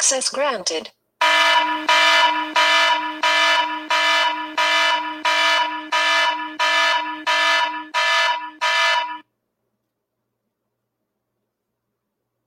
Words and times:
Access 0.00 0.30
granted. 0.30 0.88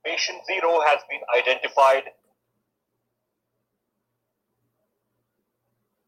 Patient 0.04 0.42
zero 0.48 0.82
has 0.82 1.02
been 1.08 1.22
identified. 1.38 2.10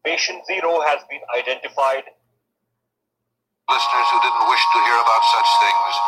Patient 0.04 0.42
zero 0.46 0.80
has 0.80 0.98
been 1.08 1.20
identified. 1.30 2.02
Listeners 3.70 4.08
who 4.10 4.18
didn't 4.20 4.48
wish 4.50 4.64
to 4.74 4.78
hear 4.82 4.98
about 4.98 5.22
such 5.30 5.50
things 5.62 6.05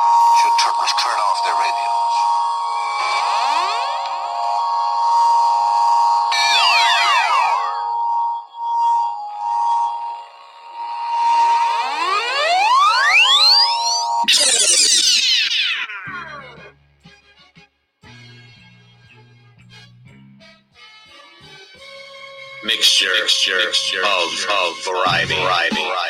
of, 23.75 24.47
of 24.49 24.85
variety, 24.85 25.35
variety. 25.35 26.08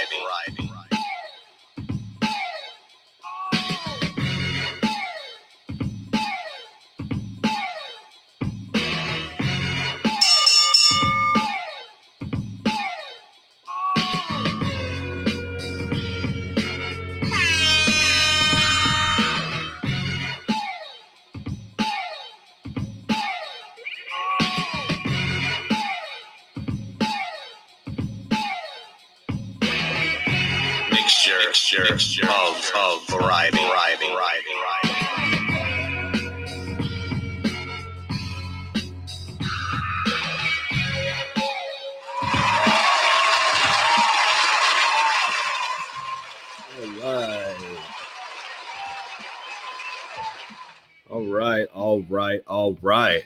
All 51.10 51.26
right. 51.26 51.66
All 51.72 52.02
right, 52.02 52.42
all 52.46 52.76
right. 52.82 53.22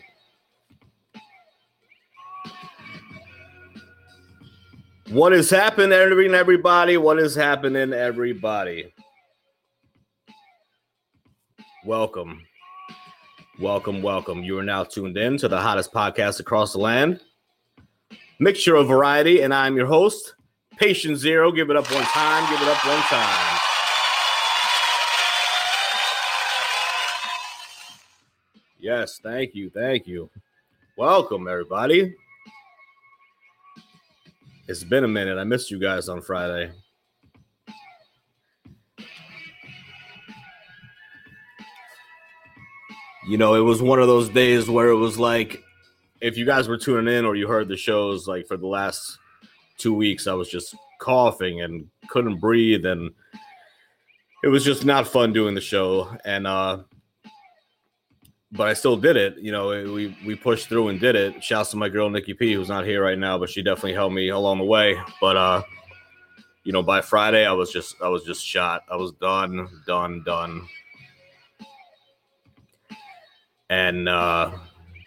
What 5.09 5.33
is 5.33 5.51
happening, 5.51 5.93
everybody? 5.93 6.97
What 6.97 7.19
is 7.19 7.35
happening, 7.35 7.93
everybody? 7.93 8.95
Welcome. 11.85 12.43
Welcome, 13.59 14.01
welcome. 14.01 14.45
You 14.45 14.59
are 14.59 14.63
now 14.63 14.85
tuned 14.85 15.19
in 15.19 15.37
to 15.39 15.49
the 15.49 15.61
hottest 15.61 15.93
podcast 15.93 16.39
across 16.39 16.73
the 16.73 16.79
land. 16.79 17.21
Mixture 18.39 18.77
of 18.77 18.87
variety, 18.87 19.43
and 19.43 19.53
I'm 19.53 19.77
your 19.77 19.87
host, 19.87 20.35
Patient 20.77 21.19
Zero. 21.19 21.51
Give 21.51 21.69
it 21.69 21.77
up 21.77 21.91
one 21.91 22.05
time. 22.05 22.51
Give 22.51 22.63
it 22.63 22.69
up 22.69 22.87
one 22.87 23.03
time. 23.03 23.62
Yes, 28.83 29.21
thank 29.23 29.55
you. 29.55 29.71
Thank 29.71 30.09
you. 30.09 30.29
Welcome, 30.97 31.47
everybody. 31.47 32.17
It's 34.67 34.83
been 34.83 35.05
a 35.05 35.09
minute. 35.09 35.39
I 35.39 35.45
missed 35.45 35.71
you 35.71 35.79
guys 35.79 36.09
on 36.09 36.21
Friday. 36.21 36.73
You 43.29 43.39
know, 43.39 43.55
it 43.55 43.61
was 43.61 43.81
one 43.81 44.01
of 44.01 44.09
those 44.09 44.29
days 44.29 44.69
where 44.69 44.89
it 44.89 44.97
was 44.97 45.17
like, 45.17 45.63
if 46.21 46.37
you 46.37 46.45
guys 46.45 46.67
were 46.67 46.77
tuning 46.77 47.15
in 47.15 47.25
or 47.25 47.37
you 47.37 47.47
heard 47.47 47.69
the 47.69 47.77
shows, 47.77 48.27
like 48.27 48.49
for 48.49 48.57
the 48.57 48.67
last 48.67 49.17
two 49.79 49.95
weeks, 49.95 50.27
I 50.27 50.33
was 50.33 50.49
just 50.49 50.75
coughing 50.99 51.61
and 51.61 51.87
couldn't 52.09 52.41
breathe. 52.41 52.85
And 52.85 53.13
it 54.43 54.49
was 54.49 54.65
just 54.65 54.85
not 54.85 55.07
fun 55.07 55.33
doing 55.33 55.55
the 55.55 55.61
show. 55.61 56.17
And, 56.25 56.49
uh, 56.49 56.79
but 58.53 58.69
I 58.69 58.75
still 58.75 58.97
did 58.97 59.17
it. 59.17 59.39
You 59.39 59.51
know, 59.51 59.69
we 59.93 60.17
we 60.25 60.37
pushed 60.37 60.69
through 60.69 60.89
and 60.89 61.01
did 61.01 61.17
it. 61.17 61.43
Shouts 61.43 61.71
to 61.71 61.77
my 61.77 61.89
girl 61.89 62.11
Nikki 62.11 62.35
P, 62.35 62.53
who's 62.53 62.69
not 62.69 62.85
here 62.85 63.03
right 63.03 63.19
now, 63.19 63.39
but 63.39 63.49
she 63.49 63.63
definitely 63.63 63.95
helped 63.95 64.15
me 64.15 64.29
along 64.29 64.59
the 64.59 64.65
way. 64.65 65.01
But 65.21 65.37
uh, 65.37 65.63
you 66.63 66.73
know, 66.73 66.83
by 66.83 67.01
Friday, 67.01 67.47
I 67.47 67.53
was 67.53 67.73
just 67.73 67.97
I 68.03 68.09
was 68.09 68.25
just 68.25 68.45
shot. 68.45 68.83
I 68.91 68.97
was 68.97 69.13
done, 69.13 69.69
done, 69.87 70.23
done, 70.25 70.69
and 73.71 74.09
uh, 74.09 74.53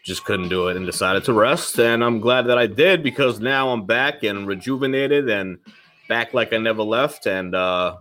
just 0.03 0.25
couldn't 0.25 0.49
do 0.49 0.67
it, 0.69 0.75
and 0.75 0.85
decided 0.85 1.23
to 1.25 1.33
rest. 1.33 1.79
And 1.79 2.03
I'm 2.03 2.19
glad 2.19 2.47
that 2.47 2.57
I 2.57 2.65
did 2.65 3.03
because 3.03 3.39
now 3.39 3.69
I'm 3.69 3.85
back 3.85 4.23
and 4.23 4.47
rejuvenated 4.47 5.29
and 5.29 5.59
back 6.09 6.33
like 6.33 6.51
I 6.51 6.57
never 6.57 6.81
left. 6.81 7.27
And 7.27 7.53
uh, 7.53 7.97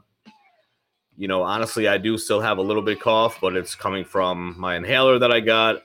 you 1.17 1.29
know, 1.29 1.43
honestly, 1.43 1.87
I 1.87 1.99
do 1.99 2.19
still 2.19 2.41
have 2.41 2.59
a 2.59 2.63
little 2.63 2.83
bit 2.83 3.01
cough, 3.01 3.39
but 3.41 3.57
it's 3.57 3.75
coming 3.75 4.05
from 4.05 4.59
my 4.59 4.77
inhaler 4.77 5.19
that 5.19 5.31
I 5.31 5.41
got. 5.41 5.83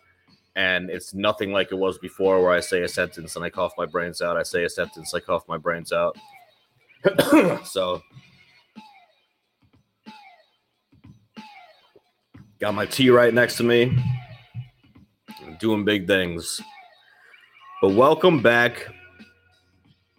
And 0.55 0.89
it's 0.89 1.13
nothing 1.13 1.51
like 1.51 1.71
it 1.71 1.75
was 1.75 1.97
before, 1.99 2.41
where 2.41 2.51
I 2.51 2.59
say 2.59 2.81
a 2.81 2.87
sentence 2.87 3.35
and 3.35 3.45
I 3.45 3.49
cough 3.49 3.73
my 3.77 3.85
brains 3.85 4.21
out. 4.21 4.35
I 4.35 4.43
say 4.43 4.63
a 4.63 4.69
sentence, 4.69 5.13
I 5.13 5.19
cough 5.19 5.47
my 5.47 5.57
brains 5.57 5.93
out. 5.93 6.17
so, 7.63 8.01
got 12.59 12.73
my 12.73 12.85
tea 12.85 13.09
right 13.09 13.33
next 13.33 13.57
to 13.57 13.63
me, 13.63 13.97
doing 15.59 15.85
big 15.85 16.07
things. 16.07 16.59
But 17.81 17.93
welcome 17.93 18.41
back. 18.41 18.87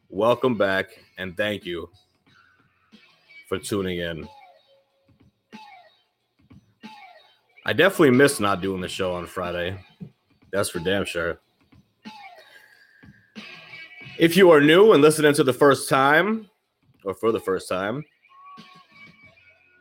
Welcome 0.09 0.57
back. 0.57 0.87
And 1.19 1.37
thank 1.37 1.67
you 1.67 1.91
for 3.49 3.59
tuning 3.59 3.99
in. 3.99 4.27
I 7.71 7.73
definitely 7.73 8.11
missed 8.11 8.41
not 8.41 8.61
doing 8.61 8.81
the 8.81 8.89
show 8.89 9.13
on 9.13 9.27
Friday. 9.27 9.79
That's 10.51 10.71
for 10.71 10.81
damn 10.81 11.05
sure. 11.05 11.39
If 14.19 14.37
you 14.37 14.51
are 14.51 14.61
new 14.61 14.93
and 14.93 15.01
listening 15.01 15.35
to 15.35 15.45
the 15.45 15.53
first 15.53 15.89
time, 15.89 16.51
or 17.05 17.15
for 17.15 17.31
the 17.31 17.39
first 17.39 17.69
time, 17.69 18.03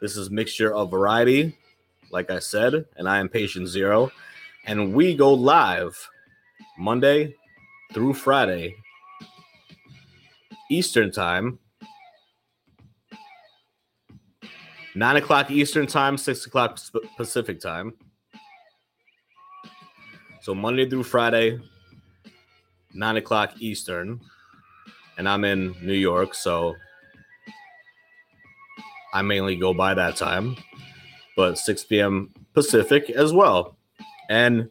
this 0.02 0.16
is 0.18 0.30
mixture 0.30 0.72
of 0.72 0.92
variety, 0.92 1.58
like 2.12 2.30
I 2.30 2.38
said, 2.38 2.86
and 2.96 3.10
I 3.10 3.18
am 3.18 3.28
Patient 3.28 3.68
Zero, 3.68 4.12
and 4.68 4.94
we 4.94 5.16
go 5.16 5.34
live 5.34 5.98
Monday 6.78 7.34
through 7.92 8.14
Friday, 8.14 8.76
Eastern 10.70 11.12
Time, 11.12 11.58
nine 15.00 15.16
o'clock 15.16 15.50
Eastern 15.50 15.88
Time, 15.88 16.18
six 16.18 16.46
o'clock 16.46 16.78
Pacific 17.16 17.62
Time. 17.62 17.94
So 20.42 20.54
Monday 20.54 20.90
through 20.90 21.04
Friday, 21.04 21.58
nine 22.94 23.16
o'clock 23.16 23.54
Eastern, 23.60 24.20
and 25.18 25.30
I'm 25.30 25.46
in 25.46 25.74
New 25.82 25.94
York, 25.94 26.36
so 26.36 26.76
I 29.14 29.22
mainly 29.22 29.56
go 29.56 29.74
by 29.74 29.94
that 29.94 30.18
time, 30.18 30.58
but 31.38 31.58
6 31.58 31.86
p.m. 31.86 32.34
Pacific 32.54 33.10
as 33.10 33.32
well. 33.32 33.78
And 34.30 34.70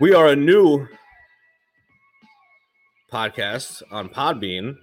we 0.00 0.14
are 0.14 0.28
a 0.28 0.36
new 0.36 0.88
podcast 3.12 3.82
on 3.90 4.08
Podbean. 4.08 4.76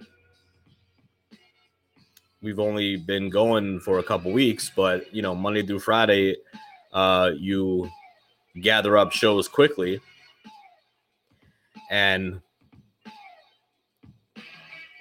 We've 2.40 2.60
only 2.60 2.96
been 2.96 3.30
going 3.30 3.80
for 3.80 3.98
a 3.98 4.02
couple 4.02 4.32
weeks, 4.32 4.70
but 4.74 5.12
you 5.12 5.22
know, 5.22 5.34
Monday 5.34 5.66
through 5.66 5.80
Friday, 5.80 6.36
uh, 6.92 7.32
you 7.36 7.90
gather 8.60 8.96
up 8.96 9.12
shows 9.12 9.48
quickly. 9.48 10.00
And 11.90 12.40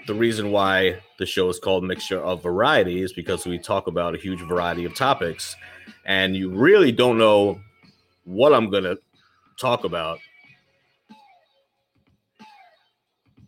the 0.08 0.14
reason 0.14 0.52
why 0.52 1.00
the 1.20 1.26
show 1.26 1.50
is 1.50 1.60
called 1.60 1.84
Mixture 1.84 2.20
of 2.20 2.42
Variety 2.42 3.02
is 3.02 3.14
because 3.14 3.46
we 3.46 3.60
talk 3.60 3.88
about 3.88 4.16
a 4.16 4.18
huge 4.18 4.42
variety 4.42 4.86
of 4.86 4.96
topics. 4.96 5.56
And 6.06 6.36
you 6.36 6.50
really 6.50 6.92
don't 6.92 7.18
know 7.18 7.60
what 8.24 8.54
I'm 8.54 8.72
to 8.84 8.98
talk 9.60 9.84
about 9.84 10.20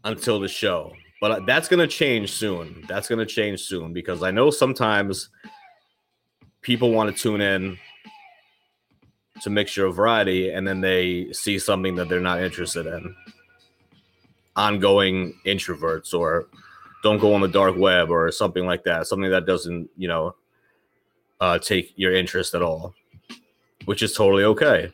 until 0.04 0.40
the 0.40 0.48
show. 0.48 0.94
But 1.22 1.32
uh, 1.32 1.40
that's 1.46 1.68
going 1.68 1.80
to 1.80 1.88
change 1.88 2.32
soon. 2.32 2.86
That's 2.88 3.08
going 3.08 3.20
to 3.20 3.26
change 3.26 3.62
soon 3.62 3.94
because 3.94 4.24
I 4.24 4.32
know 4.32 4.50
sometimes 4.52 5.30
people 6.62 6.92
want 6.92 7.16
to 7.16 7.22
tune 7.22 7.42
in 7.42 7.78
to 9.42 9.50
mixture 9.50 9.86
of 9.86 9.96
variety 9.96 10.52
and 10.52 10.68
then 10.68 10.82
they 10.82 11.32
see 11.32 11.60
something 11.60 11.96
that 11.96 12.10
they're 12.10 12.20
not 12.20 12.42
interested 12.42 12.86
in. 12.86 13.16
Ongoing 14.56 15.40
introverts 15.46 16.14
or 16.14 16.48
don't 17.04 17.20
go 17.20 17.34
on 17.34 17.42
the 17.42 17.48
dark 17.48 17.78
web 17.78 18.10
or 18.10 18.32
something 18.32 18.66
like 18.66 18.84
that. 18.84 19.08
Something 19.08 19.32
that 19.32 19.46
doesn't, 19.46 19.90
you 19.96 20.08
know, 20.08 20.36
uh, 21.40 21.58
take 21.60 21.94
your 21.96 22.14
interest 22.14 22.54
at 22.54 22.62
all, 22.62 22.94
which 23.86 24.04
is 24.04 24.14
totally 24.14 24.44
okay. 24.44 24.92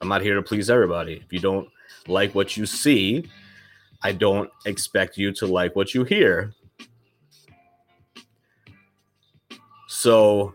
I'm 0.00 0.08
not 0.08 0.22
here 0.22 0.34
to 0.34 0.42
please 0.42 0.68
everybody. 0.70 1.22
If 1.24 1.32
you 1.32 1.40
don't 1.40 1.68
like 2.06 2.34
what 2.34 2.56
you 2.56 2.66
see, 2.66 3.28
I 4.02 4.12
don't 4.12 4.50
expect 4.66 5.16
you 5.16 5.32
to 5.32 5.46
like 5.46 5.76
what 5.76 5.94
you 5.94 6.04
hear. 6.04 6.54
So, 9.88 10.54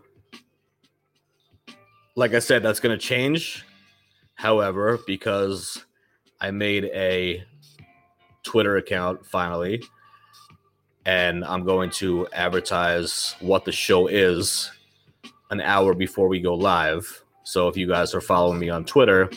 like 2.16 2.34
I 2.34 2.38
said, 2.38 2.62
that's 2.62 2.80
going 2.80 2.98
to 2.98 3.04
change. 3.04 3.64
However, 4.34 4.98
because 5.06 5.84
I 6.40 6.50
made 6.50 6.86
a 6.86 7.44
Twitter 8.42 8.76
account 8.76 9.24
finally, 9.26 9.82
and 11.04 11.44
I'm 11.44 11.64
going 11.64 11.90
to 11.90 12.26
advertise 12.32 13.36
what 13.40 13.64
the 13.64 13.72
show 13.72 14.08
is 14.08 14.70
an 15.50 15.60
hour 15.60 15.94
before 15.94 16.28
we 16.28 16.40
go 16.40 16.54
live. 16.54 17.22
So 17.44 17.68
if 17.68 17.76
you 17.76 17.86
guys 17.86 18.14
are 18.14 18.20
following 18.20 18.58
me 18.58 18.70
on 18.70 18.84
Twitter, 18.84 19.30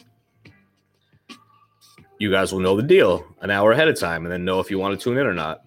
you 2.19 2.29
guys 2.29 2.53
will 2.53 2.59
know 2.59 2.75
the 2.75 2.83
deal 2.83 3.25
an 3.41 3.49
hour 3.49 3.71
ahead 3.71 3.87
of 3.87 3.97
time 3.97 4.25
and 4.25 4.31
then 4.31 4.45
know 4.45 4.59
if 4.59 4.69
you 4.69 4.77
want 4.77 4.99
to 4.99 5.03
tune 5.03 5.17
in 5.17 5.25
or 5.25 5.33
not. 5.33 5.63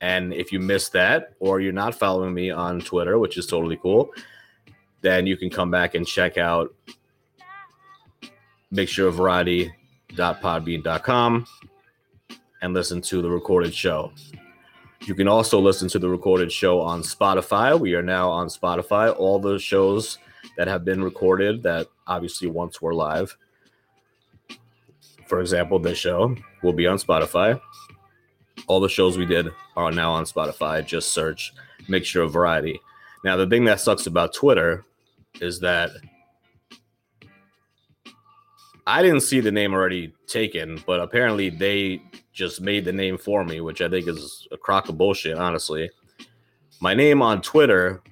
And 0.00 0.32
if 0.34 0.52
you 0.52 0.60
missed 0.60 0.92
that 0.92 1.32
or 1.40 1.60
you're 1.60 1.72
not 1.72 1.92
following 1.94 2.34
me 2.34 2.50
on 2.50 2.80
Twitter, 2.80 3.18
which 3.18 3.38
is 3.38 3.46
totally 3.46 3.78
cool, 3.78 4.10
then 5.00 5.26
you 5.26 5.38
can 5.38 5.48
come 5.48 5.70
back 5.70 5.94
and 5.94 6.06
check 6.06 6.36
out 6.36 6.74
mixtureofvariety.podbean.com 8.72 11.46
and 12.62 12.74
listen 12.74 13.00
to 13.00 13.22
the 13.22 13.30
recorded 13.30 13.74
show. 13.74 14.12
You 15.06 15.14
can 15.14 15.28
also 15.28 15.58
listen 15.58 15.88
to 15.88 15.98
the 15.98 16.08
recorded 16.08 16.52
show 16.52 16.80
on 16.80 17.02
Spotify. 17.02 17.80
We 17.80 17.94
are 17.94 18.02
now 18.02 18.28
on 18.28 18.48
Spotify. 18.48 19.16
All 19.16 19.38
the 19.38 19.58
shows 19.58 20.18
that 20.58 20.68
have 20.68 20.84
been 20.84 21.02
recorded 21.02 21.62
that 21.62 21.86
obviously 22.06 22.48
once 22.48 22.82
were 22.82 22.92
live 22.92 23.34
for 25.26 25.40
example, 25.40 25.78
this 25.78 25.98
show 25.98 26.36
will 26.62 26.72
be 26.72 26.86
on 26.86 26.98
Spotify. 26.98 27.60
All 28.66 28.80
the 28.80 28.88
shows 28.88 29.18
we 29.18 29.26
did 29.26 29.48
are 29.76 29.92
now 29.92 30.12
on 30.12 30.24
Spotify. 30.24 30.84
Just 30.84 31.12
search 31.12 31.52
Mixture 31.88 32.22
of 32.22 32.32
Variety. 32.32 32.80
Now, 33.24 33.36
the 33.36 33.46
thing 33.46 33.64
that 33.64 33.80
sucks 33.80 34.06
about 34.06 34.34
Twitter 34.34 34.84
is 35.40 35.60
that 35.60 35.90
I 38.86 39.02
didn't 39.02 39.22
see 39.22 39.40
the 39.40 39.50
name 39.50 39.74
already 39.74 40.14
taken, 40.28 40.80
but 40.86 41.00
apparently 41.00 41.50
they 41.50 42.02
just 42.32 42.60
made 42.60 42.84
the 42.84 42.92
name 42.92 43.18
for 43.18 43.44
me, 43.44 43.60
which 43.60 43.80
I 43.80 43.88
think 43.88 44.06
is 44.06 44.46
a 44.52 44.56
crock 44.56 44.88
of 44.88 44.96
bullshit, 44.96 45.36
honestly. 45.36 45.90
My 46.80 46.94
name 46.94 47.20
on 47.20 47.42
Twitter 47.42 48.02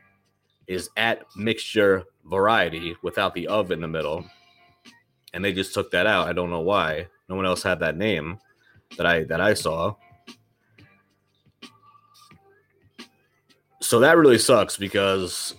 is 0.67 0.91
at 0.97 1.25
Mixture 1.37 2.05
Variety 2.25 2.97
without 3.03 3.35
the 3.35 3.47
of 3.47 3.71
in 3.71 3.81
the 3.81 3.89
middle 3.89 4.25
and 5.35 5.45
they 5.45 5.53
just 5.53 5.75
took 5.75 5.91
that 5.91 6.07
out. 6.07 6.29
I 6.29 6.33
don't 6.33 6.51
know 6.51 6.61
why. 6.61 7.09
No 7.29 7.35
one 7.35 7.45
else 7.45 7.63
had 7.63 7.81
that 7.81 7.97
name 7.97 8.39
that 8.97 9.05
I 9.05 9.25
that 9.25 9.41
I 9.41 9.53
saw. 9.53 9.97
So 13.81 14.01
that 14.01 14.17
really 14.17 14.39
sucks 14.39 14.79
because 14.79 15.55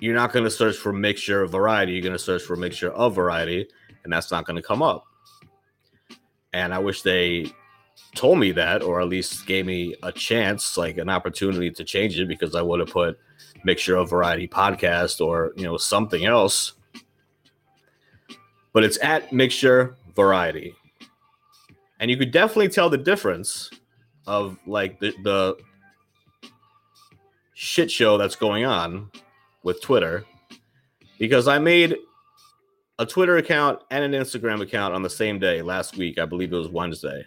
you're 0.00 0.14
not 0.14 0.32
going 0.32 0.44
to 0.44 0.50
search 0.50 0.76
for 0.76 0.92
mixture 0.92 1.42
of 1.42 1.52
variety. 1.52 1.92
You're 1.92 2.02
going 2.02 2.14
to 2.14 2.18
search 2.18 2.42
for 2.42 2.56
mixture 2.56 2.90
of 2.90 3.14
variety, 3.14 3.68
and 4.02 4.12
that's 4.12 4.30
not 4.30 4.46
going 4.46 4.56
to 4.56 4.62
come 4.62 4.82
up. 4.82 5.04
And 6.52 6.74
I 6.74 6.78
wish 6.78 7.02
they 7.02 7.52
told 8.16 8.38
me 8.38 8.50
that, 8.52 8.82
or 8.82 9.00
at 9.00 9.08
least 9.08 9.46
gave 9.46 9.66
me 9.66 9.94
a 10.02 10.10
chance, 10.10 10.76
like 10.76 10.96
an 10.96 11.10
opportunity 11.10 11.70
to 11.70 11.84
change 11.84 12.18
it, 12.18 12.26
because 12.26 12.54
I 12.54 12.62
would 12.62 12.80
have 12.80 12.90
put 12.90 13.18
mixture 13.62 13.96
of 13.96 14.08
variety 14.08 14.48
podcast 14.48 15.24
or 15.24 15.52
you 15.54 15.64
know 15.64 15.76
something 15.76 16.24
else 16.24 16.72
but 18.72 18.84
it's 18.84 18.98
at 19.02 19.32
mixture 19.32 19.96
variety. 20.14 20.74
And 21.98 22.10
you 22.10 22.16
could 22.16 22.30
definitely 22.30 22.68
tell 22.68 22.88
the 22.88 22.98
difference 22.98 23.70
of 24.26 24.56
like 24.66 24.98
the, 25.00 25.12
the 25.22 25.56
shit 27.54 27.90
show 27.90 28.16
that's 28.16 28.36
going 28.36 28.64
on 28.64 29.10
with 29.62 29.82
Twitter 29.82 30.24
because 31.18 31.46
I 31.46 31.58
made 31.58 31.96
a 32.98 33.06
Twitter 33.06 33.36
account 33.38 33.80
and 33.90 34.02
an 34.02 34.12
Instagram 34.20 34.60
account 34.60 34.94
on 34.94 35.02
the 35.02 35.10
same 35.10 35.38
day 35.38 35.62
last 35.62 35.96
week. 35.96 36.18
I 36.18 36.24
believe 36.24 36.52
it 36.52 36.56
was 36.56 36.68
Wednesday, 36.68 37.24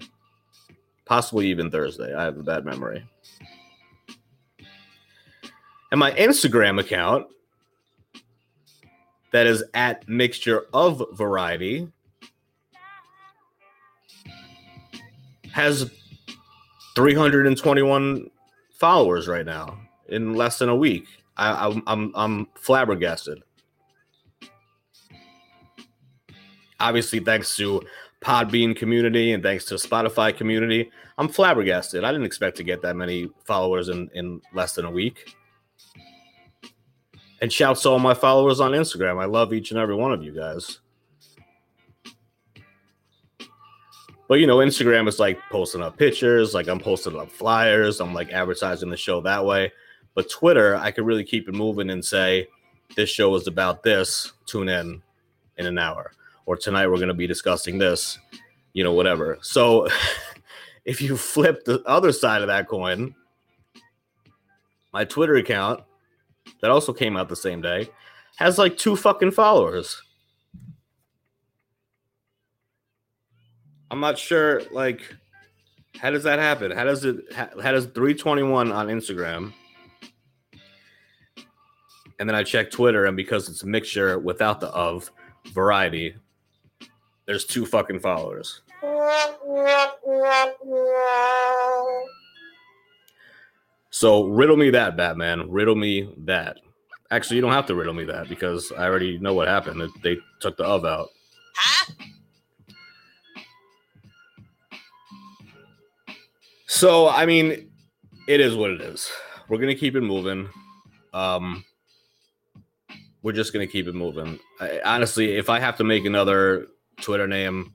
possibly 1.06 1.48
even 1.48 1.70
Thursday. 1.70 2.14
I 2.14 2.24
have 2.24 2.38
a 2.38 2.44
bad 2.44 2.66
memory. 2.66 3.04
And 5.92 6.00
my 6.00 6.12
Instagram 6.14 6.80
account 6.80 7.28
that 9.34 9.48
is 9.48 9.64
at 9.74 10.08
mixture 10.08 10.68
of 10.74 11.04
variety 11.12 11.92
has 15.52 15.92
321 16.96 18.30
followers 18.76 19.28
right 19.28 19.46
now 19.46 19.80
in 20.08 20.34
less 20.34 20.60
than 20.60 20.70
a 20.70 20.76
week. 20.76 21.08
I, 21.36 21.68
I'm 21.68 21.84
I'm 21.88 22.12
I'm 22.16 22.48
flabbergasted. 22.56 23.44
Obviously, 26.80 27.20
thanks 27.20 27.56
to 27.56 27.82
Podbean 28.22 28.76
community 28.76 29.32
and 29.34 29.42
thanks 29.42 29.66
to 29.66 29.76
Spotify 29.76 30.36
community, 30.36 30.92
I'm 31.18 31.28
flabbergasted. 31.28 32.04
I 32.04 32.12
didn't 32.12 32.26
expect 32.26 32.58
to 32.58 32.64
get 32.64 32.84
that 32.84 32.96
many 32.96 33.30
followers 33.46 33.90
in 33.90 34.12
in 34.14 34.42
less 34.54 34.76
than 34.76 34.86
a 34.86 34.92
week. 34.92 35.36
And 37.44 37.52
shouts 37.52 37.82
to 37.82 37.90
all 37.90 38.00
my 38.00 38.14
followers 38.14 38.62
on 38.62 38.72
Instagram. 38.72 39.22
I 39.22 39.26
love 39.26 39.52
each 39.52 39.72
and 39.72 39.78
every 39.78 39.96
one 39.96 40.14
of 40.14 40.24
you 40.24 40.32
guys. 40.32 40.80
But 44.30 44.36
you 44.36 44.48
know, 44.48 44.60
Instagram 44.60 45.10
is 45.10 45.20
like 45.20 45.38
posting 45.52 45.82
up 45.82 45.98
pictures, 45.98 46.54
like 46.54 46.70
I'm 46.70 46.80
posting 46.80 47.20
up 47.20 47.30
flyers, 47.30 48.00
I'm 48.00 48.14
like 48.14 48.32
advertising 48.32 48.90
the 48.90 48.96
show 48.96 49.20
that 49.20 49.46
way. 49.46 49.74
But 50.16 50.30
Twitter, 50.30 50.78
I 50.78 50.92
could 50.92 51.06
really 51.06 51.26
keep 51.26 51.50
it 51.50 51.54
moving 51.54 51.90
and 51.90 52.04
say, 52.04 52.48
this 52.96 53.10
show 53.10 53.36
is 53.36 53.46
about 53.46 53.84
this. 53.84 54.32
Tune 54.46 54.70
in 54.70 55.02
in 55.58 55.66
an 55.66 55.78
hour. 55.78 56.14
Or 56.46 56.56
tonight 56.56 56.88
we're 56.88 56.96
going 56.96 57.10
to 57.10 57.14
be 57.14 57.28
discussing 57.28 57.78
this, 57.78 58.18
you 58.72 58.86
know, 58.86 58.94
whatever. 58.94 59.38
So 59.42 59.90
if 60.86 61.02
you 61.02 61.18
flip 61.18 61.66
the 61.66 61.84
other 61.86 62.14
side 62.14 62.42
of 62.42 62.48
that 62.48 62.70
coin, 62.70 63.14
my 64.94 65.04
Twitter 65.04 65.36
account 65.36 65.84
that 66.62 66.72
also 66.72 66.94
came 66.94 67.18
out 67.18 67.30
the 67.30 67.36
same 67.36 67.62
day, 67.62 67.90
has 68.38 68.58
like 68.58 68.78
two 68.78 68.96
fucking 68.96 69.32
followers. 69.32 70.02
I'm 73.92 74.00
not 74.00 74.18
sure, 74.18 74.62
like, 74.72 75.16
how 76.00 76.10
does 76.10 76.24
that 76.24 76.40
happen? 76.40 76.72
How 76.72 76.84
does 76.84 77.06
it, 77.06 77.32
how, 77.34 77.50
how 77.62 77.72
does 77.72 77.86
321 77.86 78.72
on 78.72 78.88
Instagram? 78.88 79.54
And 82.20 82.28
then 82.28 82.36
I 82.36 82.44
check 82.44 82.72
Twitter, 82.72 83.06
and 83.06 83.18
because 83.18 83.50
it's 83.50 83.64
a 83.64 83.68
mixture 83.68 84.18
without 84.18 84.60
the 84.60 84.70
of 84.70 85.12
variety, 85.54 86.16
there's 87.26 87.46
two 87.46 87.66
fucking 87.66 88.00
followers. 88.00 88.62
So 94.04 94.26
riddle 94.26 94.58
me 94.58 94.70
that, 94.72 94.98
Batman. 94.98 95.50
Riddle 95.50 95.78
me 95.78 96.14
that. 96.26 96.60
Actually, 97.10 97.38
you 97.38 97.42
don't 97.42 97.54
have 97.54 97.68
to 97.68 97.74
riddle 97.74 97.94
me 97.94 98.04
that 98.04 98.28
because 98.28 98.70
I 98.74 98.84
already 98.84 99.18
know 99.18 99.34
what 99.34 99.48
happened. 99.48 99.82
They 100.04 100.18
took 100.42 100.58
the 100.58 100.66
of 100.66 100.84
out. 100.84 101.08
Huh? 101.56 101.94
So 106.68 107.08
I 107.08 107.26
mean, 107.26 107.72
it 108.28 108.42
is 108.42 108.58
what 108.58 108.72
it 108.72 108.82
is. 108.82 109.10
We're 109.48 109.60
gonna 109.60 109.74
keep 109.74 109.96
it 109.96 110.02
moving. 110.02 110.50
Um, 111.14 111.64
we're 113.22 113.32
just 113.32 113.54
gonna 113.54 113.68
keep 113.68 113.88
it 113.88 113.96
moving. 113.96 114.38
I, 114.60 114.82
honestly, 114.84 115.38
if 115.38 115.50
I 115.50 115.62
have 115.62 115.78
to 115.78 115.86
make 115.86 116.04
another 116.04 116.68
Twitter 117.00 117.26
name, 117.26 117.74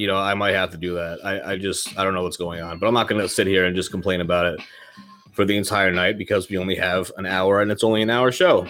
you 0.00 0.06
know, 0.06 0.16
I 0.16 0.34
might 0.34 0.54
have 0.54 0.70
to 0.70 0.78
do 0.78 0.94
that. 0.94 1.18
I, 1.24 1.52
I 1.52 1.56
just 1.58 1.98
I 1.98 2.04
don't 2.04 2.14
know 2.14 2.22
what's 2.22 2.36
going 2.36 2.62
on, 2.62 2.78
but 2.78 2.86
I'm 2.86 2.94
not 2.94 3.08
gonna 3.08 3.28
sit 3.28 3.46
here 3.46 3.66
and 3.66 3.76
just 3.76 3.90
complain 3.90 4.20
about 4.20 4.46
it. 4.46 4.60
for 5.32 5.44
the 5.44 5.56
entire 5.56 5.90
night 5.92 6.18
because 6.18 6.48
we 6.48 6.58
only 6.58 6.74
have 6.74 7.10
an 7.16 7.24
hour 7.24 7.62
and 7.62 7.70
it's 7.70 7.84
only 7.84 8.02
an 8.02 8.10
hour 8.10 8.32
show. 8.32 8.66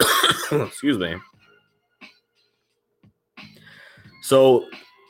Excuse 0.52 0.98
me. 0.98 1.16
So 4.22 4.66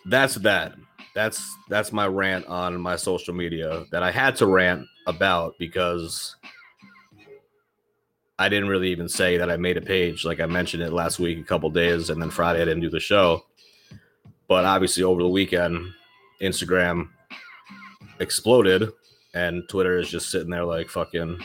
that's 0.06 0.34
that. 0.36 0.74
That's 1.14 1.56
that's 1.68 1.92
my 1.92 2.06
rant 2.06 2.46
on 2.46 2.80
my 2.80 2.96
social 2.96 3.34
media 3.34 3.84
that 3.92 4.02
I 4.02 4.10
had 4.10 4.36
to 4.36 4.46
rant 4.46 4.86
about 5.06 5.54
because 5.58 6.36
I 8.38 8.48
didn't 8.48 8.68
really 8.68 8.90
even 8.90 9.08
say 9.08 9.36
that 9.36 9.50
I 9.50 9.56
made 9.56 9.76
a 9.76 9.82
page. 9.82 10.24
Like 10.24 10.40
I 10.40 10.46
mentioned 10.46 10.82
it 10.82 10.92
last 10.92 11.18
week, 11.18 11.38
a 11.38 11.44
couple 11.44 11.70
days, 11.70 12.10
and 12.10 12.20
then 12.20 12.30
Friday 12.30 12.62
I 12.62 12.64
didn't 12.64 12.80
do 12.80 12.90
the 12.90 13.00
show. 13.00 13.44
But 14.52 14.66
obviously, 14.66 15.02
over 15.02 15.22
the 15.22 15.28
weekend, 15.30 15.94
Instagram 16.42 17.08
exploded, 18.20 18.90
and 19.32 19.66
Twitter 19.70 19.96
is 19.96 20.10
just 20.10 20.30
sitting 20.30 20.50
there 20.50 20.66
like 20.66 20.90
fucking 20.90 21.40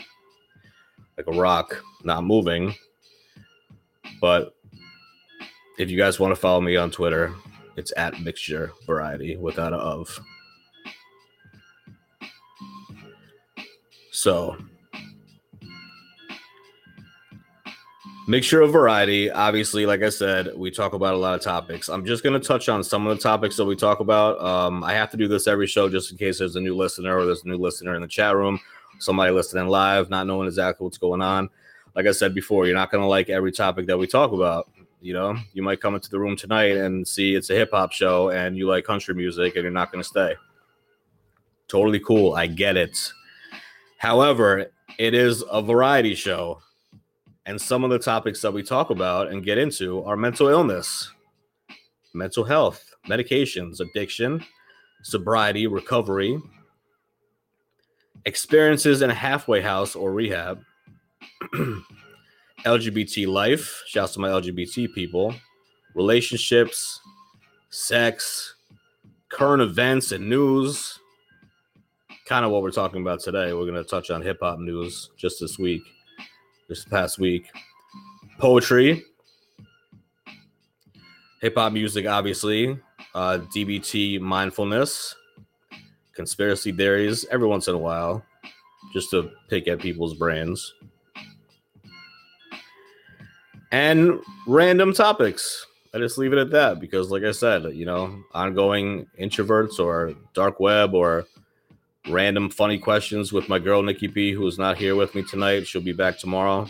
like 1.16 1.26
a 1.26 1.32
rock, 1.32 1.82
not 2.04 2.24
moving. 2.24 2.74
But 4.20 4.54
if 5.78 5.90
you 5.90 5.96
guys 5.96 6.20
want 6.20 6.32
to 6.32 6.36
follow 6.38 6.60
me 6.60 6.76
on 6.76 6.90
Twitter, 6.90 7.34
it's 7.78 7.94
at 7.96 8.20
Mixture 8.20 8.72
Variety 8.84 9.38
without 9.38 9.72
a 9.72 9.76
of. 9.76 10.20
So, 14.12 14.54
mixture 18.28 18.60
of 18.60 18.70
variety. 18.70 19.30
Obviously, 19.30 19.86
like 19.86 20.02
I 20.02 20.10
said, 20.10 20.54
we 20.54 20.70
talk 20.70 20.92
about 20.92 21.14
a 21.14 21.16
lot 21.16 21.34
of 21.34 21.40
topics. 21.40 21.88
I'm 21.88 22.04
just 22.04 22.22
going 22.22 22.38
to 22.38 22.46
touch 22.46 22.68
on 22.68 22.84
some 22.84 23.06
of 23.06 23.16
the 23.16 23.22
topics 23.22 23.56
that 23.56 23.64
we 23.64 23.74
talk 23.74 24.00
about. 24.00 24.38
Um, 24.40 24.84
I 24.84 24.92
have 24.92 25.10
to 25.12 25.16
do 25.16 25.26
this 25.26 25.46
every 25.46 25.66
show 25.66 25.88
just 25.88 26.12
in 26.12 26.18
case 26.18 26.38
there's 26.38 26.54
a 26.54 26.60
new 26.60 26.76
listener 26.76 27.16
or 27.16 27.24
there's 27.24 27.42
a 27.44 27.48
new 27.48 27.56
listener 27.56 27.94
in 27.94 28.02
the 28.02 28.06
chat 28.06 28.36
room, 28.36 28.60
somebody 28.98 29.32
listening 29.32 29.66
live, 29.66 30.10
not 30.10 30.26
knowing 30.26 30.46
exactly 30.46 30.84
what's 30.84 30.98
going 30.98 31.22
on. 31.22 31.48
Like 31.96 32.06
I 32.06 32.12
said 32.12 32.34
before, 32.34 32.66
you're 32.66 32.76
not 32.76 32.90
going 32.90 33.02
to 33.02 33.08
like 33.08 33.30
every 33.30 33.50
topic 33.50 33.86
that 33.86 33.98
we 33.98 34.06
talk 34.06 34.32
about. 34.32 34.70
You 35.00 35.14
know, 35.14 35.36
you 35.54 35.62
might 35.62 35.80
come 35.80 35.94
into 35.94 36.10
the 36.10 36.18
room 36.18 36.36
tonight 36.36 36.76
and 36.76 37.08
see 37.08 37.34
it's 37.34 37.48
a 37.48 37.54
hip 37.54 37.70
hop 37.72 37.92
show 37.92 38.30
and 38.30 38.58
you 38.58 38.68
like 38.68 38.84
country 38.84 39.14
music 39.14 39.54
and 39.54 39.62
you're 39.62 39.72
not 39.72 39.90
going 39.90 40.02
to 40.02 40.08
stay. 40.08 40.34
Totally 41.66 42.00
cool. 42.00 42.34
I 42.34 42.46
get 42.46 42.76
it. 42.76 42.98
However, 43.96 44.66
it 44.98 45.14
is 45.14 45.44
a 45.50 45.62
variety 45.62 46.14
show. 46.14 46.60
And 47.48 47.58
some 47.58 47.82
of 47.82 47.88
the 47.88 47.98
topics 47.98 48.42
that 48.42 48.52
we 48.52 48.62
talk 48.62 48.90
about 48.90 49.28
and 49.28 49.42
get 49.42 49.56
into 49.56 50.04
are 50.04 50.18
mental 50.18 50.48
illness, 50.48 51.10
mental 52.12 52.44
health, 52.44 52.84
medications, 53.08 53.80
addiction, 53.80 54.44
sobriety, 55.02 55.66
recovery, 55.66 56.38
experiences 58.26 59.00
in 59.00 59.08
a 59.08 59.14
halfway 59.14 59.62
house 59.62 59.96
or 59.96 60.12
rehab, 60.12 60.60
LGBT 62.66 63.26
life, 63.26 63.82
shouts 63.86 64.12
to 64.12 64.20
my 64.20 64.28
LGBT 64.28 64.92
people, 64.92 65.34
relationships, 65.94 67.00
sex, 67.70 68.56
current 69.30 69.62
events 69.62 70.12
and 70.12 70.28
news. 70.28 71.00
Kind 72.26 72.44
of 72.44 72.50
what 72.50 72.60
we're 72.60 72.72
talking 72.72 73.00
about 73.00 73.20
today. 73.20 73.54
We're 73.54 73.64
going 73.64 73.82
to 73.82 73.84
touch 73.84 74.10
on 74.10 74.20
hip 74.20 74.40
hop 74.42 74.58
news 74.58 75.08
just 75.16 75.40
this 75.40 75.58
week, 75.58 75.80
this 76.68 76.84
past 76.84 77.18
week. 77.18 77.50
Poetry, 78.38 79.02
hip 81.40 81.54
hop 81.56 81.72
music, 81.72 82.06
obviously, 82.06 82.78
uh, 83.14 83.38
DBT 83.54 84.20
mindfulness, 84.20 85.14
conspiracy 86.14 86.72
theories 86.72 87.24
every 87.30 87.48
once 87.48 87.68
in 87.68 87.74
a 87.74 87.78
while, 87.78 88.24
just 88.92 89.10
to 89.10 89.30
pick 89.48 89.66
at 89.66 89.80
people's 89.80 90.14
brains 90.14 90.74
and 93.72 94.20
random 94.46 94.92
topics. 94.92 95.66
I 95.94 95.98
just 95.98 96.18
leave 96.18 96.32
it 96.32 96.38
at 96.38 96.50
that 96.50 96.80
because, 96.80 97.10
like 97.10 97.24
I 97.24 97.32
said, 97.32 97.64
you 97.74 97.86
know, 97.86 98.22
ongoing 98.32 99.06
introverts 99.18 99.78
or 99.78 100.14
dark 100.34 100.60
web 100.60 100.94
or 100.94 101.24
random 102.08 102.50
funny 102.50 102.78
questions 102.78 103.32
with 103.32 103.48
my 103.48 103.58
girl 103.58 103.82
Nikki 103.82 104.08
P, 104.08 104.32
who 104.32 104.46
is 104.46 104.58
not 104.58 104.78
here 104.78 104.96
with 104.96 105.14
me 105.14 105.22
tonight. 105.22 105.66
She'll 105.66 105.82
be 105.82 105.92
back 105.92 106.18
tomorrow. 106.18 106.66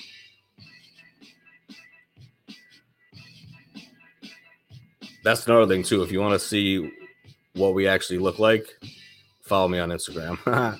That's 5.24 5.46
another 5.46 5.66
thing 5.66 5.82
too. 5.82 6.02
If 6.02 6.12
you 6.12 6.20
want 6.20 6.40
to 6.40 6.46
see 6.46 6.92
what 7.54 7.74
we 7.74 7.86
actually 7.86 8.18
look 8.18 8.38
like, 8.38 8.66
follow 9.42 9.68
me 9.68 9.78
on 9.78 9.90
Instagram. 9.90 10.38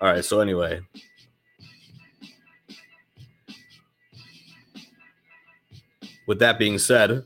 All 0.00 0.12
right. 0.12 0.24
So 0.24 0.40
anyway, 0.40 0.80
with 6.26 6.38
that 6.40 6.58
being 6.58 6.78
said, 6.78 7.10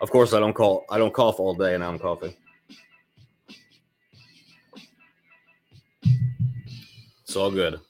of 0.00 0.10
course 0.10 0.32
I 0.32 0.40
don't 0.40 0.54
call 0.54 0.84
I 0.90 0.98
don't 0.98 1.14
cough 1.14 1.38
all 1.38 1.54
day 1.54 1.74
and 1.74 1.84
I'm 1.84 1.98
coughing. 1.98 2.34
It's 7.34 7.40
all 7.40 7.50
good. 7.50 7.80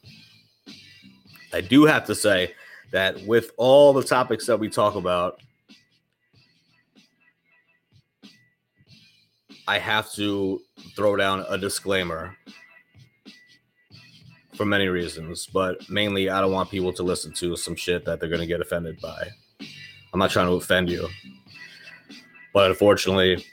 I 1.53 1.61
do 1.61 1.85
have 1.85 2.07
to 2.07 2.15
say 2.15 2.55
that 2.93 3.21
with 3.27 3.51
all 3.59 3.93
the 3.93 4.03
topics 4.03 4.47
that 4.47 4.59
we 4.59 4.71
talk 4.71 4.95
about, 4.95 5.39
I 9.69 9.79
have 9.79 10.11
to 10.13 10.63
throw 10.97 11.17
down 11.17 11.45
a 11.47 11.59
disclaimer 11.59 12.35
for 14.55 14.65
many 14.65 14.89
reasons, 14.89 15.47
but 15.53 15.91
mainly 15.91 16.31
I 16.31 16.41
don't 16.41 16.53
want 16.53 16.71
people 16.71 16.95
to 16.95 17.03
listen 17.03 17.35
to 17.35 17.55
some 17.55 17.77
shit 17.77 18.07
that 18.07 18.21
they're 18.21 18.31
going 18.31 18.41
to 18.41 18.47
get 18.47 18.63
offended 18.63 18.99
by. 18.99 19.29
I'm 20.15 20.21
not 20.21 20.31
trying 20.31 20.47
to 20.47 20.55
offend 20.55 20.89
you, 20.89 21.07
but 22.55 22.71
unfortunately, 22.71 23.45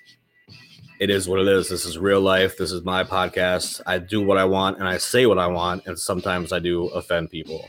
it 1.01 1.09
is 1.09 1.27
what 1.27 1.39
it 1.39 1.47
is. 1.47 1.67
This 1.67 1.83
is 1.83 1.97
real 1.97 2.21
life. 2.21 2.57
This 2.57 2.71
is 2.71 2.83
my 2.83 3.03
podcast. 3.03 3.81
I 3.87 3.97
do 3.97 4.21
what 4.21 4.37
I 4.37 4.45
want 4.45 4.77
and 4.77 4.87
I 4.87 4.99
say 4.99 5.25
what 5.25 5.39
I 5.39 5.47
want, 5.47 5.87
and 5.87 5.97
sometimes 5.97 6.53
I 6.53 6.59
do 6.59 6.89
offend 6.89 7.31
people. 7.31 7.67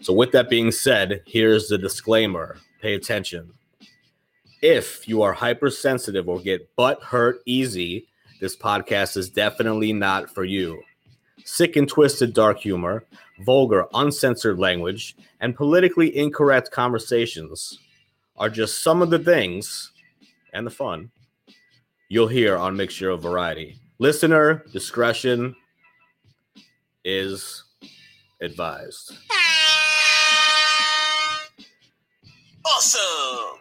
So, 0.00 0.12
with 0.12 0.32
that 0.32 0.50
being 0.50 0.72
said, 0.72 1.22
here's 1.26 1.68
the 1.68 1.78
disclaimer 1.78 2.56
pay 2.82 2.94
attention. 2.94 3.52
If 4.60 5.06
you 5.06 5.22
are 5.22 5.32
hypersensitive 5.32 6.28
or 6.28 6.40
get 6.40 6.74
butt 6.74 7.00
hurt 7.04 7.38
easy, 7.46 8.08
this 8.40 8.56
podcast 8.56 9.16
is 9.16 9.30
definitely 9.30 9.92
not 9.92 10.28
for 10.28 10.42
you 10.42 10.82
sick 11.44 11.76
and 11.76 11.88
twisted 11.88 12.34
dark 12.34 12.58
humor, 12.58 13.04
vulgar, 13.44 13.86
uncensored 13.94 14.58
language, 14.58 15.14
and 15.38 15.54
politically 15.54 16.16
incorrect 16.16 16.72
conversations 16.72 17.78
are 18.36 18.50
just 18.50 18.82
some 18.82 19.02
of 19.02 19.10
the 19.10 19.20
things 19.20 19.92
and 20.52 20.66
the 20.66 20.70
fun 20.70 21.12
you'll 22.14 22.28
hear 22.28 22.56
on 22.56 22.76
Mixture 22.76 23.10
of 23.10 23.20
Variety. 23.20 23.76
Listener 23.98 24.64
discretion 24.72 25.52
is 27.04 27.64
advised. 28.40 29.18
Awesome. 32.64 33.58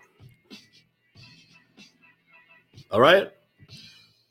All 2.92 3.02
right. 3.02 3.32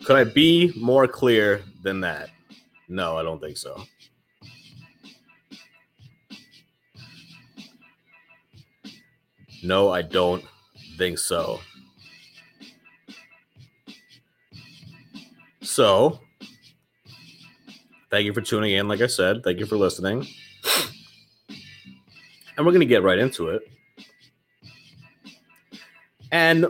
Could 0.05 0.15
I 0.15 0.23
be 0.23 0.73
more 0.77 1.09
clear 1.09 1.65
than 1.83 2.01
that? 2.03 2.31
No, 2.89 3.17
I 3.19 3.25
don't 3.25 3.41
think 3.41 3.57
so. 3.57 3.83
No, 9.65 9.91
I 9.91 10.03
don't 10.03 10.45
think 10.97 11.19
so. 11.19 11.59
So, 15.73 16.21
thank 18.11 18.27
you 18.27 18.35
for 18.35 18.43
tuning 18.43 18.75
in. 18.75 18.89
Like 18.89 19.01
I 19.01 19.07
said, 19.07 19.43
thank 19.43 19.59
you 19.59 19.65
for 19.65 19.79
listening. 19.79 20.27
And 22.59 22.67
we're 22.67 22.73
going 22.73 22.81
to 22.81 22.85
get 22.87 23.03
right 23.03 23.19
into 23.19 23.49
it. 23.49 23.63
And 26.31 26.67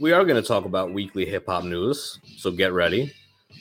we 0.00 0.10
are 0.10 0.24
going 0.24 0.42
to 0.42 0.46
talk 0.46 0.64
about 0.64 0.92
weekly 0.92 1.24
hip 1.24 1.46
hop 1.46 1.62
news. 1.62 2.18
So 2.36 2.50
get 2.50 2.72
ready. 2.72 3.14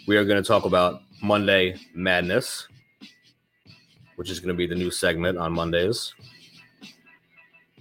We 0.07 0.17
are 0.17 0.25
going 0.25 0.41
to 0.41 0.47
talk 0.47 0.65
about 0.65 1.03
Monday 1.21 1.75
Madness, 1.93 2.67
which 4.15 4.31
is 4.31 4.39
going 4.39 4.47
to 4.47 4.57
be 4.57 4.65
the 4.65 4.73
new 4.73 4.89
segment 4.89 5.37
on 5.37 5.53
Mondays. 5.53 6.15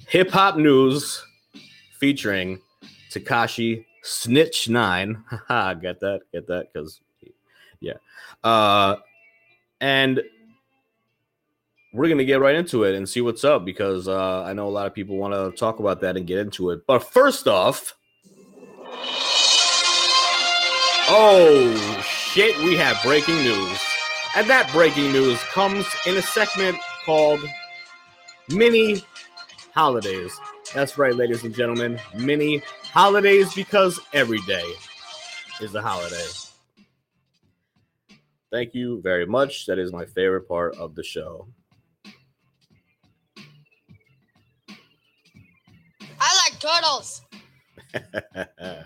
Hip 0.08 0.30
hop 0.30 0.58
news 0.58 1.24
featuring 1.98 2.60
Tekashi 3.10 3.86
Snitch 4.04 4.68
Nine. 4.68 5.24
Haha, 5.48 5.74
get 5.74 5.98
that? 6.00 6.20
Get 6.30 6.46
that? 6.48 6.72
Because, 6.72 7.00
yeah. 7.80 7.94
Uh, 8.44 8.96
and 9.80 10.22
we're 11.94 12.08
to 12.08 12.24
get 12.24 12.40
right 12.40 12.54
into 12.54 12.84
it 12.84 12.94
and 12.94 13.08
see 13.08 13.20
what's 13.20 13.44
up 13.44 13.64
because 13.64 14.08
uh, 14.08 14.42
I 14.42 14.52
know 14.52 14.68
a 14.68 14.70
lot 14.70 14.86
of 14.86 14.94
people 14.94 15.16
want 15.16 15.32
to 15.32 15.56
talk 15.58 15.78
about 15.78 16.00
that 16.02 16.16
and 16.16 16.26
get 16.26 16.38
into 16.38 16.70
it. 16.70 16.86
But 16.86 16.98
first 17.00 17.48
off, 17.48 17.96
oh 21.08 22.02
shit, 22.04 22.58
we 22.58 22.76
have 22.76 23.00
breaking 23.02 23.36
news. 23.36 23.80
And 24.36 24.50
that 24.50 24.70
breaking 24.72 25.12
news 25.12 25.40
comes 25.44 25.86
in 26.06 26.16
a 26.16 26.22
segment 26.22 26.76
called 27.06 27.40
Mini 28.50 29.02
Holidays. 29.72 30.38
That's 30.74 30.98
right, 30.98 31.14
ladies 31.14 31.44
and 31.44 31.54
gentlemen. 31.54 32.00
Mini 32.16 32.60
holidays 32.82 33.54
because 33.54 34.00
every 34.12 34.40
day 34.40 34.64
is 35.60 35.72
a 35.76 35.80
holiday. 35.80 36.26
Thank 38.50 38.74
you 38.74 39.00
very 39.00 39.24
much. 39.24 39.66
That 39.66 39.78
is 39.78 39.92
my 39.92 40.04
favorite 40.04 40.48
part 40.48 40.76
of 40.76 40.96
the 40.96 41.04
show. 41.04 41.46
I 46.20 46.50
like 46.50 46.58
turtles. 46.58 47.22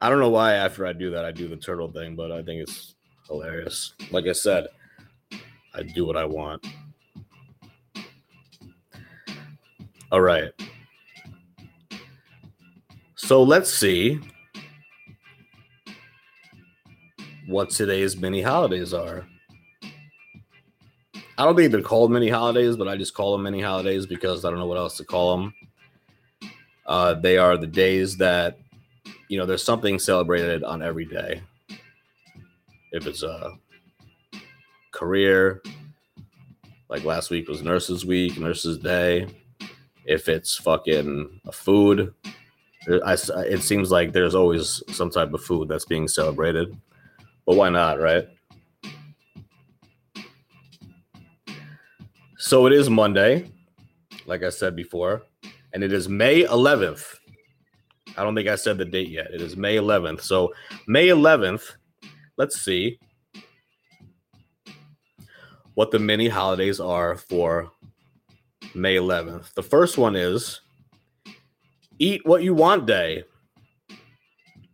I 0.00 0.08
don't 0.08 0.18
know 0.18 0.30
why 0.30 0.54
after 0.54 0.84
I 0.84 0.92
do 0.92 1.12
that, 1.12 1.24
I 1.24 1.30
do 1.30 1.46
the 1.46 1.56
turtle 1.56 1.92
thing, 1.92 2.16
but 2.16 2.32
I 2.32 2.42
think 2.42 2.60
it's 2.60 2.96
hilarious. 3.28 3.94
Like 4.10 4.26
I 4.26 4.32
said, 4.32 4.66
I 5.74 5.84
do 5.84 6.04
what 6.04 6.16
I 6.16 6.24
want. 6.24 6.66
All 10.10 10.20
right. 10.20 10.50
So 13.24 13.40
let's 13.44 13.72
see 13.72 14.20
what 17.46 17.70
today's 17.70 18.16
mini 18.16 18.42
holidays 18.42 18.92
are. 18.92 19.24
I 21.38 21.44
don't 21.44 21.56
think 21.56 21.70
they're 21.70 21.82
called 21.82 22.10
mini 22.10 22.28
holidays, 22.28 22.76
but 22.76 22.88
I 22.88 22.96
just 22.96 23.14
call 23.14 23.32
them 23.32 23.44
mini 23.44 23.60
holidays 23.60 24.06
because 24.06 24.44
I 24.44 24.50
don't 24.50 24.58
know 24.58 24.66
what 24.66 24.76
else 24.76 24.96
to 24.96 25.04
call 25.04 25.36
them. 25.36 25.54
Uh, 26.84 27.14
they 27.14 27.38
are 27.38 27.56
the 27.56 27.66
days 27.66 28.16
that, 28.16 28.58
you 29.28 29.38
know, 29.38 29.46
there's 29.46 29.62
something 29.62 30.00
celebrated 30.00 30.64
on 30.64 30.82
every 30.82 31.04
day. 31.04 31.42
If 32.90 33.06
it's 33.06 33.22
a 33.22 33.56
career, 34.90 35.62
like 36.88 37.04
last 37.04 37.30
week 37.30 37.48
was 37.48 37.62
Nurses 37.62 38.04
Week, 38.04 38.36
Nurses 38.36 38.78
Day. 38.78 39.28
If 40.06 40.28
it's 40.28 40.56
fucking 40.56 41.40
a 41.46 41.52
food, 41.52 42.12
I, 42.88 43.16
it 43.46 43.62
seems 43.62 43.90
like 43.90 44.12
there's 44.12 44.34
always 44.34 44.82
some 44.88 45.10
type 45.10 45.32
of 45.32 45.42
food 45.42 45.68
that's 45.68 45.84
being 45.84 46.08
celebrated. 46.08 46.76
But 47.46 47.56
why 47.56 47.68
not, 47.68 48.00
right? 48.00 48.28
So 52.38 52.66
it 52.66 52.72
is 52.72 52.90
Monday, 52.90 53.50
like 54.26 54.42
I 54.42 54.50
said 54.50 54.74
before, 54.74 55.22
and 55.72 55.82
it 55.84 55.92
is 55.92 56.08
May 56.08 56.44
11th. 56.44 57.16
I 58.16 58.24
don't 58.24 58.34
think 58.34 58.48
I 58.48 58.56
said 58.56 58.78
the 58.78 58.84
date 58.84 59.08
yet. 59.08 59.32
It 59.32 59.40
is 59.40 59.56
May 59.56 59.76
11th. 59.76 60.22
So, 60.22 60.52
May 60.86 61.08
11th, 61.08 61.62
let's 62.36 62.60
see 62.60 62.98
what 65.74 65.90
the 65.90 65.98
mini 65.98 66.28
holidays 66.28 66.80
are 66.80 67.16
for 67.16 67.70
May 68.74 68.96
11th. 68.96 69.54
The 69.54 69.62
first 69.62 69.96
one 69.96 70.16
is 70.16 70.60
Eat 72.02 72.26
What 72.26 72.42
You 72.42 72.52
Want 72.52 72.84
Day. 72.84 73.22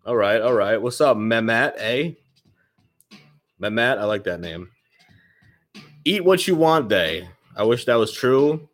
All 0.06 0.16
right, 0.16 0.40
all 0.40 0.54
right. 0.54 0.80
What's 0.80 0.99
up, 1.02 1.18
Mehmet? 1.18 1.75
Eh? 1.76 2.12
Mehmet, 3.61 3.99
I 3.99 4.04
like 4.04 4.25
that 4.25 4.40
name. 4.40 4.70
Eat 6.06 6.25
What 6.25 6.49
You 6.49 6.54
Want 6.54 6.88
Day. 6.88 7.28
I 7.54 7.64
wish 7.64 7.85
that 7.85 7.97
was 7.97 8.14
true. 8.14 8.66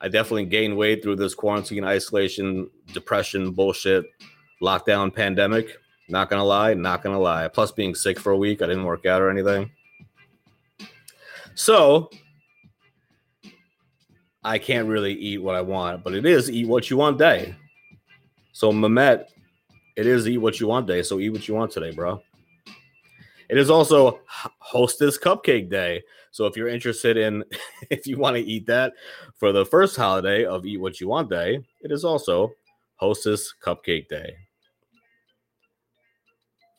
I 0.00 0.06
definitely 0.06 0.44
gained 0.44 0.76
weight 0.76 1.02
through 1.02 1.16
this 1.16 1.34
quarantine, 1.34 1.82
isolation, 1.82 2.70
depression, 2.92 3.50
bullshit, 3.50 4.04
lockdown, 4.62 5.12
pandemic. 5.12 5.76
Not 6.08 6.30
gonna 6.30 6.44
lie, 6.44 6.74
not 6.74 7.02
gonna 7.02 7.18
lie. 7.18 7.48
Plus, 7.48 7.72
being 7.72 7.96
sick 7.96 8.20
for 8.20 8.30
a 8.30 8.38
week, 8.38 8.62
I 8.62 8.66
didn't 8.66 8.84
work 8.84 9.06
out 9.06 9.20
or 9.20 9.28
anything. 9.28 9.72
So, 11.56 12.10
I 14.44 14.58
can't 14.58 14.86
really 14.86 15.14
eat 15.14 15.38
what 15.38 15.56
I 15.56 15.62
want, 15.62 16.04
but 16.04 16.14
it 16.14 16.24
is 16.24 16.48
eat 16.48 16.68
what 16.68 16.88
you 16.88 16.96
want 16.96 17.18
day. 17.18 17.56
So, 18.62 18.70
Mehmet, 18.70 19.24
it 19.96 20.06
is 20.06 20.28
eat 20.28 20.38
what 20.38 20.60
you 20.60 20.68
want 20.68 20.86
day. 20.86 21.02
So, 21.02 21.18
eat 21.18 21.30
what 21.30 21.48
you 21.48 21.54
want 21.54 21.72
today, 21.72 21.90
bro. 21.90 22.22
It 23.48 23.58
is 23.58 23.70
also 23.70 24.20
Hostess 24.60 25.18
Cupcake 25.18 25.68
Day. 25.68 26.04
So 26.30 26.46
if 26.46 26.56
you're 26.56 26.68
interested 26.68 27.16
in, 27.16 27.42
if 27.90 28.06
you 28.06 28.18
want 28.18 28.36
to 28.36 28.40
eat 28.40 28.66
that 28.68 28.92
for 29.34 29.50
the 29.50 29.66
first 29.66 29.96
holiday 29.96 30.44
of 30.44 30.64
Eat 30.64 30.76
What 30.76 31.00
You 31.00 31.08
Want 31.08 31.28
Day, 31.28 31.58
it 31.80 31.90
is 31.90 32.04
also 32.04 32.52
Hostess 32.94 33.52
Cupcake 33.60 34.06
Day. 34.06 34.36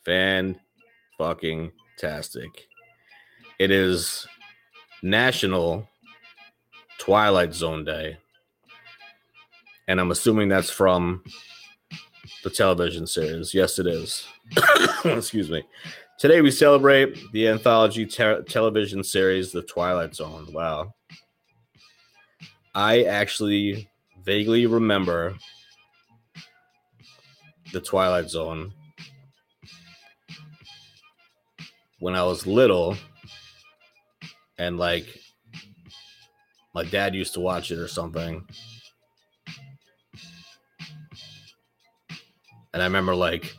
Fan 0.05 0.57
fucking 1.17 1.69
tastic. 1.97 2.65
It 3.59 3.71
is 3.71 4.25
National 5.01 5.89
Twilight 6.97 7.53
Zone 7.53 7.83
Day. 7.83 8.19
And 9.89 9.99
I'm 9.99 10.11
assuming 10.11 10.47
that's 10.47 10.69
from 10.69 11.25
the 12.43 12.49
television 12.49 13.07
series. 13.07 13.53
Yes, 13.53 13.79
it 13.79 13.87
is. 13.87 14.25
Excuse 15.05 15.49
me. 15.49 15.63
Today 16.19 16.41
we 16.41 16.51
celebrate 16.51 17.17
the 17.31 17.47
anthology 17.47 18.05
te- 18.05 18.43
television 18.47 19.03
series 19.03 19.51
The 19.51 19.63
Twilight 19.63 20.13
Zone. 20.13 20.47
Wow. 20.51 20.93
I 22.75 23.03
actually 23.03 23.89
vaguely 24.23 24.65
remember 24.65 25.35
The 27.71 27.81
Twilight 27.81 28.29
Zone 28.29 28.73
when 31.99 32.15
I 32.15 32.23
was 32.23 32.45
little 32.45 32.97
and 34.57 34.77
like 34.77 35.05
my 36.75 36.83
dad 36.83 37.15
used 37.15 37.33
to 37.35 37.39
watch 37.39 37.71
it 37.71 37.79
or 37.79 37.87
something. 37.87 38.45
And 42.73 42.81
I 42.81 42.85
remember 42.85 43.15
like 43.15 43.55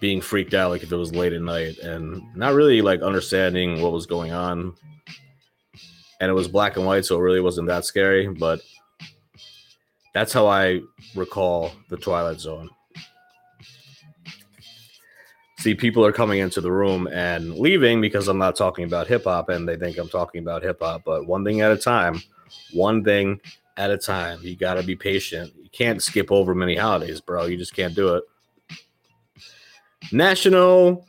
being 0.00 0.20
freaked 0.20 0.54
out 0.54 0.70
like 0.70 0.82
if 0.82 0.92
it 0.92 0.96
was 0.96 1.14
late 1.14 1.32
at 1.32 1.42
night 1.42 1.78
and 1.78 2.22
not 2.36 2.54
really 2.54 2.82
like 2.82 3.02
understanding 3.02 3.80
what 3.80 3.92
was 3.92 4.06
going 4.06 4.32
on. 4.32 4.74
And 6.20 6.30
it 6.30 6.34
was 6.34 6.48
black 6.48 6.76
and 6.76 6.86
white 6.86 7.04
so 7.04 7.16
it 7.18 7.22
really 7.22 7.40
wasn't 7.40 7.68
that 7.68 7.84
scary 7.84 8.28
but 8.28 8.60
that's 10.14 10.32
how 10.32 10.46
i 10.46 10.80
recall 11.14 11.72
the 11.88 11.96
twilight 11.96 12.38
zone. 12.38 12.68
See 15.58 15.74
people 15.74 16.04
are 16.04 16.12
coming 16.12 16.40
into 16.40 16.60
the 16.60 16.70
room 16.72 17.08
and 17.08 17.56
leaving 17.56 18.00
because 18.00 18.28
i'm 18.28 18.38
not 18.38 18.56
talking 18.56 18.84
about 18.84 19.06
hip-hop 19.06 19.48
and 19.48 19.68
they 19.68 19.76
think 19.76 19.98
i'm 19.98 20.08
talking 20.08 20.42
about 20.42 20.62
hip-hop 20.62 21.02
but 21.04 21.26
one 21.26 21.44
thing 21.44 21.60
at 21.60 21.72
a 21.72 21.76
time 21.76 22.20
one 22.72 23.02
thing 23.04 23.40
at 23.76 23.90
a 23.90 23.98
time 23.98 24.38
you 24.42 24.56
got 24.56 24.74
to 24.74 24.82
be 24.82 24.94
patient 24.94 25.52
you 25.56 25.70
can't 25.70 26.02
skip 26.02 26.30
over 26.30 26.54
many 26.54 26.76
holidays 26.76 27.20
bro 27.20 27.46
you 27.46 27.56
just 27.56 27.74
can't 27.74 27.94
do 27.94 28.14
it 28.14 28.24
National 30.10 31.06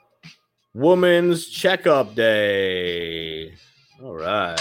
Women's 0.73 1.47
Checkup 1.47 2.15
Day. 2.15 3.53
All 4.01 4.15
right. 4.15 4.59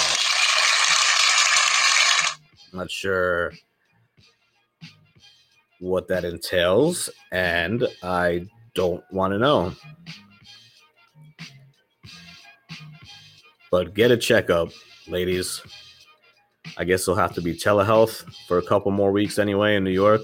Not 2.73 2.91
sure 2.91 3.53
what 5.81 6.09
that 6.09 6.25
entails, 6.25 7.11
and 7.31 7.87
I 8.03 8.47
don't 8.75 9.05
want 9.12 9.33
to 9.33 9.38
know. 9.38 9.75
But 13.71 13.95
get 13.95 14.11
a 14.11 14.17
checkup, 14.17 14.71
ladies. 15.07 15.61
I 16.79 16.85
guess 16.85 17.03
it'll 17.03 17.17
have 17.17 17.35
to 17.35 17.43
be 17.43 17.55
telehealth 17.55 18.25
for 18.49 18.59
a 18.59 18.63
couple 18.63 18.93
more 18.93 19.13
weeks 19.13 19.39
anyway 19.39 19.77
in 19.77 19.85
New 19.85 19.91
York 19.91 20.23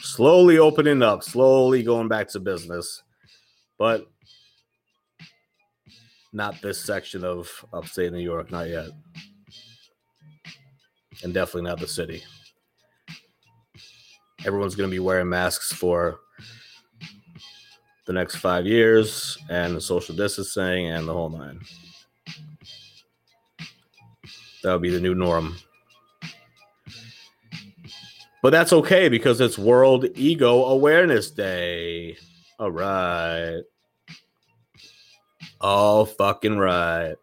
slowly 0.00 0.58
opening 0.58 1.02
up, 1.02 1.22
slowly 1.22 1.82
going 1.82 2.08
back 2.08 2.28
to 2.28 2.40
business, 2.40 3.02
but 3.78 4.06
not 6.32 6.60
this 6.62 6.84
section 6.84 7.24
of 7.24 7.48
upstate 7.72 8.12
New 8.12 8.18
York, 8.18 8.50
not 8.50 8.68
yet. 8.68 8.88
And 11.22 11.34
definitely 11.34 11.68
not 11.68 11.80
the 11.80 11.88
city. 11.88 12.22
Everyone's 14.44 14.76
going 14.76 14.88
to 14.88 14.94
be 14.94 15.00
wearing 15.00 15.28
masks 15.28 15.72
for 15.72 16.20
the 18.06 18.12
next 18.12 18.36
five 18.36 18.66
years 18.66 19.36
and 19.50 19.74
the 19.74 19.80
social 19.80 20.14
distancing 20.14 20.86
and 20.86 21.08
the 21.08 21.12
whole 21.12 21.28
nine. 21.28 21.60
That'll 24.62 24.78
be 24.78 24.90
the 24.90 25.00
new 25.00 25.14
norm. 25.14 25.56
But 28.42 28.50
that's 28.50 28.72
okay 28.72 29.08
because 29.08 29.40
it's 29.40 29.58
World 29.58 30.06
Ego 30.14 30.64
Awareness 30.66 31.30
Day. 31.30 32.16
All 32.58 32.70
right. 32.70 33.62
All 35.60 36.06
fucking 36.06 36.56
right. 36.56 37.16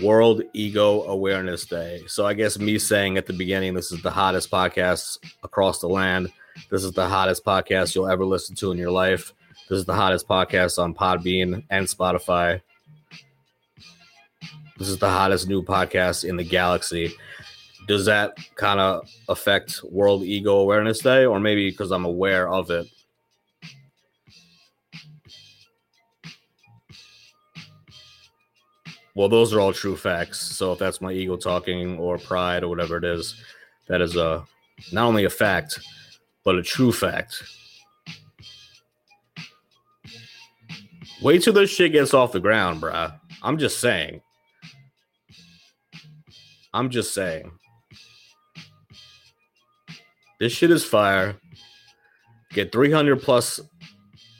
World 0.00 0.42
Ego 0.54 1.02
Awareness 1.02 1.66
Day. 1.66 2.02
So 2.06 2.24
I 2.26 2.34
guess 2.34 2.58
me 2.58 2.78
saying 2.78 3.18
at 3.18 3.26
the 3.26 3.32
beginning, 3.32 3.74
this 3.74 3.92
is 3.92 4.02
the 4.02 4.10
hottest 4.10 4.50
podcast 4.50 5.18
across 5.42 5.80
the 5.80 5.88
land. 5.88 6.32
This 6.70 6.84
is 6.84 6.92
the 6.92 7.08
hottest 7.08 7.44
podcast 7.44 7.94
you'll 7.94 8.08
ever 8.08 8.24
listen 8.24 8.54
to 8.56 8.70
in 8.70 8.78
your 8.78 8.90
life. 8.90 9.32
This 9.68 9.78
is 9.78 9.84
the 9.84 9.94
hottest 9.94 10.28
podcast 10.28 10.78
on 10.78 10.94
Podbean 10.94 11.64
and 11.70 11.86
Spotify. 11.86 12.60
This 14.82 14.90
is 14.90 14.98
the 14.98 15.08
hottest 15.08 15.46
new 15.46 15.62
podcast 15.62 16.28
in 16.28 16.36
the 16.36 16.42
galaxy. 16.42 17.14
Does 17.86 18.04
that 18.06 18.36
kind 18.56 18.80
of 18.80 19.08
affect 19.28 19.80
World 19.84 20.24
Ego 20.24 20.56
Awareness 20.56 20.98
Day, 20.98 21.24
or 21.24 21.38
maybe 21.38 21.70
because 21.70 21.92
I'm 21.92 22.04
aware 22.04 22.48
of 22.48 22.68
it? 22.72 22.88
Well, 29.14 29.28
those 29.28 29.54
are 29.54 29.60
all 29.60 29.72
true 29.72 29.94
facts. 29.94 30.40
So 30.40 30.72
if 30.72 30.80
that's 30.80 31.00
my 31.00 31.12
ego 31.12 31.36
talking 31.36 31.96
or 31.96 32.18
pride 32.18 32.64
or 32.64 32.68
whatever 32.68 32.96
it 32.96 33.04
is, 33.04 33.40
that 33.86 34.00
is 34.00 34.16
a 34.16 34.44
not 34.90 35.06
only 35.06 35.26
a 35.26 35.30
fact, 35.30 35.78
but 36.44 36.56
a 36.56 36.62
true 36.64 36.90
fact. 36.90 37.40
Wait 41.22 41.40
till 41.40 41.52
this 41.52 41.70
shit 41.70 41.92
gets 41.92 42.12
off 42.12 42.32
the 42.32 42.40
ground, 42.40 42.82
bruh. 42.82 43.16
I'm 43.44 43.58
just 43.58 43.78
saying. 43.78 44.22
I'm 46.74 46.90
just 46.90 47.12
saying. 47.12 47.50
This 50.40 50.52
shit 50.52 50.70
is 50.70 50.84
fire. 50.84 51.36
Get 52.50 52.72
300 52.72 53.22
plus 53.22 53.60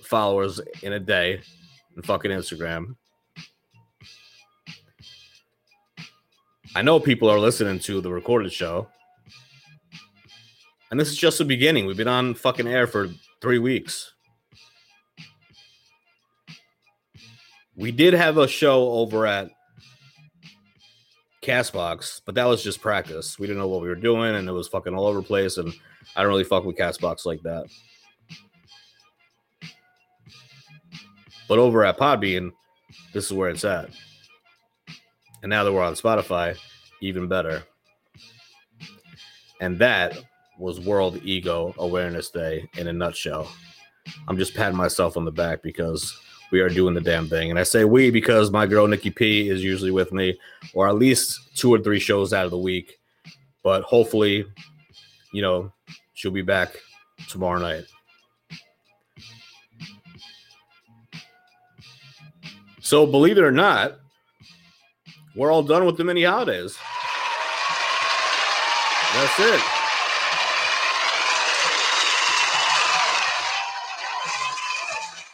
followers 0.02 0.60
in 0.82 0.92
a 0.92 1.00
day 1.00 1.40
in 1.96 2.02
fucking 2.02 2.30
Instagram. 2.30 2.96
I 6.74 6.82
know 6.82 6.98
people 6.98 7.28
are 7.28 7.38
listening 7.38 7.78
to 7.80 8.00
the 8.00 8.10
recorded 8.10 8.52
show. 8.52 8.88
And 10.90 10.98
this 10.98 11.10
is 11.10 11.16
just 11.16 11.38
the 11.38 11.44
beginning. 11.44 11.86
We've 11.86 11.96
been 11.96 12.08
on 12.08 12.34
fucking 12.34 12.66
air 12.66 12.86
for 12.86 13.08
three 13.40 13.58
weeks. 13.58 14.12
We 17.76 17.92
did 17.92 18.14
have 18.14 18.38
a 18.38 18.48
show 18.48 18.90
over 18.90 19.26
at 19.26 19.50
Castbox, 21.42 22.22
but 22.24 22.36
that 22.36 22.44
was 22.44 22.62
just 22.62 22.80
practice. 22.80 23.38
We 23.38 23.46
didn't 23.46 23.60
know 23.60 23.68
what 23.68 23.82
we 23.82 23.88
were 23.88 23.94
doing, 23.94 24.36
and 24.36 24.48
it 24.48 24.52
was 24.52 24.68
fucking 24.68 24.94
all 24.94 25.06
over 25.06 25.20
the 25.20 25.26
place. 25.26 25.58
And 25.58 25.72
I 26.16 26.22
don't 26.22 26.30
really 26.30 26.44
fuck 26.44 26.64
with 26.64 26.76
Castbox 26.76 27.26
like 27.26 27.42
that. 27.42 27.66
But 31.48 31.58
over 31.58 31.84
at 31.84 31.98
Podbean, 31.98 32.52
this 33.12 33.26
is 33.26 33.32
where 33.32 33.50
it's 33.50 33.64
at. 33.64 33.90
And 35.42 35.50
now 35.50 35.64
that 35.64 35.72
we're 35.72 35.82
on 35.82 35.94
Spotify, 35.94 36.56
even 37.00 37.26
better. 37.26 37.64
And 39.60 39.78
that 39.78 40.16
was 40.58 40.80
World 40.80 41.20
Ego 41.24 41.74
Awareness 41.78 42.30
Day 42.30 42.68
in 42.76 42.86
a 42.86 42.92
nutshell. 42.92 43.50
I'm 44.28 44.36
just 44.36 44.54
patting 44.54 44.76
myself 44.76 45.16
on 45.16 45.24
the 45.24 45.32
back 45.32 45.62
because 45.62 46.16
we 46.52 46.60
are 46.60 46.68
doing 46.68 46.94
the 46.94 47.00
damn 47.00 47.26
thing. 47.28 47.50
And 47.50 47.58
I 47.58 47.62
say 47.62 47.84
we 47.84 48.10
because 48.10 48.50
my 48.50 48.66
girl 48.66 48.86
Nikki 48.86 49.10
P 49.10 49.48
is 49.48 49.64
usually 49.64 49.90
with 49.90 50.12
me, 50.12 50.38
or 50.74 50.86
at 50.86 50.96
least 50.96 51.56
two 51.56 51.72
or 51.72 51.78
three 51.78 51.98
shows 51.98 52.32
out 52.32 52.44
of 52.44 52.50
the 52.50 52.58
week. 52.58 52.98
But 53.64 53.82
hopefully, 53.82 54.44
you 55.32 55.40
know, 55.40 55.72
she'll 56.12 56.30
be 56.30 56.42
back 56.42 56.76
tomorrow 57.28 57.58
night. 57.58 57.84
So, 62.80 63.06
believe 63.06 63.38
it 63.38 63.44
or 63.44 63.52
not, 63.52 63.98
we're 65.34 65.50
all 65.50 65.62
done 65.62 65.86
with 65.86 65.96
the 65.96 66.04
mini 66.04 66.24
holidays. 66.24 66.76
That's 69.14 69.40
it. 69.40 69.60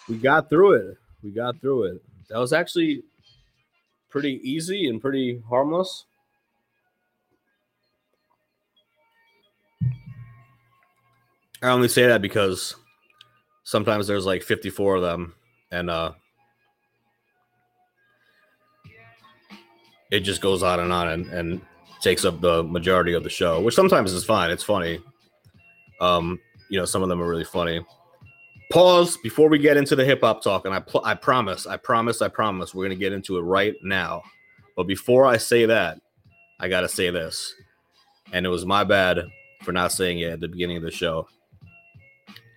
We 0.09 0.19
got 0.19 0.49
through 0.49 0.73
it. 0.75 0.99
We 1.23 1.31
got 1.31 1.61
through 1.61 1.85
it. 1.85 2.03
That 2.29 2.39
was 2.39 2.53
actually 2.53 3.03
pretty 4.11 4.41
easy 4.49 4.89
and 4.89 5.01
pretty 5.01 5.43
harmless. 5.49 6.05
I 11.61 11.71
only 11.71 11.89
say 11.89 12.07
that 12.07 12.23
because 12.23 12.77
sometimes 13.65 14.07
there's 14.07 14.27
like 14.27 14.43
54 14.43 14.97
of 14.97 15.03
them 15.03 15.35
and 15.73 15.91
uh 15.91 16.13
it 20.11 20.21
just 20.21 20.41
goes 20.41 20.63
on 20.63 20.81
and 20.81 20.93
on 20.93 21.09
and, 21.09 21.27
and 21.27 21.61
takes 22.01 22.25
up 22.25 22.41
the 22.41 22.63
majority 22.63 23.13
of 23.13 23.25
the 23.25 23.31
show, 23.31 23.61
which 23.61 23.75
sometimes 23.75 24.13
is 24.13 24.25
fine. 24.25 24.51
It's 24.51 24.63
funny. 24.63 25.01
Um, 26.01 26.39
you 26.71 26.79
know, 26.79 26.85
some 26.85 27.03
of 27.03 27.09
them 27.09 27.21
are 27.21 27.29
really 27.29 27.45
funny. 27.45 27.85
Pause 28.71 29.17
before 29.19 29.49
we 29.49 29.59
get 29.59 29.79
into 29.79 29.97
the 29.97 30.05
hip 30.05 30.21
hop 30.21 30.43
talk, 30.43 30.67
and 30.67 30.75
I 30.75 30.81
pl- 30.81 31.05
I 31.05 31.15
promise, 31.15 31.67
I 31.67 31.79
promise, 31.79 32.21
I 32.21 32.29
promise, 32.29 32.75
we're 32.75 32.85
gonna 32.85 32.97
get 32.97 33.15
into 33.15 33.39
it 33.39 33.43
right 33.43 33.75
now. 33.83 34.23
But 34.77 34.85
before 34.85 35.25
I 35.25 35.39
say 35.39 35.65
that, 35.67 35.99
I 36.61 36.69
gotta 36.69 36.89
say 36.89 37.09
this, 37.09 37.55
and 38.33 38.45
it 38.45 38.51
was 38.51 38.67
my 38.67 38.85
bad 38.85 39.27
for 39.63 39.73
not 39.73 39.93
saying 39.93 40.21
it 40.21 40.33
at 40.33 40.41
the 40.41 40.49
beginning 40.49 40.77
of 40.77 40.83
the 40.83 40.91
show. 40.91 41.27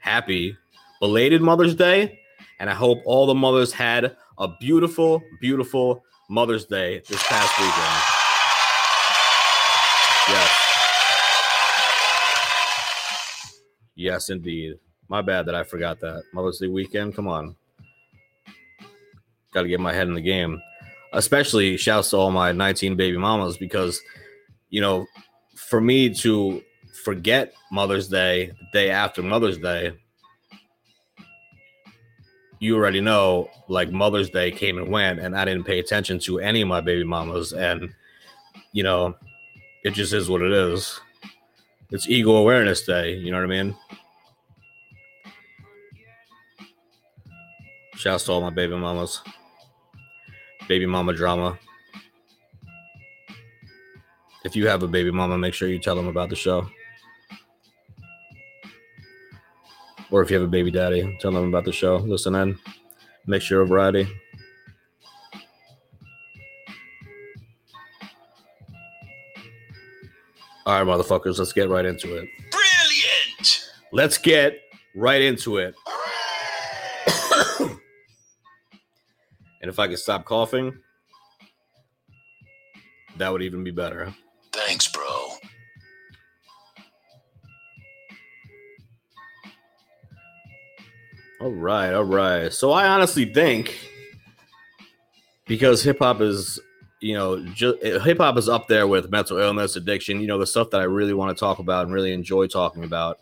Happy 0.01 0.57
belated 0.99 1.41
Mother's 1.41 1.75
Day, 1.75 2.19
and 2.59 2.69
I 2.69 2.73
hope 2.73 2.99
all 3.05 3.25
the 3.25 3.33
mothers 3.33 3.71
had 3.71 4.17
a 4.37 4.49
beautiful, 4.59 5.23
beautiful 5.39 6.03
Mother's 6.29 6.65
Day 6.65 7.01
this 7.07 7.23
past 7.23 7.57
weekend. 7.57 8.21
Yes. 10.27 10.57
Yes, 13.95 14.29
indeed. 14.29 14.75
My 15.11 15.21
bad 15.21 15.45
that 15.47 15.55
I 15.55 15.65
forgot 15.65 15.99
that. 15.99 16.23
Mother's 16.33 16.59
Day 16.59 16.67
weekend. 16.67 17.13
Come 17.13 17.27
on. 17.27 17.53
Got 19.53 19.63
to 19.63 19.67
get 19.67 19.81
my 19.81 19.91
head 19.91 20.07
in 20.07 20.13
the 20.13 20.21
game. 20.21 20.61
Especially 21.11 21.75
shouts 21.75 22.11
to 22.11 22.17
all 22.17 22.31
my 22.31 22.53
19 22.53 22.95
baby 22.95 23.17
mamas 23.17 23.57
because, 23.57 23.99
you 24.69 24.79
know, 24.79 25.05
for 25.57 25.81
me 25.81 26.13
to 26.13 26.63
forget 27.03 27.53
Mother's 27.73 28.07
Day 28.07 28.53
the 28.57 28.67
day 28.71 28.89
after 28.89 29.21
Mother's 29.21 29.57
Day, 29.57 29.91
you 32.61 32.77
already 32.77 33.01
know 33.01 33.49
like 33.67 33.91
Mother's 33.91 34.29
Day 34.29 34.49
came 34.49 34.77
and 34.77 34.89
went, 34.89 35.19
and 35.19 35.35
I 35.35 35.43
didn't 35.43 35.65
pay 35.65 35.79
attention 35.79 36.19
to 36.19 36.39
any 36.39 36.61
of 36.61 36.69
my 36.69 36.79
baby 36.79 37.03
mamas. 37.03 37.51
And, 37.51 37.93
you 38.71 38.83
know, 38.83 39.17
it 39.83 39.91
just 39.91 40.13
is 40.13 40.29
what 40.29 40.41
it 40.41 40.53
is. 40.53 41.01
It's 41.89 42.07
ego 42.07 42.37
awareness 42.37 42.83
day. 42.83 43.15
You 43.15 43.31
know 43.31 43.39
what 43.39 43.51
I 43.51 43.63
mean? 43.63 43.75
Shouts 48.01 48.23
to 48.23 48.31
all 48.31 48.41
my 48.41 48.49
baby 48.49 48.75
mamas. 48.75 49.21
Baby 50.67 50.87
mama 50.87 51.13
drama. 51.13 51.59
If 54.43 54.55
you 54.55 54.65
have 54.65 54.81
a 54.81 54.87
baby 54.87 55.11
mama, 55.11 55.37
make 55.37 55.53
sure 55.53 55.67
you 55.67 55.77
tell 55.77 55.95
them 55.95 56.07
about 56.07 56.31
the 56.31 56.35
show. 56.35 56.67
Or 60.09 60.23
if 60.23 60.31
you 60.31 60.37
have 60.37 60.47
a 60.47 60.49
baby 60.49 60.71
daddy, 60.71 61.15
tell 61.21 61.31
them 61.31 61.47
about 61.47 61.63
the 61.63 61.71
show. 61.71 61.97
Listen 61.97 62.33
in. 62.33 62.57
Mixture 63.27 63.61
of 63.61 63.69
Variety. 63.69 64.07
All 70.65 70.83
right, 70.83 70.87
motherfuckers, 70.87 71.37
let's 71.37 71.53
get 71.53 71.69
right 71.69 71.85
into 71.85 72.15
it. 72.15 72.27
Brilliant! 72.49 73.69
Let's 73.91 74.17
get 74.17 74.59
right 74.95 75.21
into 75.21 75.57
it. 75.57 75.75
If 79.69 79.79
I 79.79 79.87
could 79.87 79.99
stop 79.99 80.25
coughing, 80.25 80.77
that 83.17 83.31
would 83.31 83.41
even 83.41 83.63
be 83.63 83.71
better. 83.71 84.13
Thanks, 84.51 84.87
bro. 84.87 85.29
All 91.41 91.51
right, 91.51 91.93
all 91.93 92.03
right. 92.03 92.53
So 92.53 92.71
I 92.71 92.87
honestly 92.87 93.25
think 93.25 93.75
because 95.47 95.81
hip 95.81 95.99
hop 95.99 96.21
is, 96.21 96.59
you 96.99 97.15
know, 97.15 97.37
hip 97.37 98.19
hop 98.19 98.37
is 98.37 98.47
up 98.47 98.67
there 98.67 98.87
with 98.87 99.09
mental 99.09 99.37
illness, 99.39 99.75
addiction, 99.75 100.21
you 100.21 100.27
know, 100.27 100.37
the 100.37 100.45
stuff 100.45 100.69
that 100.69 100.81
I 100.81 100.83
really 100.83 101.13
want 101.13 101.35
to 101.35 101.39
talk 101.39 101.59
about 101.59 101.85
and 101.85 101.93
really 101.93 102.13
enjoy 102.13 102.45
talking 102.45 102.83
about 102.83 103.19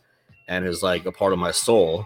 and 0.49 0.65
is 0.65 0.83
like 0.83 1.05
a 1.05 1.11
part 1.11 1.31
of 1.31 1.39
my 1.39 1.51
soul. 1.51 2.05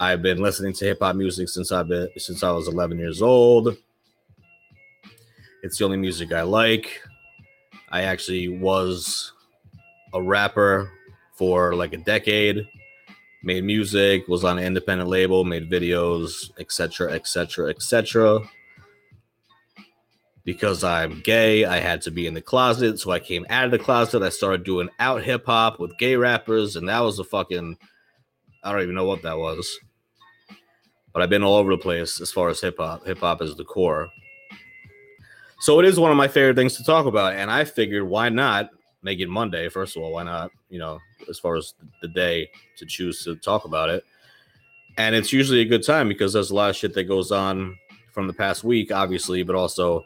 I've 0.00 0.22
been 0.22 0.38
listening 0.38 0.72
to 0.74 0.84
hip 0.84 0.98
hop 1.00 1.16
music 1.16 1.48
since 1.48 1.70
I've 1.72 1.88
been 1.88 2.08
since 2.16 2.42
I 2.42 2.50
was 2.50 2.68
11 2.68 2.98
years 2.98 3.22
old. 3.22 3.76
It's 5.62 5.78
the 5.78 5.84
only 5.84 5.96
music 5.96 6.32
I 6.32 6.42
like. 6.42 7.00
I 7.90 8.02
actually 8.02 8.48
was 8.48 9.32
a 10.12 10.20
rapper 10.20 10.90
for 11.34 11.74
like 11.74 11.92
a 11.92 11.98
decade 11.98 12.66
made 13.44 13.64
music, 13.64 14.26
was 14.26 14.44
on 14.44 14.58
an 14.58 14.64
independent 14.64 15.08
label, 15.08 15.44
made 15.44 15.70
videos, 15.70 16.50
etc., 16.58 17.12
etc., 17.12 17.68
etc. 17.68 18.40
Because 20.44 20.84
I'm 20.84 21.20
gay, 21.20 21.64
I 21.64 21.78
had 21.78 22.02
to 22.02 22.10
be 22.10 22.26
in 22.26 22.34
the 22.34 22.40
closet, 22.40 22.98
so 23.00 23.10
I 23.10 23.20
came 23.20 23.46
out 23.48 23.66
of 23.66 23.70
the 23.70 23.78
closet. 23.78 24.22
I 24.22 24.28
started 24.28 24.64
doing 24.64 24.88
out 24.98 25.22
hip 25.22 25.46
hop 25.46 25.78
with 25.78 25.96
gay 25.98 26.16
rappers, 26.16 26.76
and 26.76 26.88
that 26.88 27.00
was 27.00 27.18
a 27.18 27.24
fucking 27.24 27.78
I 28.64 28.72
don't 28.72 28.82
even 28.82 28.94
know 28.94 29.04
what 29.04 29.22
that 29.22 29.38
was. 29.38 29.78
but 31.12 31.22
I've 31.22 31.30
been 31.30 31.44
all 31.44 31.54
over 31.56 31.70
the 31.70 31.78
place 31.78 32.20
as 32.20 32.32
far 32.32 32.48
as 32.48 32.60
hip 32.60 32.76
hop. 32.78 33.06
Hip 33.06 33.18
hop 33.18 33.40
is 33.40 33.54
the 33.54 33.64
core. 33.64 34.08
So 35.60 35.78
it 35.78 35.86
is 35.86 35.98
one 35.98 36.10
of 36.10 36.16
my 36.16 36.28
favorite 36.28 36.56
things 36.56 36.76
to 36.76 36.84
talk 36.84 37.06
about, 37.06 37.34
and 37.34 37.50
I 37.50 37.64
figured 37.64 38.02
why 38.02 38.28
not 38.28 38.70
make 39.02 39.20
it 39.20 39.28
Monday? 39.28 39.68
First 39.68 39.96
of 39.96 40.02
all, 40.02 40.12
why 40.12 40.24
not? 40.24 40.50
You 40.68 40.78
know, 40.78 40.98
as 41.28 41.38
far 41.38 41.56
as 41.56 41.74
the 42.02 42.08
day 42.08 42.50
to 42.78 42.84
choose 42.84 43.22
to 43.24 43.36
talk 43.36 43.64
about 43.64 43.90
it, 43.90 44.04
and 44.98 45.14
it's 45.14 45.32
usually 45.32 45.60
a 45.60 45.64
good 45.64 45.84
time 45.84 46.08
because 46.08 46.32
there's 46.32 46.50
a 46.50 46.54
lot 46.54 46.70
of 46.70 46.76
shit 46.76 46.94
that 46.94 47.04
goes 47.04 47.30
on 47.30 47.76
from 48.12 48.26
the 48.26 48.32
past 48.32 48.64
week, 48.64 48.90
obviously, 48.92 49.42
but 49.42 49.54
also 49.54 50.04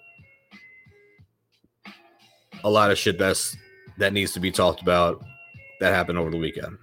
a 2.65 2.71
lot 2.71 2.91
of 2.91 2.99
shit 2.99 3.19
that's 3.19 3.57
that 3.99 4.13
needs 4.13 4.33
to 4.33 4.41
be 4.41 4.51
talked 4.51 4.83
about 4.83 5.25
that 5.81 5.93
happened 5.95 6.19
over 6.19 6.31
the 6.31 6.37
weekend. 6.39 6.77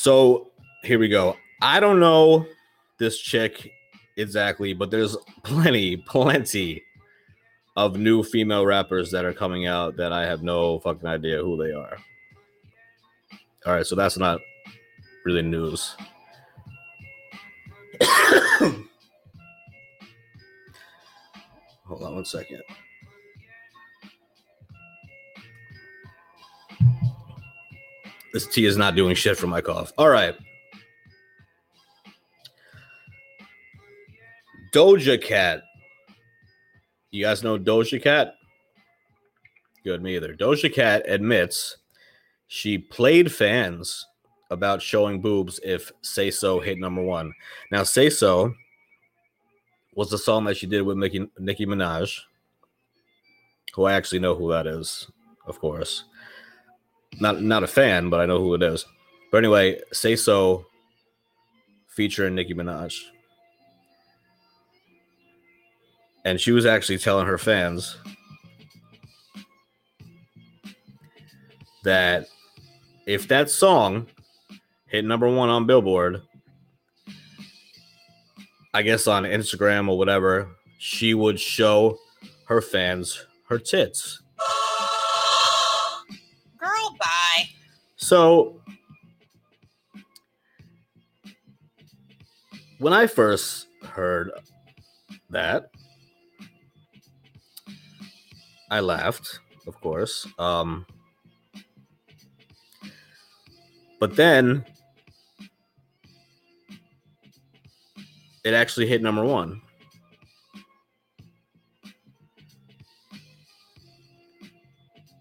So 0.00 0.48
here 0.82 0.98
we 0.98 1.08
go. 1.08 1.36
I 1.60 1.78
don't 1.78 2.00
know 2.00 2.46
this 2.98 3.18
chick 3.18 3.70
exactly, 4.16 4.72
but 4.72 4.90
there's 4.90 5.14
plenty, 5.42 5.98
plenty 5.98 6.82
of 7.76 7.98
new 7.98 8.22
female 8.22 8.64
rappers 8.64 9.10
that 9.10 9.26
are 9.26 9.34
coming 9.34 9.66
out 9.66 9.98
that 9.98 10.10
I 10.10 10.24
have 10.24 10.42
no 10.42 10.78
fucking 10.78 11.06
idea 11.06 11.42
who 11.42 11.62
they 11.62 11.74
are. 11.74 11.98
All 13.66 13.74
right, 13.74 13.84
so 13.86 13.94
that's 13.94 14.16
not 14.16 14.40
really 15.26 15.42
news. 15.42 15.94
Hold 21.84 22.02
on 22.04 22.14
one 22.14 22.24
second. 22.24 22.62
This 28.32 28.46
tea 28.46 28.66
is 28.66 28.76
not 28.76 28.94
doing 28.94 29.14
shit 29.14 29.36
for 29.36 29.46
my 29.46 29.60
cough. 29.60 29.92
All 29.98 30.08
right. 30.08 30.36
Doja 34.72 35.20
Cat. 35.20 35.62
You 37.10 37.24
guys 37.24 37.42
know 37.42 37.58
Doja 37.58 38.00
Cat? 38.00 38.34
Good, 39.82 40.02
me 40.02 40.14
either. 40.14 40.34
Doja 40.34 40.72
Cat 40.72 41.02
admits 41.08 41.76
she 42.46 42.78
played 42.78 43.32
fans 43.32 44.06
about 44.50 44.82
showing 44.82 45.20
boobs 45.20 45.58
if 45.64 45.90
Say 46.02 46.30
So 46.30 46.60
hit 46.60 46.78
number 46.78 47.02
one. 47.02 47.32
Now, 47.72 47.82
Say 47.82 48.10
So 48.10 48.54
was 49.94 50.10
the 50.10 50.18
song 50.18 50.44
that 50.44 50.56
she 50.56 50.66
did 50.66 50.82
with 50.82 50.98
Nicki, 50.98 51.28
Nicki 51.38 51.66
Minaj, 51.66 52.16
who 53.74 53.84
I 53.84 53.94
actually 53.94 54.20
know 54.20 54.34
who 54.34 54.50
that 54.50 54.66
is, 54.66 55.08
of 55.46 55.58
course. 55.58 56.04
Not 57.18 57.42
not 57.42 57.64
a 57.64 57.66
fan, 57.66 58.10
but 58.10 58.20
I 58.20 58.26
know 58.26 58.38
who 58.38 58.54
it 58.54 58.62
is. 58.62 58.86
But 59.30 59.38
anyway, 59.38 59.80
Say 59.92 60.16
So 60.16 60.66
featuring 61.88 62.34
Nicki 62.34 62.54
Minaj. 62.54 62.98
And 66.24 66.40
she 66.40 66.52
was 66.52 66.66
actually 66.66 66.98
telling 66.98 67.26
her 67.26 67.38
fans 67.38 67.96
that 71.84 72.26
if 73.06 73.26
that 73.28 73.50
song 73.50 74.06
hit 74.86 75.04
number 75.04 75.28
one 75.28 75.48
on 75.48 75.66
Billboard, 75.66 76.22
I 78.72 78.82
guess 78.82 79.06
on 79.06 79.24
Instagram 79.24 79.88
or 79.88 79.98
whatever, 79.98 80.48
she 80.78 81.14
would 81.14 81.40
show 81.40 81.98
her 82.46 82.60
fans 82.60 83.26
her 83.48 83.58
tits. 83.58 84.22
So 88.10 88.60
when 92.80 92.92
I 92.92 93.06
first 93.06 93.68
heard 93.84 94.32
that, 95.28 95.70
I 98.68 98.80
laughed, 98.80 99.38
of 99.68 99.80
course. 99.80 100.26
Um, 100.40 100.86
but 104.00 104.16
then 104.16 104.64
it 108.42 108.54
actually 108.54 108.88
hit 108.88 109.02
number 109.02 109.24
one. 109.24 109.62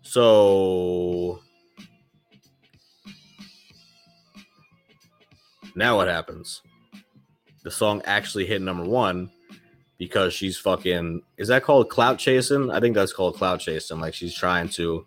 So 0.02 1.42
now 5.80 5.96
what 5.96 6.08
happens? 6.08 6.62
The 7.64 7.72
song 7.72 8.02
actually 8.06 8.46
hit 8.46 8.62
number 8.62 8.84
one 8.84 9.32
because 9.98 10.34
she's 10.34 10.58
fucking. 10.58 11.22
Is 11.38 11.48
that 11.48 11.64
called 11.64 11.90
clout 11.90 12.20
chasing? 12.20 12.70
I 12.70 12.80
think 12.80 12.96
that's 12.96 13.14
called 13.14 13.38
clout 13.38 13.62
chasing. 13.62 14.00
Like 14.00 14.14
she's 14.14 14.36
trying 14.36 14.70
to 14.70 15.06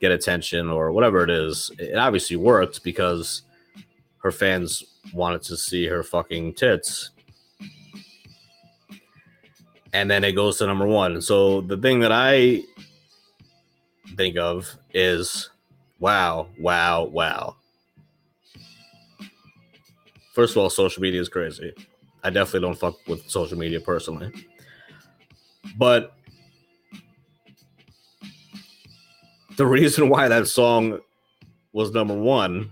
get 0.00 0.12
attention 0.12 0.70
or 0.70 0.92
whatever 0.92 1.24
it 1.24 1.30
is. 1.30 1.70
It 1.78 1.96
obviously 1.96 2.36
worked 2.36 2.82
because 2.84 3.42
her 4.18 4.30
fans 4.30 4.82
wanted 5.12 5.42
to 5.42 5.56
see 5.56 5.86
her 5.86 6.02
fucking 6.02 6.54
tits. 6.54 7.10
And 9.92 10.10
then 10.10 10.24
it 10.24 10.32
goes 10.32 10.58
to 10.58 10.66
number 10.66 10.86
one. 10.86 11.20
So 11.20 11.60
the 11.60 11.76
thing 11.76 12.00
that 12.00 12.12
I 12.12 12.62
think 14.16 14.36
of 14.36 14.72
is 14.92 15.50
wow, 15.98 16.48
wow, 16.58 17.04
wow. 17.04 17.56
First 20.34 20.56
of 20.56 20.58
all, 20.58 20.68
social 20.68 21.00
media 21.00 21.20
is 21.20 21.28
crazy. 21.28 21.72
I 22.24 22.30
definitely 22.30 22.66
don't 22.66 22.78
fuck 22.78 22.96
with 23.06 23.30
social 23.30 23.56
media 23.56 23.80
personally. 23.80 24.32
But 25.78 26.16
the 29.56 29.66
reason 29.78 30.08
why 30.08 30.26
that 30.26 30.48
song 30.48 30.98
was 31.72 31.92
number 31.92 32.14
one 32.14 32.68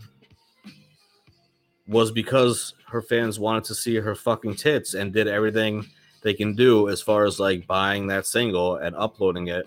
was 1.87 2.11
because 2.11 2.75
her 2.89 3.01
fans 3.01 3.39
wanted 3.39 3.63
to 3.65 3.77
see 3.77 3.95
her 3.95 4.17
fucking 4.17 4.57
tits 4.57 4.95
and 4.95 5.13
did 5.13 5.29
everything 5.29 5.87
they 6.23 6.35
can 6.35 6.57
do 6.57 6.89
as 6.89 7.01
far 7.01 7.27
as 7.27 7.39
like 7.39 7.65
buying 7.69 8.09
that 8.09 8.27
single 8.27 8.77
and 8.77 8.97
uploading 8.97 9.49
it 9.49 9.67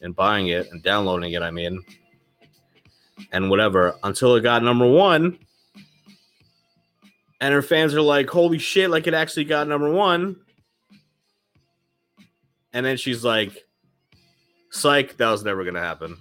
and 0.00 0.16
buying 0.16 0.48
it 0.48 0.70
and 0.70 0.82
downloading 0.82 1.32
it, 1.32 1.42
I 1.42 1.50
mean, 1.50 1.84
and 3.32 3.50
whatever 3.50 3.96
until 4.02 4.34
it 4.34 4.40
got 4.40 4.62
number 4.62 4.86
one. 4.86 5.38
And 7.40 7.54
her 7.54 7.62
fans 7.62 7.94
are 7.94 8.02
like, 8.02 8.28
holy 8.28 8.58
shit, 8.58 8.90
like 8.90 9.06
it 9.06 9.14
actually 9.14 9.44
got 9.44 9.68
number 9.68 9.90
one. 9.90 10.36
And 12.72 12.84
then 12.84 12.96
she's 12.96 13.24
like, 13.24 13.64
psych, 14.70 15.16
that 15.16 15.30
was 15.30 15.44
never 15.44 15.62
to 15.74 15.80
happen. 15.80 16.16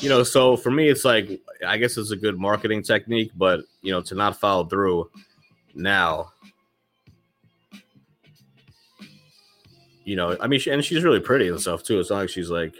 you 0.00 0.08
know, 0.08 0.22
so 0.22 0.56
for 0.56 0.70
me, 0.70 0.88
it's 0.88 1.04
like 1.04 1.40
I 1.66 1.76
guess 1.76 1.96
it's 1.96 2.10
a 2.10 2.16
good 2.16 2.38
marketing 2.38 2.82
technique, 2.82 3.32
but 3.36 3.60
you 3.82 3.92
know, 3.92 4.00
to 4.02 4.14
not 4.14 4.38
follow 4.38 4.64
through 4.64 5.10
now, 5.74 6.32
you 10.04 10.16
know, 10.16 10.36
I 10.40 10.46
mean, 10.46 10.60
she, 10.60 10.70
and 10.70 10.84
she's 10.84 11.04
really 11.04 11.20
pretty 11.20 11.48
and 11.48 11.60
stuff 11.60 11.82
too. 11.82 11.98
It's 12.00 12.10
not 12.10 12.18
like 12.18 12.28
she's 12.28 12.50
like, 12.50 12.74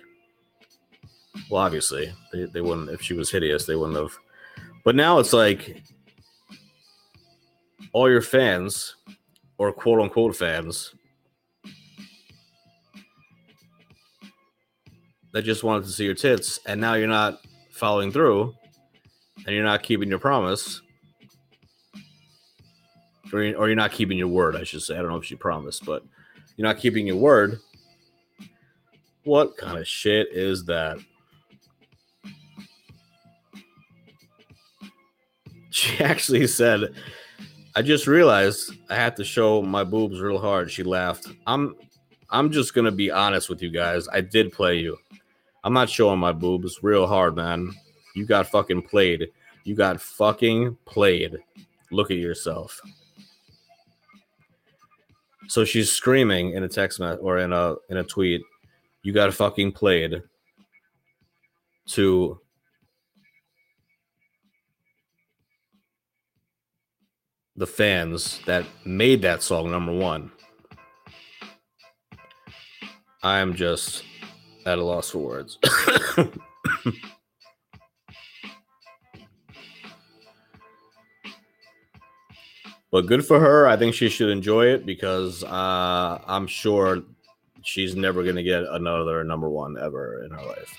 well, 1.50 1.62
obviously 1.62 2.12
they, 2.32 2.44
they 2.46 2.60
wouldn't 2.60 2.90
if 2.90 3.02
she 3.02 3.14
was 3.14 3.30
hideous, 3.30 3.66
they 3.66 3.76
wouldn't 3.76 3.98
have. 3.98 4.16
But 4.84 4.94
now 4.94 5.18
it's 5.18 5.32
like 5.32 5.82
all 7.92 8.10
your 8.10 8.22
fans 8.22 8.96
or 9.58 9.72
quote 9.72 10.00
unquote 10.00 10.36
fans 10.36 10.94
that 15.32 15.42
just 15.42 15.64
wanted 15.64 15.84
to 15.84 15.90
see 15.90 16.04
your 16.04 16.14
tits, 16.14 16.58
and 16.66 16.80
now 16.80 16.94
you're 16.94 17.06
not 17.06 17.40
following 17.70 18.10
through, 18.10 18.54
and 19.46 19.54
you're 19.54 19.64
not 19.64 19.82
keeping 19.82 20.08
your 20.08 20.18
promise, 20.18 20.80
or 23.32 23.42
you're, 23.42 23.58
or 23.58 23.66
you're 23.68 23.76
not 23.76 23.92
keeping 23.92 24.18
your 24.18 24.28
word. 24.28 24.56
I 24.56 24.64
should 24.64 24.82
say. 24.82 24.94
I 24.94 24.98
don't 24.98 25.10
know 25.10 25.16
if 25.16 25.24
she 25.24 25.36
promised, 25.36 25.84
but 25.84 26.02
you're 26.56 26.66
not 26.66 26.78
keeping 26.78 27.06
your 27.06 27.16
word. 27.16 27.60
What 29.24 29.56
kind 29.56 29.78
of 29.78 29.86
shit 29.86 30.28
is 30.32 30.64
that? 30.64 30.98
She 35.70 36.02
actually 36.02 36.46
said, 36.46 36.94
"I 37.76 37.82
just 37.82 38.06
realized 38.06 38.72
I 38.88 38.94
had 38.94 39.16
to 39.16 39.24
show 39.24 39.60
my 39.60 39.84
boobs 39.84 40.20
real 40.20 40.38
hard." 40.38 40.70
She 40.70 40.82
laughed. 40.82 41.26
I'm 41.46 41.74
I'm 42.30 42.50
just 42.50 42.74
gonna 42.74 42.90
be 42.90 43.10
honest 43.10 43.50
with 43.50 43.60
you 43.60 43.70
guys. 43.70 44.08
I 44.08 44.22
did 44.22 44.52
play 44.52 44.78
you. 44.78 44.96
I'm 45.64 45.74
not 45.74 45.90
showing 45.90 46.18
my 46.18 46.32
boobs 46.32 46.82
real 46.82 47.06
hard, 47.06 47.36
man. 47.36 47.72
You 48.14 48.24
got 48.24 48.46
fucking 48.46 48.82
played. 48.82 49.28
You 49.64 49.74
got 49.74 50.00
fucking 50.00 50.78
played. 50.86 51.36
Look 51.90 52.10
at 52.10 52.16
yourself. 52.16 52.80
So 55.48 55.64
she's 55.64 55.92
screaming 55.92 56.52
in 56.52 56.62
a 56.62 56.68
text 56.68 56.98
message 56.98 57.20
or 57.20 57.38
in 57.38 57.52
a 57.52 57.74
in 57.90 57.98
a 57.98 58.04
tweet, 58.04 58.40
"You 59.02 59.12
got 59.12 59.34
fucking 59.34 59.72
played." 59.72 60.22
to 61.88 62.40
the 67.58 67.66
fans 67.66 68.40
that 68.46 68.64
made 68.84 69.20
that 69.22 69.42
song 69.42 69.70
number 69.72 69.92
one. 69.92 70.30
I'm 73.22 73.54
just 73.54 74.04
at 74.64 74.78
a 74.78 74.84
loss 74.84 75.10
for 75.10 75.18
words. 75.18 75.58
but 82.92 83.06
good 83.06 83.26
for 83.26 83.40
her. 83.40 83.66
I 83.66 83.76
think 83.76 83.92
she 83.92 84.08
should 84.08 84.30
enjoy 84.30 84.66
it 84.66 84.86
because 84.86 85.42
uh, 85.42 86.22
I'm 86.28 86.46
sure 86.46 87.02
she's 87.64 87.96
never 87.96 88.22
going 88.22 88.36
to 88.36 88.44
get 88.44 88.62
another 88.70 89.24
number 89.24 89.48
one 89.50 89.76
ever 89.76 90.22
in 90.22 90.30
her 90.30 90.44
life. 90.44 90.72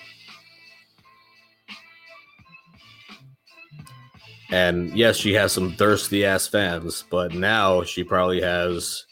And 4.51 4.95
yes, 4.97 5.15
she 5.17 5.33
has 5.33 5.51
some 5.51 5.73
thirsty 5.73 6.25
ass 6.25 6.47
fans, 6.47 7.03
but 7.09 7.33
now 7.33 7.83
she 7.83 8.03
probably 8.03 8.41
has 8.41 9.05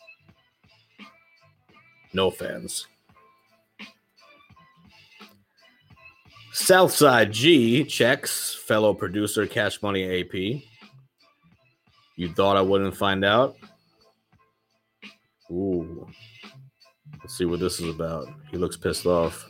no 2.13 2.31
fans. 2.31 2.87
Southside 6.53 7.31
G 7.31 7.83
checks 7.83 8.55
fellow 8.55 8.93
producer 8.93 9.45
Cash 9.45 9.83
Money 9.83 10.21
AP. 10.21 10.63
You 12.15 12.33
thought 12.33 12.57
I 12.57 12.61
wouldn't 12.61 12.97
find 12.97 13.23
out? 13.23 13.57
Ooh. 15.51 16.07
Let's 17.21 17.37
see 17.37 17.45
what 17.45 17.59
this 17.59 17.79
is 17.79 17.93
about. 17.93 18.27
He 18.49 18.57
looks 18.57 18.75
pissed 18.75 19.05
off. 19.05 19.47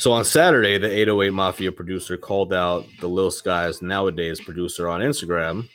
So 0.00 0.12
on 0.12 0.24
Saturday, 0.24 0.78
the 0.78 0.90
808 0.90 1.30
Mafia 1.30 1.70
producer 1.70 2.16
called 2.16 2.54
out 2.54 2.86
the 3.00 3.06
Lil 3.06 3.30
Skies 3.30 3.82
nowadays 3.82 4.40
producer 4.40 4.88
on 4.88 5.02
Instagram. 5.02 5.68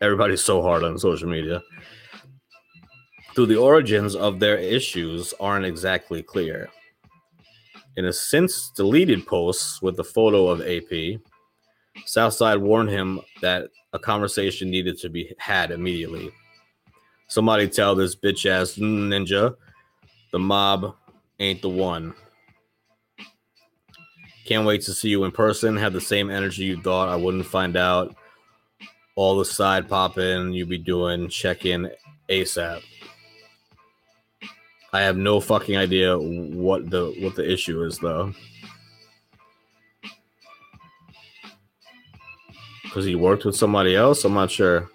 Everybody's 0.00 0.42
so 0.42 0.62
hard 0.62 0.82
on 0.82 0.98
social 0.98 1.28
media. 1.28 1.60
Though 3.34 3.44
the 3.44 3.58
origins 3.58 4.16
of 4.16 4.40
their 4.40 4.56
issues 4.56 5.34
aren't 5.38 5.66
exactly 5.66 6.22
clear. 6.22 6.70
In 7.98 8.06
a 8.06 8.12
since 8.12 8.70
deleted 8.70 9.26
post 9.26 9.82
with 9.82 10.00
a 10.00 10.04
photo 10.04 10.48
of 10.48 10.62
AP, 10.62 11.20
Southside 12.06 12.56
warned 12.56 12.88
him 12.88 13.20
that 13.42 13.68
a 13.92 13.98
conversation 13.98 14.70
needed 14.70 14.98
to 15.00 15.10
be 15.10 15.34
had 15.36 15.70
immediately. 15.70 16.30
Somebody 17.28 17.68
tell 17.68 17.94
this 17.94 18.16
bitch 18.16 18.46
ass 18.46 18.76
ninja 18.76 19.54
the 20.32 20.38
mob 20.38 20.96
ain't 21.38 21.62
the 21.62 21.68
one. 21.68 22.14
Can't 24.44 24.66
wait 24.66 24.82
to 24.82 24.92
see 24.92 25.08
you 25.08 25.24
in 25.24 25.30
person. 25.30 25.76
Have 25.76 25.92
the 25.92 26.00
same 26.00 26.30
energy 26.30 26.64
you 26.64 26.82
thought 26.82 27.08
I 27.08 27.16
wouldn't 27.16 27.46
find 27.46 27.76
out. 27.76 28.16
All 29.14 29.38
the 29.38 29.44
side 29.44 29.88
popping 29.88 30.52
you 30.52 30.66
be 30.66 30.78
doing. 30.78 31.28
Check 31.28 31.64
in 31.64 31.90
ASAP. 32.28 32.82
I 34.94 35.00
have 35.00 35.16
no 35.16 35.40
fucking 35.40 35.76
idea 35.76 36.18
what 36.18 36.90
the 36.90 37.14
what 37.20 37.34
the 37.34 37.50
issue 37.50 37.82
is 37.84 37.98
though. 37.98 38.32
Because 42.82 43.04
he 43.06 43.14
worked 43.14 43.44
with 43.44 43.56
somebody 43.56 43.96
else? 43.96 44.24
I'm 44.24 44.34
not 44.34 44.50
sure. 44.50 44.90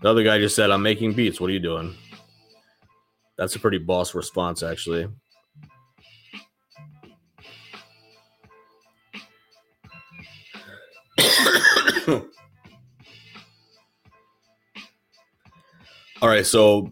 The 0.00 0.08
other 0.08 0.22
guy 0.22 0.38
just 0.38 0.54
said, 0.54 0.70
I'm 0.70 0.82
making 0.82 1.14
beats. 1.14 1.40
What 1.40 1.50
are 1.50 1.54
you 1.54 1.58
doing? 1.58 1.96
That's 3.38 3.54
a 3.54 3.60
pretty 3.60 3.78
boss 3.78 4.14
response, 4.16 4.64
actually. 4.64 5.06
All 16.20 16.28
right, 16.28 16.44
so 16.44 16.90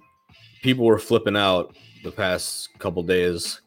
people 0.62 0.84
were 0.84 1.00
flipping 1.00 1.36
out 1.36 1.76
the 2.04 2.12
past 2.12 2.68
couple 2.78 3.02
days. 3.02 3.60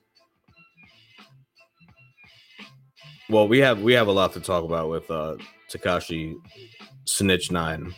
Well, 3.29 3.49
we 3.49 3.59
have 3.59 3.81
we 3.81 3.91
have 3.93 4.07
a 4.07 4.11
lot 4.11 4.31
to 4.33 4.39
talk 4.39 4.63
about 4.63 4.89
with 4.89 5.11
uh 5.11 5.35
Takashi 5.69 6.35
Snitch 7.05 7.51
Nine. 7.51 7.93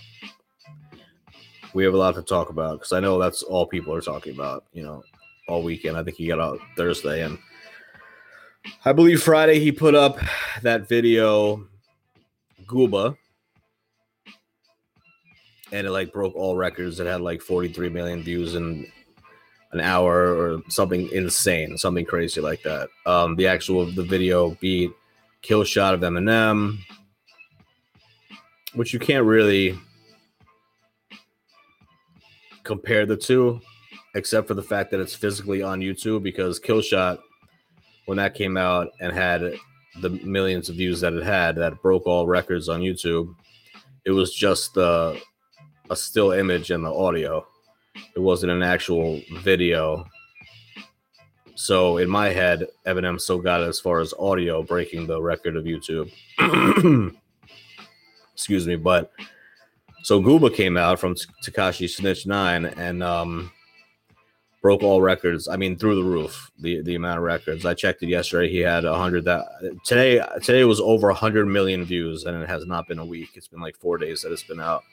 We 1.73 1.83
have 1.83 1.93
a 1.93 1.97
lot 1.97 2.15
to 2.15 2.21
talk 2.21 2.49
about 2.49 2.79
because 2.79 2.91
I 2.91 2.99
know 2.99 3.17
that's 3.19 3.43
all 3.43 3.65
people 3.65 3.93
are 3.93 4.01
talking 4.01 4.33
about. 4.33 4.65
You 4.73 4.83
know, 4.83 5.03
all 5.47 5.63
weekend. 5.63 5.97
I 5.97 6.03
think 6.03 6.17
he 6.17 6.27
got 6.27 6.39
out 6.39 6.59
Thursday, 6.75 7.23
and 7.23 7.37
I 8.85 8.93
believe 8.93 9.21
Friday 9.21 9.59
he 9.59 9.71
put 9.71 9.95
up 9.95 10.17
that 10.61 10.87
video, 10.87 11.67
Gooba, 12.65 13.15
and 15.71 15.87
it 15.87 15.91
like 15.91 16.11
broke 16.11 16.35
all 16.35 16.55
records. 16.55 16.99
It 16.99 17.07
had 17.07 17.21
like 17.21 17.41
43 17.41 17.89
million 17.89 18.23
views 18.23 18.55
in 18.55 18.87
an 19.71 19.79
hour 19.79 20.35
or 20.35 20.61
something 20.67 21.09
insane, 21.11 21.77
something 21.77 22.05
crazy 22.05 22.41
like 22.41 22.61
that. 22.63 22.89
Um, 23.05 23.35
the 23.35 23.47
actual 23.47 23.85
the 23.85 24.03
video 24.03 24.57
beat 24.59 24.91
kill 25.41 25.63
shot 25.63 25.93
of 25.93 26.01
Eminem, 26.01 26.77
which 28.73 28.93
you 28.93 28.99
can't 28.99 29.25
really 29.25 29.77
compare 32.63 33.05
the 33.05 33.17
two, 33.17 33.61
except 34.15 34.47
for 34.47 34.53
the 34.53 34.63
fact 34.63 34.91
that 34.91 34.99
it's 34.99 35.15
physically 35.15 35.61
on 35.61 35.79
YouTube 35.79 36.23
because 36.23 36.59
kill 36.59 36.81
shot 36.81 37.19
when 38.05 38.17
that 38.17 38.33
came 38.33 38.57
out 38.57 38.89
and 38.99 39.13
had 39.13 39.53
the 40.01 40.09
millions 40.09 40.69
of 40.69 40.75
views 40.75 41.01
that 41.01 41.13
it 41.13 41.23
had 41.23 41.55
that 41.55 41.81
broke 41.81 42.07
all 42.07 42.27
records 42.27 42.69
on 42.69 42.81
YouTube. 42.81 43.33
It 44.05 44.11
was 44.11 44.33
just 44.33 44.73
the 44.73 45.21
a 45.89 45.95
still 45.95 46.31
image 46.31 46.71
and 46.71 46.83
the 46.85 46.93
audio. 46.93 47.45
It 48.15 48.19
wasn't 48.19 48.53
an 48.53 48.63
actual 48.63 49.21
video. 49.39 50.05
So 51.55 51.97
in 51.97 52.09
my 52.09 52.29
head, 52.29 52.67
Eminem 52.87 53.19
still 53.19 53.39
got 53.39 53.61
it 53.61 53.67
as 53.67 53.79
far 53.79 53.99
as 53.99 54.13
audio 54.17 54.63
breaking 54.63 55.05
the 55.05 55.21
record 55.21 55.57
of 55.57 55.65
YouTube. 55.65 56.09
Excuse 58.33 58.65
me, 58.65 58.77
but 58.77 59.11
so 60.03 60.21
Gooba 60.21 60.53
came 60.53 60.77
out 60.77 60.99
from 60.99 61.15
Takashi 61.43 61.89
Snitch 61.89 62.25
Nine 62.25 62.65
and 62.65 63.03
um, 63.03 63.51
broke 64.61 64.83
all 64.83 65.01
records. 65.01 65.47
I 65.47 65.57
mean, 65.57 65.77
through 65.77 65.95
the 65.95 66.03
roof. 66.03 66.51
The 66.59 66.81
the 66.81 66.95
amount 66.95 67.17
of 67.17 67.23
records 67.23 67.65
I 67.65 67.73
checked 67.73 68.03
it 68.03 68.09
yesterday. 68.09 68.49
He 68.49 68.59
had 68.59 68.85
a 68.85 68.95
hundred 68.95 69.25
that 69.25 69.45
today. 69.83 70.23
Today 70.41 70.63
was 70.63 70.79
over 70.79 71.09
a 71.09 71.15
hundred 71.15 71.47
million 71.47 71.83
views, 71.85 72.25
and 72.25 72.41
it 72.41 72.49
has 72.49 72.65
not 72.65 72.87
been 72.87 72.99
a 72.99 73.05
week. 73.05 73.29
It's 73.35 73.47
been 73.47 73.61
like 73.61 73.75
four 73.77 73.97
days 73.97 74.21
that 74.21 74.31
it's 74.31 74.43
been 74.43 74.59
out. 74.59 74.83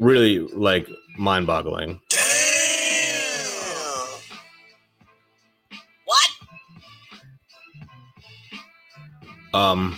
Really, 0.00 0.38
like 0.38 0.88
mind-boggling. 1.18 2.00
Um, 9.56 9.96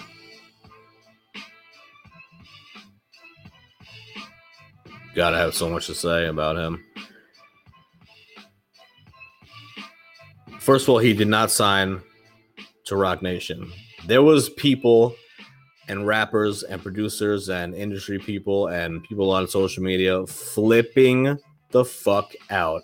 God, 5.16 5.34
I 5.34 5.40
have 5.40 5.52
so 5.52 5.68
much 5.68 5.88
to 5.88 5.96
say 5.96 6.26
about 6.26 6.56
him. 6.56 6.84
First 10.60 10.84
of 10.84 10.90
all, 10.90 10.98
he 10.98 11.12
did 11.12 11.26
not 11.26 11.50
sign 11.50 12.00
to 12.84 12.94
Roc 12.94 13.20
Nation. 13.20 13.72
There 14.06 14.22
was 14.22 14.48
people 14.48 15.16
and 15.88 16.06
rappers 16.06 16.62
and 16.62 16.80
producers 16.80 17.48
and 17.48 17.74
industry 17.74 18.20
people 18.20 18.68
and 18.68 19.02
people 19.02 19.28
on 19.32 19.48
social 19.48 19.82
media 19.82 20.24
flipping 20.28 21.36
the 21.72 21.84
fuck 21.84 22.32
out 22.48 22.82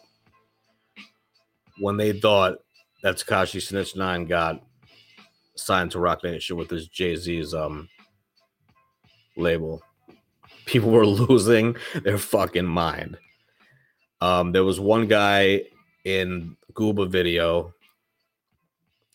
when 1.78 1.98
they 1.98 2.18
thought 2.18 2.56
that 3.04 3.18
Takashi 3.18 3.62
Snitch 3.62 3.94
9 3.94 4.26
got 4.26 4.60
signed 5.56 5.90
to 5.92 5.98
Roc 5.98 6.24
Nation 6.24 6.56
with 6.56 6.70
his 6.70 6.88
Jay 6.88 7.16
Z's 7.16 7.54
um 7.54 7.88
label. 9.36 9.82
People 10.66 10.90
were 10.90 11.06
losing 11.06 11.76
their 12.02 12.18
fucking 12.18 12.66
mind. 12.66 13.18
Um, 14.20 14.52
there 14.52 14.64
was 14.64 14.80
one 14.80 15.06
guy 15.06 15.64
in 16.04 16.56
Gooba 16.72 17.08
video, 17.08 17.74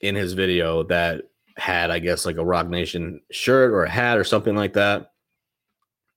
in 0.02 0.16
his 0.16 0.34
video, 0.34 0.84
that 0.84 1.24
had, 1.58 1.92
I 1.92 2.00
guess, 2.00 2.26
like 2.26 2.38
a 2.38 2.46
Roc 2.46 2.68
Nation 2.68 3.22
shirt 3.32 3.72
or 3.72 3.84
a 3.84 3.90
hat 3.90 4.18
or 4.18 4.24
something 4.24 4.56
like 4.56 4.74
that 4.74 5.12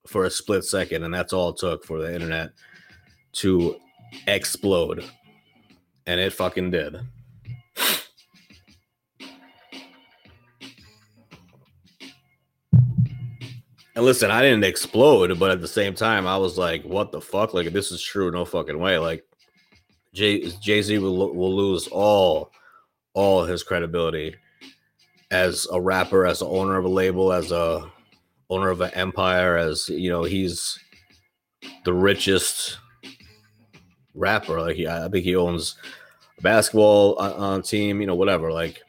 for 0.07 0.25
a 0.25 0.31
split 0.31 0.65
second, 0.65 1.05
and 1.05 1.15
that's 1.15 1.33
all 1.33 1.51
it 1.51 1.57
took 1.57 1.85
for 1.85 2.01
the 2.01 2.13
internet 2.13 2.51
to 3.33 3.77
explode. 4.27 5.05
And 6.07 6.21
it 6.21 6.33
fucking 6.33 6.71
did. 6.73 6.99
And 13.95 14.05
listen, 14.05 14.31
I 14.31 14.41
didn't 14.41 14.65
explode, 14.65 15.39
but 15.39 15.51
at 15.51 15.61
the 15.61 15.69
same 15.69 15.95
time, 15.95 16.27
I 16.27 16.39
was 16.39 16.57
like, 16.57 16.83
"What 16.83 17.13
the 17.13 17.21
fuck? 17.21 17.53
Like, 17.53 17.73
this 17.73 17.93
is 17.93 18.03
true, 18.03 18.31
no 18.31 18.45
fucking 18.45 18.79
way!" 18.79 18.99
Like, 18.99 19.25
Jay 20.15 20.49
Z 20.49 20.99
will 20.99 21.35
will 21.35 21.55
lose 21.55 21.89
all 21.89 22.51
all 23.15 23.45
his 23.45 23.63
credibility 23.63 24.35
as 25.31 25.67
a 25.73 25.81
rapper, 25.81 26.27
as 26.27 26.41
an 26.41 26.49
owner 26.49 26.79
of 26.79 26.87
a 26.87 26.89
label, 26.89 27.33
as 27.33 27.53
a 27.53 27.91
owner 28.49 28.71
of 28.71 28.81
an 28.81 28.93
empire. 28.95 29.57
As 29.57 29.89
you 29.91 30.11
know, 30.11 30.23
he's 30.25 30.79
the 31.85 31.93
richest 31.93 32.79
rapper. 34.15 34.61
Like, 34.61 34.77
he, 34.77 34.89
I 34.89 35.09
think 35.09 35.25
he 35.25 35.37
owns 35.37 35.77
a 36.39 36.43
basketball 36.43 37.19
uh, 37.19 37.57
uh, 37.57 37.63
team. 37.63 38.01
You 38.01 38.07
know, 38.07 38.15
whatever. 38.15 38.51
Like, 38.51 38.81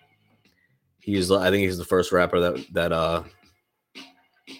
he's 1.02 1.30
I 1.30 1.50
think 1.50 1.64
he's 1.64 1.78
the 1.78 1.84
first 1.84 2.14
rapper 2.14 2.40
that 2.40 2.66
that 2.74 2.94
uh 2.94 3.24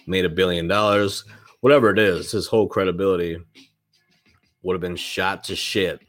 made 0.06 0.24
a 0.24 0.28
billion 0.28 0.68
dollars, 0.68 1.24
whatever 1.60 1.90
it 1.90 1.98
is, 1.98 2.32
his 2.32 2.46
whole 2.46 2.68
credibility 2.68 3.38
would 4.62 4.74
have 4.74 4.80
been 4.80 4.96
shot 4.96 5.44
to 5.44 5.56
shit 5.56 6.00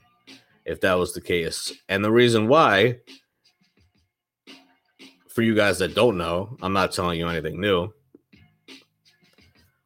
if 0.65 0.81
that 0.81 0.95
was 0.95 1.13
the 1.13 1.21
case. 1.21 1.71
And 1.89 2.03
the 2.03 2.11
reason 2.11 2.47
why, 2.47 2.97
for 5.29 5.41
you 5.41 5.55
guys 5.55 5.79
that 5.79 5.95
don't 5.95 6.17
know, 6.17 6.57
I'm 6.61 6.73
not 6.73 6.91
telling 6.91 7.19
you 7.19 7.27
anything 7.27 7.59
new. 7.59 7.93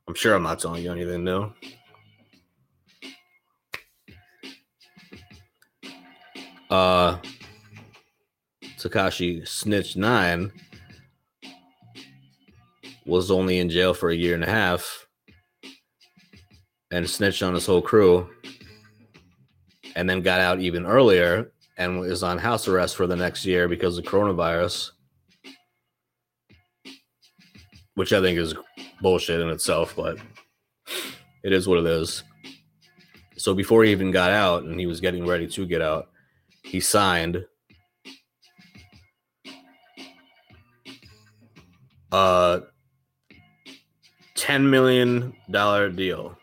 I'm 0.08 0.16
sure 0.16 0.34
I'm 0.34 0.44
not 0.44 0.60
telling 0.60 0.84
you 0.84 0.92
anything 0.92 1.24
new. 1.24 1.52
Uh, 6.70 7.18
Takashi 8.78 9.48
Snitch 9.48 9.96
9 9.96 10.52
was 13.10 13.32
only 13.32 13.60
in 13.60 13.70
jail 13.70 13.94
for 13.94 14.10
a 14.10 14.16
year 14.16 14.34
and 14.34 14.44
a 14.44 14.50
half 14.50 15.08
and 16.92 17.10
snitched 17.10 17.44
on 17.44 17.54
his 17.54 17.66
whole 17.66 17.82
crew 17.82 18.30
and 19.96 20.10
then 20.10 20.22
got 20.22 20.40
out 20.40 20.60
even 20.60 20.86
earlier 20.86 21.52
and 21.78 22.00
was 22.00 22.24
on 22.24 22.38
house 22.38 22.68
arrest 22.68 22.96
for 22.96 23.08
the 23.08 23.16
next 23.16 23.46
year 23.46 23.68
because 23.68 23.98
of 23.98 24.06
coronavirus 24.06 24.92
which 27.96 28.14
i 28.14 28.22
think 28.22 28.38
is 28.38 28.54
bullshit 29.02 29.42
in 29.42 29.50
itself 29.50 29.96
but 29.96 30.18
it 31.44 31.54
is 31.54 31.68
what 31.68 31.80
it 31.80 31.86
is. 31.86 32.24
So 33.38 33.54
before 33.54 33.84
he 33.84 33.92
even 33.92 34.12
got 34.12 34.32
out 34.32 34.64
and 34.64 34.80
he 34.80 34.86
was 34.86 35.00
getting 35.00 35.26
ready 35.26 35.48
to 35.48 35.66
get 35.66 35.82
out 35.82 36.10
he 36.64 36.80
signed 36.82 37.46
a 42.12 42.62
10 44.50 44.68
million 44.68 45.32
dollar 45.52 45.90
deal 45.92 46.36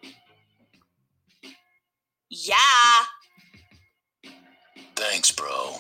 Yeah. 2.31 2.55
Thanks, 4.95 5.33
bro. 5.33 5.79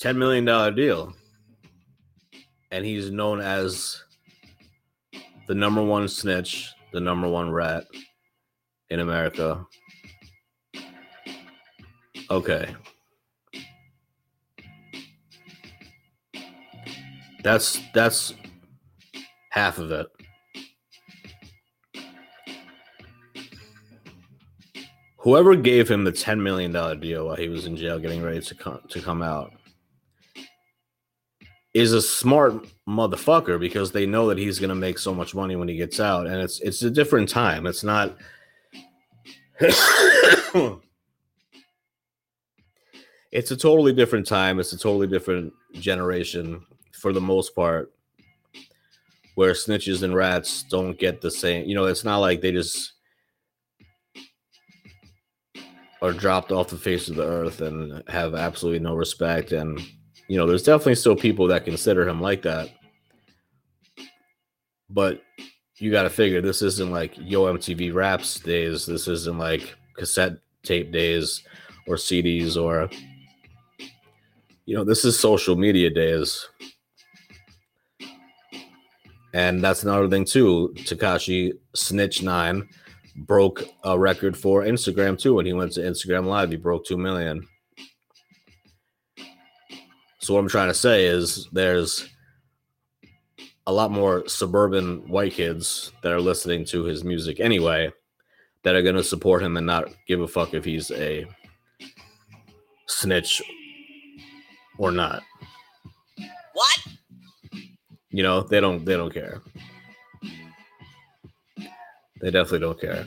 $10 0.00 0.16
million 0.16 0.44
deal. 0.76 1.14
And 2.70 2.84
he's 2.84 3.10
known 3.10 3.40
as 3.40 4.04
the 5.48 5.56
number 5.56 5.82
one 5.82 6.06
snitch, 6.06 6.72
the 6.92 7.00
number 7.00 7.26
one 7.26 7.50
rat 7.50 7.86
in 8.88 9.00
America. 9.00 9.66
Okay. 12.34 12.74
That's 17.44 17.80
that's 17.94 18.34
half 19.50 19.78
of 19.78 19.92
it. 19.92 20.08
Whoever 25.18 25.54
gave 25.54 25.88
him 25.88 26.02
the 26.02 26.10
$10 26.10 26.40
million 26.40 26.72
deal 27.00 27.26
while 27.26 27.36
he 27.36 27.48
was 27.48 27.66
in 27.66 27.76
jail 27.76 28.00
getting 28.00 28.20
ready 28.20 28.40
to 28.40 28.54
come 28.56 28.80
to 28.88 29.00
come 29.00 29.22
out 29.22 29.52
is 31.72 31.92
a 31.92 32.02
smart 32.02 32.66
motherfucker 32.88 33.60
because 33.60 33.92
they 33.92 34.06
know 34.06 34.26
that 34.26 34.38
he's 34.38 34.58
going 34.58 34.70
to 34.70 34.74
make 34.74 34.98
so 34.98 35.14
much 35.14 35.36
money 35.36 35.54
when 35.54 35.68
he 35.68 35.76
gets 35.76 36.00
out 36.00 36.26
and 36.26 36.42
it's 36.42 36.60
it's 36.60 36.82
a 36.82 36.90
different 36.90 37.28
time 37.28 37.64
it's 37.66 37.84
not 37.84 38.16
it's 43.34 43.50
a 43.50 43.56
totally 43.56 43.92
different 43.92 44.26
time 44.26 44.58
it's 44.58 44.72
a 44.72 44.78
totally 44.78 45.06
different 45.06 45.52
generation 45.74 46.64
for 46.92 47.12
the 47.12 47.20
most 47.20 47.54
part 47.54 47.92
where 49.34 49.52
snitches 49.52 50.02
and 50.02 50.14
rats 50.14 50.62
don't 50.70 50.98
get 50.98 51.20
the 51.20 51.30
same 51.30 51.66
you 51.66 51.74
know 51.74 51.84
it's 51.84 52.04
not 52.04 52.18
like 52.18 52.40
they 52.40 52.52
just 52.52 52.92
are 56.00 56.12
dropped 56.12 56.52
off 56.52 56.68
the 56.68 56.76
face 56.76 57.08
of 57.08 57.16
the 57.16 57.26
earth 57.26 57.60
and 57.60 58.02
have 58.08 58.34
absolutely 58.34 58.78
no 58.78 58.94
respect 58.94 59.52
and 59.52 59.80
you 60.28 60.38
know, 60.38 60.46
there's 60.46 60.62
definitely 60.62 60.94
still 60.94 61.16
people 61.16 61.46
that 61.48 61.64
consider 61.64 62.08
him 62.08 62.20
like 62.20 62.42
that. 62.42 62.70
But 64.88 65.22
you 65.76 65.90
got 65.90 66.04
to 66.04 66.10
figure 66.10 66.40
this 66.40 66.62
isn't 66.62 66.90
like 66.90 67.14
Yo 67.18 67.44
MTV 67.52 67.92
Raps 67.92 68.40
days. 68.40 68.86
This 68.86 69.08
isn't 69.08 69.38
like 69.38 69.74
cassette 69.96 70.38
tape 70.62 70.92
days 70.92 71.42
or 71.86 71.96
CDs 71.96 72.56
or, 72.56 72.88
you 74.66 74.74
know, 74.76 74.84
this 74.84 75.04
is 75.04 75.18
social 75.18 75.56
media 75.56 75.90
days. 75.90 76.48
And 79.32 79.62
that's 79.62 79.82
another 79.82 80.08
thing 80.08 80.24
too. 80.24 80.72
Takashi 80.78 81.52
Snitch 81.74 82.22
Nine 82.22 82.68
broke 83.16 83.64
a 83.82 83.98
record 83.98 84.36
for 84.36 84.62
Instagram 84.62 85.18
too. 85.18 85.34
When 85.34 85.46
he 85.46 85.52
went 85.52 85.72
to 85.72 85.80
Instagram 85.80 86.26
Live, 86.26 86.50
he 86.50 86.56
broke 86.56 86.86
two 86.86 86.96
million. 86.96 87.46
So 90.20 90.34
what 90.34 90.40
I'm 90.40 90.48
trying 90.48 90.68
to 90.68 90.74
say 90.74 91.04
is 91.04 91.48
there's 91.52 92.08
a 93.66 93.72
lot 93.72 93.90
more 93.90 94.26
suburban 94.28 95.08
white 95.08 95.32
kids 95.32 95.92
that 96.02 96.12
are 96.12 96.20
listening 96.20 96.64
to 96.66 96.84
his 96.84 97.04
music 97.04 97.40
anyway 97.40 97.90
that 98.62 98.74
are 98.74 98.82
going 98.82 98.94
to 98.94 99.04
support 99.04 99.42
him 99.42 99.56
and 99.56 99.66
not 99.66 99.88
give 100.06 100.20
a 100.20 100.28
fuck 100.28 100.54
if 100.54 100.64
he's 100.64 100.90
a 100.92 101.26
snitch 102.86 103.42
or 104.78 104.90
not. 104.90 105.22
What? 106.52 106.78
You 108.10 108.22
know, 108.22 108.42
they 108.42 108.60
don't 108.60 108.84
they 108.84 108.96
don't 108.96 109.12
care. 109.12 109.42
They 112.20 112.30
definitely 112.30 112.60
don't 112.60 112.80
care. 112.80 113.06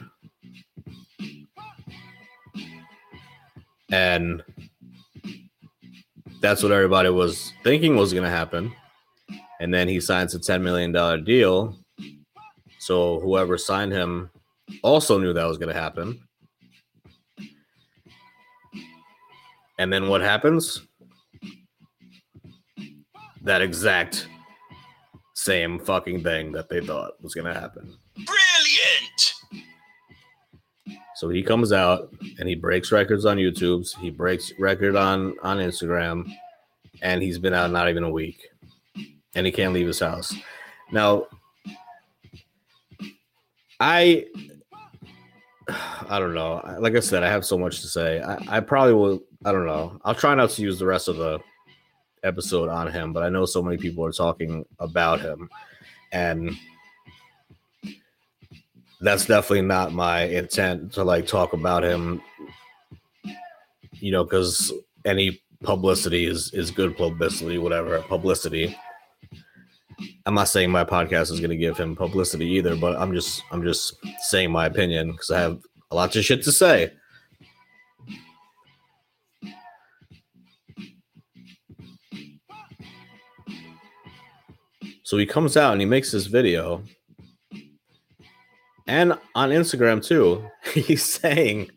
And 3.89 4.43
that's 6.41 6.61
what 6.61 6.71
everybody 6.71 7.09
was 7.09 7.53
thinking 7.63 7.95
was 7.95 8.13
going 8.13 8.25
to 8.25 8.29
happen. 8.29 8.73
And 9.59 9.73
then 9.73 9.87
he 9.87 9.99
signs 9.99 10.35
a 10.35 10.39
$10 10.39 10.61
million 10.61 11.23
deal. 11.23 11.77
So 12.79 13.19
whoever 13.19 13.57
signed 13.57 13.91
him 13.91 14.29
also 14.83 15.17
knew 15.17 15.33
that 15.33 15.47
was 15.47 15.57
going 15.57 15.73
to 15.73 15.79
happen. 15.79 16.21
And 19.79 19.91
then 19.91 20.07
what 20.07 20.21
happens? 20.21 20.86
That 23.47 23.61
exact 23.61 24.27
same 25.33 25.79
fucking 25.79 26.21
thing 26.21 26.51
that 26.51 26.67
they 26.67 26.81
thought 26.81 27.13
was 27.21 27.33
going 27.33 27.47
to 27.47 27.57
happen. 27.57 27.95
Brilliant! 28.13 29.33
So 31.15 31.29
he 31.29 31.41
comes 31.41 31.71
out 31.71 32.13
and 32.39 32.49
he 32.49 32.55
breaks 32.55 32.91
records 32.91 33.25
on 33.25 33.37
YouTube. 33.37 33.87
He 33.99 34.09
breaks 34.09 34.51
record 34.59 34.97
on 34.97 35.33
on 35.43 35.59
Instagram, 35.59 36.29
and 37.01 37.23
he's 37.23 37.39
been 37.39 37.53
out 37.53 37.71
not 37.71 37.87
even 37.87 38.03
a 38.03 38.11
week, 38.11 38.45
and 39.33 39.45
he 39.45 39.51
can't 39.53 39.73
leave 39.73 39.87
his 39.87 40.01
house. 40.01 40.35
Now, 40.91 41.27
I 43.79 44.25
I 45.69 46.19
don't 46.19 46.33
know. 46.33 46.61
Like 46.79 46.97
I 46.97 46.99
said, 46.99 47.23
I 47.23 47.29
have 47.29 47.45
so 47.45 47.57
much 47.57 47.79
to 47.79 47.87
say. 47.87 48.19
I, 48.19 48.57
I 48.57 48.59
probably 48.59 48.93
will. 48.93 49.21
I 49.45 49.53
don't 49.53 49.65
know. 49.65 50.01
I'll 50.03 50.15
try 50.15 50.35
not 50.35 50.49
to 50.49 50.61
use 50.61 50.79
the 50.79 50.85
rest 50.85 51.07
of 51.07 51.15
the 51.15 51.39
episode 52.23 52.69
on 52.69 52.91
him, 52.91 53.13
but 53.13 53.23
I 53.23 53.29
know 53.29 53.45
so 53.45 53.61
many 53.61 53.77
people 53.77 54.05
are 54.05 54.11
talking 54.11 54.65
about 54.79 55.21
him, 55.21 55.49
and 56.11 56.51
that's 59.01 59.25
definitely 59.25 59.61
not 59.61 59.93
my 59.93 60.23
intent 60.23 60.93
to 60.93 61.03
like 61.03 61.27
talk 61.27 61.53
about 61.53 61.83
him 61.83 62.21
you 63.99 64.11
know 64.11 64.23
because 64.23 64.71
any 65.05 65.41
publicity 65.63 66.25
is 66.25 66.53
is 66.53 66.71
good 66.71 66.95
publicity 66.97 67.57
whatever 67.57 67.99
publicity. 68.03 68.75
I'm 70.27 70.35
not 70.35 70.49
saying 70.49 70.69
my 70.69 70.83
podcast 70.83 71.31
is 71.31 71.39
going 71.39 71.49
to 71.49 71.57
give 71.57 71.77
him 71.77 71.95
publicity 71.95 72.45
either 72.45 72.75
but 72.75 72.95
i'm 72.97 73.13
just 73.13 73.41
i'm 73.51 73.63
just 73.63 73.95
saying 74.21 74.51
my 74.51 74.67
opinion 74.67 75.11
because 75.11 75.31
i 75.31 75.39
have 75.39 75.59
a 75.89 75.95
lot 75.95 76.15
of 76.15 76.23
shit 76.23 76.43
to 76.43 76.51
say 76.51 76.91
So 85.07 85.15
he 85.17 85.25
comes 85.25 85.55
out 85.55 85.71
and 85.71 85.79
he 85.79 85.87
makes 85.87 86.11
this 86.11 86.25
video. 86.25 86.83
And 88.87 89.13
on 89.35 89.51
Instagram 89.51 90.05
too, 90.05 90.45
he's 90.73 91.01
saying 91.01 91.71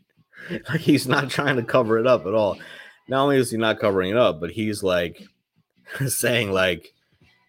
like 0.68 0.80
he's 0.80 1.06
not 1.06 1.30
trying 1.30 1.54
to 1.54 1.62
cover 1.62 2.00
it 2.00 2.08
up 2.08 2.26
at 2.26 2.34
all. 2.34 2.58
Not 3.06 3.22
only 3.22 3.36
is 3.36 3.52
he 3.52 3.56
not 3.56 3.78
covering 3.78 4.10
it 4.10 4.16
up, 4.16 4.40
but 4.40 4.50
he's 4.50 4.82
like 4.82 5.22
saying 6.08 6.50
like, 6.50 6.92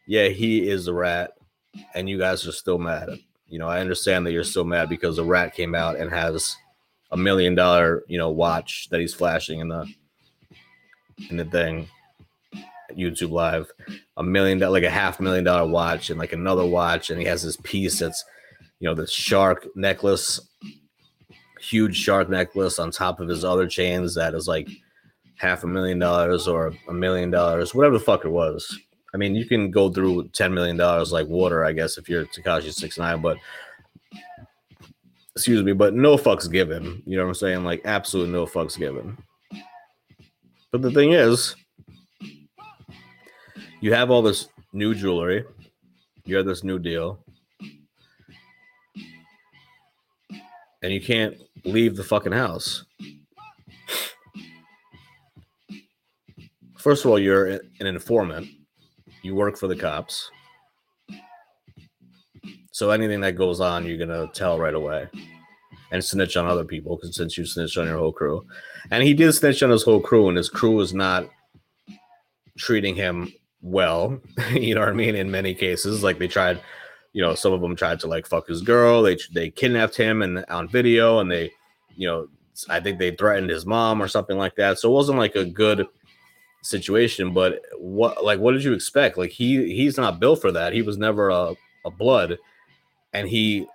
yeah, 0.05 0.27
he 0.27 0.69
is 0.69 0.85
a 0.85 0.93
rat, 0.93 1.31
and 1.95 2.07
you 2.07 2.19
guys 2.19 2.45
are 2.45 2.51
still 2.51 2.77
mad. 2.77 3.09
You 3.47 3.57
know, 3.57 3.67
I 3.67 3.79
understand 3.79 4.27
that 4.27 4.33
you're 4.33 4.43
still 4.43 4.65
mad 4.65 4.87
because 4.87 5.17
a 5.17 5.23
rat 5.23 5.55
came 5.55 5.73
out 5.73 5.97
and 5.97 6.11
has 6.11 6.55
a 7.09 7.17
million 7.17 7.55
dollar, 7.55 8.03
you 8.07 8.19
know, 8.19 8.29
watch 8.29 8.87
that 8.91 8.99
he's 8.99 9.15
flashing 9.15 9.61
in 9.61 9.69
the 9.69 9.91
in 11.31 11.37
the 11.37 11.45
thing. 11.45 11.89
YouTube 12.95 13.31
live, 13.31 13.71
a 14.17 14.23
million 14.23 14.59
like 14.59 14.83
a 14.83 14.89
half 14.89 15.19
million 15.19 15.43
dollar 15.43 15.69
watch, 15.69 16.09
and 16.09 16.19
like 16.19 16.33
another 16.33 16.65
watch, 16.65 17.09
and 17.09 17.19
he 17.19 17.25
has 17.25 17.43
this 17.43 17.57
piece 17.57 17.99
that's, 17.99 18.23
you 18.79 18.87
know, 18.87 18.95
this 18.95 19.11
shark 19.11 19.67
necklace, 19.75 20.39
huge 21.59 21.95
shark 21.95 22.29
necklace 22.29 22.79
on 22.79 22.91
top 22.91 23.19
of 23.19 23.27
his 23.27 23.43
other 23.43 23.67
chains 23.67 24.15
that 24.15 24.33
is 24.33 24.47
like 24.47 24.69
half 25.37 25.63
a 25.63 25.67
million 25.67 25.99
dollars 25.99 26.47
or 26.47 26.73
a 26.87 26.93
million 26.93 27.31
dollars, 27.31 27.73
whatever 27.73 27.97
the 27.97 28.03
fuck 28.03 28.25
it 28.25 28.29
was. 28.29 28.79
I 29.13 29.17
mean, 29.17 29.35
you 29.35 29.45
can 29.45 29.71
go 29.71 29.91
through 29.91 30.29
ten 30.29 30.53
million 30.53 30.77
dollars 30.77 31.11
like 31.11 31.27
water, 31.27 31.65
I 31.65 31.73
guess, 31.73 31.97
if 31.97 32.07
you're 32.07 32.25
Takashi 32.25 32.73
six 32.73 32.97
nine, 32.97 33.21
but 33.21 33.37
excuse 35.35 35.63
me, 35.63 35.73
but 35.73 35.93
no 35.93 36.17
fucks 36.17 36.49
given. 36.51 37.01
You 37.05 37.17
know 37.17 37.23
what 37.23 37.29
I'm 37.29 37.35
saying? 37.35 37.63
Like 37.63 37.81
absolute 37.85 38.29
no 38.29 38.45
fucks 38.45 38.77
given. 38.77 39.17
But 40.71 40.81
the 40.81 40.91
thing 40.91 41.11
is, 41.11 41.55
you 43.81 43.93
have 43.93 44.11
all 44.11 44.21
this 44.21 44.47
new 44.71 44.95
jewelry, 44.95 45.43
you 46.23 46.37
have 46.37 46.45
this 46.45 46.63
new 46.63 46.79
deal, 46.79 47.19
and 50.81 50.93
you 50.93 51.01
can't 51.01 51.35
leave 51.65 51.95
the 51.95 52.03
fucking 52.03 52.31
house. 52.31 52.85
First 56.77 57.05
of 57.05 57.11
all, 57.11 57.19
you're 57.19 57.47
an 57.79 57.87
informant. 57.87 58.47
You 59.23 59.35
work 59.35 59.57
for 59.57 59.67
the 59.67 59.75
cops. 59.75 60.31
So 62.71 62.89
anything 62.91 63.21
that 63.21 63.35
goes 63.35 63.59
on, 63.59 63.85
you're 63.85 63.97
gonna 63.97 64.27
tell 64.33 64.57
right 64.57 64.73
away 64.73 65.07
and 65.91 66.03
snitch 66.03 66.37
on 66.37 66.47
other 66.47 66.63
people 66.63 66.95
because 66.95 67.15
since 67.15 67.37
you 67.37 67.45
snitched 67.45 67.77
on 67.77 67.85
your 67.85 67.97
whole 67.97 68.13
crew. 68.13 68.45
And 68.89 69.03
he 69.03 69.13
did 69.13 69.33
snitch 69.33 69.61
on 69.61 69.69
his 69.69 69.83
whole 69.83 70.01
crew, 70.01 70.27
and 70.29 70.37
his 70.37 70.49
crew 70.49 70.71
was 70.71 70.93
not 70.93 71.29
treating 72.57 72.95
him 72.95 73.31
well. 73.61 74.19
you 74.51 74.75
know 74.75 74.81
what 74.81 74.89
I 74.89 74.93
mean? 74.93 75.15
In 75.15 75.31
many 75.31 75.53
cases, 75.53 76.03
like 76.03 76.19
they 76.19 76.27
tried, 76.27 76.61
you 77.13 77.21
know, 77.21 77.35
some 77.35 77.53
of 77.53 77.61
them 77.61 77.75
tried 77.75 77.99
to 78.01 78.07
like 78.07 78.27
fuck 78.27 78.47
his 78.47 78.61
girl. 78.61 79.01
They 79.01 79.17
they 79.33 79.49
kidnapped 79.49 79.95
him 79.95 80.21
and 80.21 80.45
on 80.49 80.67
video, 80.67 81.19
and 81.19 81.31
they, 81.31 81.51
you 81.95 82.07
know, 82.07 82.27
I 82.69 82.79
think 82.79 82.99
they 82.99 83.11
threatened 83.11 83.49
his 83.49 83.65
mom 83.65 84.01
or 84.01 84.07
something 84.07 84.37
like 84.37 84.55
that. 84.55 84.79
So 84.79 84.89
it 84.89 84.93
wasn't 84.93 85.17
like 85.17 85.35
a 85.35 85.45
good 85.45 85.87
situation. 86.63 87.33
But 87.33 87.61
what 87.77 88.23
like 88.23 88.39
what 88.39 88.53
did 88.53 88.63
you 88.63 88.73
expect? 88.73 89.17
Like 89.17 89.31
he 89.31 89.73
he's 89.73 89.97
not 89.97 90.19
built 90.19 90.41
for 90.41 90.51
that. 90.51 90.73
He 90.73 90.81
was 90.81 90.97
never 90.97 91.29
a, 91.29 91.55
a 91.85 91.91
blood, 91.91 92.37
and 93.13 93.27
he 93.27 93.67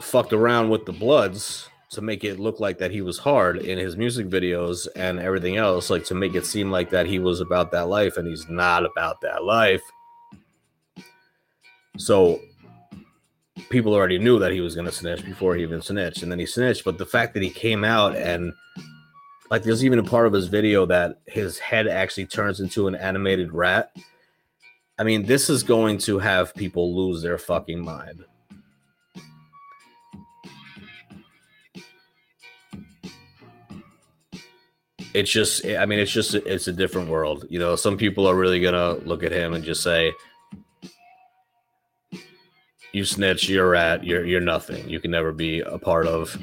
fucked 0.00 0.32
around 0.32 0.68
with 0.68 0.84
the 0.84 0.92
bloods 0.92 1.68
to 1.92 2.00
make 2.00 2.24
it 2.24 2.40
look 2.40 2.58
like 2.58 2.78
that 2.78 2.90
he 2.90 3.02
was 3.02 3.18
hard 3.18 3.58
in 3.58 3.78
his 3.78 3.96
music 3.96 4.26
videos 4.26 4.88
and 4.96 5.20
everything 5.20 5.58
else, 5.58 5.90
like 5.90 6.04
to 6.06 6.14
make 6.14 6.34
it 6.34 6.46
seem 6.46 6.70
like 6.70 6.90
that 6.90 7.06
he 7.06 7.18
was 7.18 7.40
about 7.40 7.70
that 7.70 7.88
life, 7.88 8.16
and 8.16 8.26
he's 8.26 8.48
not 8.48 8.84
about 8.84 9.20
that 9.20 9.44
life. 9.44 9.82
So 11.98 12.40
people 13.68 13.92
already 13.92 14.18
knew 14.18 14.38
that 14.38 14.52
he 14.52 14.60
was 14.60 14.74
going 14.74 14.86
to 14.86 14.92
snitch 14.92 15.22
before 15.24 15.54
he 15.54 15.62
even 15.62 15.82
snitched, 15.82 16.22
and 16.22 16.32
then 16.32 16.38
he 16.38 16.46
snitched. 16.46 16.84
But 16.84 16.96
the 16.96 17.06
fact 17.06 17.34
that 17.34 17.42
he 17.42 17.50
came 17.50 17.84
out 17.84 18.16
and 18.16 18.54
like 19.50 19.62
there's 19.62 19.84
even 19.84 19.98
a 19.98 20.02
part 20.02 20.26
of 20.26 20.32
his 20.32 20.46
video 20.46 20.86
that 20.86 21.20
his 21.26 21.58
head 21.58 21.86
actually 21.86 22.24
turns 22.24 22.60
into 22.60 22.86
an 22.88 22.94
animated 22.94 23.52
rat. 23.52 23.94
I 24.98 25.04
mean, 25.04 25.26
this 25.26 25.50
is 25.50 25.62
going 25.62 25.98
to 25.98 26.18
have 26.18 26.54
people 26.54 26.96
lose 26.96 27.20
their 27.20 27.36
fucking 27.36 27.84
mind. 27.84 28.24
It's 35.14 35.30
just 35.30 35.64
i 35.66 35.84
mean 35.84 35.98
it's 35.98 36.12
just 36.12 36.34
it's 36.34 36.68
a 36.68 36.72
different 36.72 37.08
world 37.08 37.44
you 37.50 37.58
know? 37.58 37.76
Some 37.76 37.96
people 37.96 38.26
are 38.26 38.34
really 38.34 38.60
gonna 38.60 38.94
look 39.04 39.22
at 39.22 39.32
him 39.32 39.52
and 39.52 39.64
just 39.64 39.82
say 39.82 40.12
you 42.92 43.04
snitch 43.04 43.48
you're 43.48 43.66
a 43.66 43.70
rat 43.70 44.04
you're 44.04 44.24
you're 44.24 44.40
nothing. 44.40 44.88
You 44.88 45.00
can 45.00 45.10
never 45.10 45.32
be 45.32 45.60
a 45.60 45.78
part 45.78 46.06
of 46.06 46.36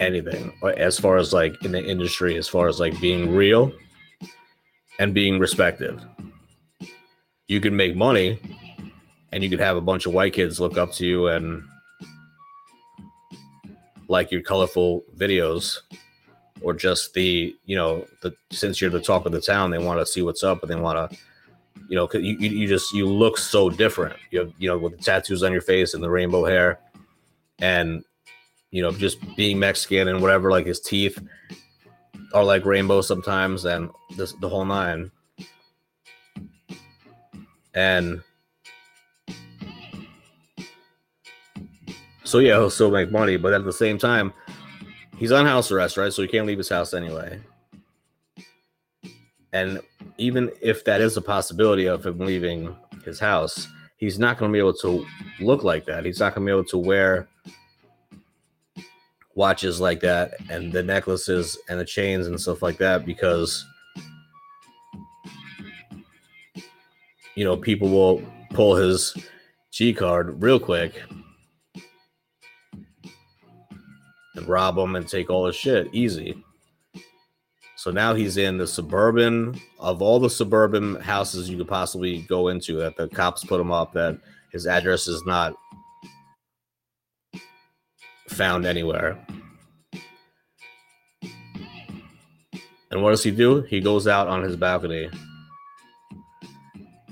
anything. 0.00 0.52
Uh, 0.62 0.68
as 0.68 0.98
far 0.98 1.16
as 1.16 1.32
like 1.32 1.62
in 1.64 1.72
the 1.72 1.84
industry 1.84 2.36
as 2.36 2.48
far 2.48 2.68
as 2.68 2.80
like 2.80 3.00
being 3.00 3.34
real 3.34 3.72
and 4.98 5.14
being 5.14 5.38
respected. 5.38 6.00
You 7.48 7.60
can 7.60 7.76
make 7.76 7.96
money 7.96 8.40
and 9.32 9.42
you 9.42 9.50
could 9.50 9.60
have 9.60 9.76
a 9.76 9.80
bunch 9.80 10.06
of 10.06 10.14
white 10.14 10.32
kids 10.32 10.60
look 10.60 10.78
up 10.78 10.92
to 10.92 11.06
you 11.06 11.28
and 11.28 11.62
like 14.08 14.30
your 14.30 14.42
colorful 14.42 15.04
videos 15.16 15.78
or 16.62 16.74
just 16.74 17.14
the 17.14 17.54
you 17.64 17.76
know 17.76 18.06
the 18.22 18.34
since 18.50 18.80
you're 18.80 18.90
the 18.90 19.00
talk 19.00 19.26
of 19.26 19.32
the 19.32 19.40
town 19.40 19.70
they 19.70 19.78
want 19.78 20.00
to 20.00 20.06
see 20.06 20.22
what's 20.22 20.42
up 20.42 20.62
and 20.62 20.70
they 20.70 20.76
want 20.76 21.10
to 21.10 21.18
you 21.88 21.96
know 21.96 22.08
you, 22.14 22.36
you 22.38 22.50
you 22.50 22.68
just 22.68 22.92
you 22.92 23.06
look 23.06 23.36
so 23.36 23.68
different. 23.68 24.16
You 24.30 24.40
have 24.40 24.52
you 24.58 24.68
know 24.68 24.78
with 24.78 24.96
the 24.96 25.02
tattoos 25.02 25.42
on 25.42 25.52
your 25.52 25.60
face 25.60 25.94
and 25.94 26.02
the 26.02 26.10
rainbow 26.10 26.44
hair 26.44 26.78
and 27.58 28.02
you 28.70 28.82
know 28.82 28.90
just 28.92 29.18
being 29.36 29.58
mexican 29.58 30.08
and 30.08 30.20
whatever 30.22 30.50
like 30.50 30.66
his 30.66 30.80
teeth 30.80 31.18
are 32.32 32.44
like 32.44 32.64
rainbow 32.64 33.00
sometimes 33.00 33.64
and 33.64 33.90
this 34.16 34.32
the 34.40 34.48
whole 34.48 34.64
nine. 34.64 35.10
And 37.74 38.22
so 42.24 42.38
yeah 42.38 42.54
he'll 42.54 42.70
still 42.70 42.90
make 42.90 43.10
money 43.10 43.36
but 43.36 43.52
at 43.52 43.64
the 43.64 43.72
same 43.72 43.98
time 43.98 44.32
he's 45.22 45.30
on 45.30 45.46
house 45.46 45.70
arrest, 45.70 45.96
right? 45.96 46.12
So 46.12 46.22
he 46.22 46.26
can't 46.26 46.48
leave 46.48 46.58
his 46.58 46.68
house 46.68 46.92
anyway. 46.92 47.38
And 49.52 49.80
even 50.18 50.50
if 50.60 50.84
that 50.84 51.00
is 51.00 51.16
a 51.16 51.22
possibility 51.22 51.86
of 51.86 52.04
him 52.04 52.18
leaving 52.18 52.74
his 53.04 53.20
house, 53.20 53.68
he's 53.98 54.18
not 54.18 54.36
going 54.36 54.50
to 54.50 54.52
be 54.52 54.58
able 54.58 54.74
to 54.78 55.06
look 55.38 55.62
like 55.62 55.84
that. 55.84 56.04
He's 56.04 56.18
not 56.18 56.34
going 56.34 56.44
to 56.44 56.50
be 56.50 56.58
able 56.58 56.68
to 56.70 56.78
wear 56.78 57.28
watches 59.36 59.80
like 59.80 60.00
that 60.00 60.34
and 60.50 60.72
the 60.72 60.82
necklaces 60.82 61.56
and 61.68 61.78
the 61.78 61.84
chains 61.84 62.26
and 62.26 62.40
stuff 62.40 62.60
like 62.60 62.78
that 62.78 63.06
because 63.06 63.64
you 67.36 67.44
know 67.44 67.56
people 67.56 67.88
will 67.88 68.20
pull 68.50 68.74
his 68.74 69.16
G 69.70 69.94
card 69.94 70.42
real 70.42 70.58
quick 70.58 71.00
and 74.34 74.48
rob 74.48 74.78
him 74.78 74.96
and 74.96 75.08
take 75.08 75.30
all 75.30 75.46
his 75.46 75.56
shit 75.56 75.88
easy. 75.92 76.42
So 77.76 77.90
now 77.90 78.14
he's 78.14 78.36
in 78.36 78.58
the 78.58 78.66
suburban 78.66 79.60
of 79.80 80.02
all 80.02 80.20
the 80.20 80.30
suburban 80.30 80.96
houses 80.96 81.50
you 81.50 81.56
could 81.56 81.68
possibly 81.68 82.22
go 82.22 82.48
into 82.48 82.76
that 82.76 82.96
the 82.96 83.08
cops 83.08 83.44
put 83.44 83.60
him 83.60 83.72
up 83.72 83.92
that 83.94 84.18
his 84.52 84.66
address 84.66 85.08
is 85.08 85.24
not 85.26 85.54
found 88.28 88.66
anywhere. 88.66 89.18
And 92.90 93.02
what 93.02 93.10
does 93.10 93.22
he 93.22 93.30
do? 93.30 93.62
He 93.62 93.80
goes 93.80 94.06
out 94.06 94.28
on 94.28 94.42
his 94.42 94.54
balcony 94.54 95.08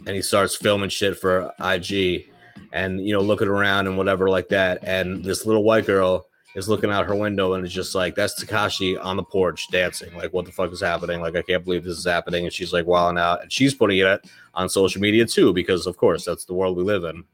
and 0.06 0.14
he 0.14 0.22
starts 0.22 0.56
filming 0.56 0.90
shit 0.90 1.18
for 1.18 1.52
IG 1.60 2.26
and 2.72 3.04
you 3.04 3.12
know 3.12 3.20
looking 3.20 3.48
around 3.48 3.86
and 3.86 3.96
whatever 3.96 4.28
like 4.28 4.48
that 4.48 4.78
and 4.82 5.24
this 5.24 5.46
little 5.46 5.64
white 5.64 5.86
girl 5.86 6.26
is 6.54 6.68
looking 6.68 6.90
out 6.90 7.06
her 7.06 7.14
window 7.14 7.54
and 7.54 7.64
it's 7.64 7.74
just 7.74 7.94
like 7.94 8.14
that's 8.14 8.42
Takashi 8.42 9.02
on 9.02 9.16
the 9.16 9.22
porch 9.22 9.68
dancing. 9.70 10.14
Like, 10.16 10.32
what 10.32 10.46
the 10.46 10.52
fuck 10.52 10.72
is 10.72 10.80
happening? 10.80 11.20
Like, 11.20 11.36
I 11.36 11.42
can't 11.42 11.64
believe 11.64 11.84
this 11.84 11.98
is 11.98 12.06
happening. 12.06 12.44
And 12.44 12.52
she's 12.52 12.72
like 12.72 12.86
wilding 12.86 13.18
out, 13.18 13.42
and 13.42 13.52
she's 13.52 13.74
putting 13.74 13.98
it 13.98 14.28
on 14.54 14.68
social 14.68 15.00
media 15.00 15.26
too, 15.26 15.52
because 15.52 15.86
of 15.86 15.96
course 15.96 16.24
that's 16.24 16.44
the 16.44 16.54
world 16.54 16.76
we 16.76 16.82
live 16.82 17.04
in. 17.04 17.24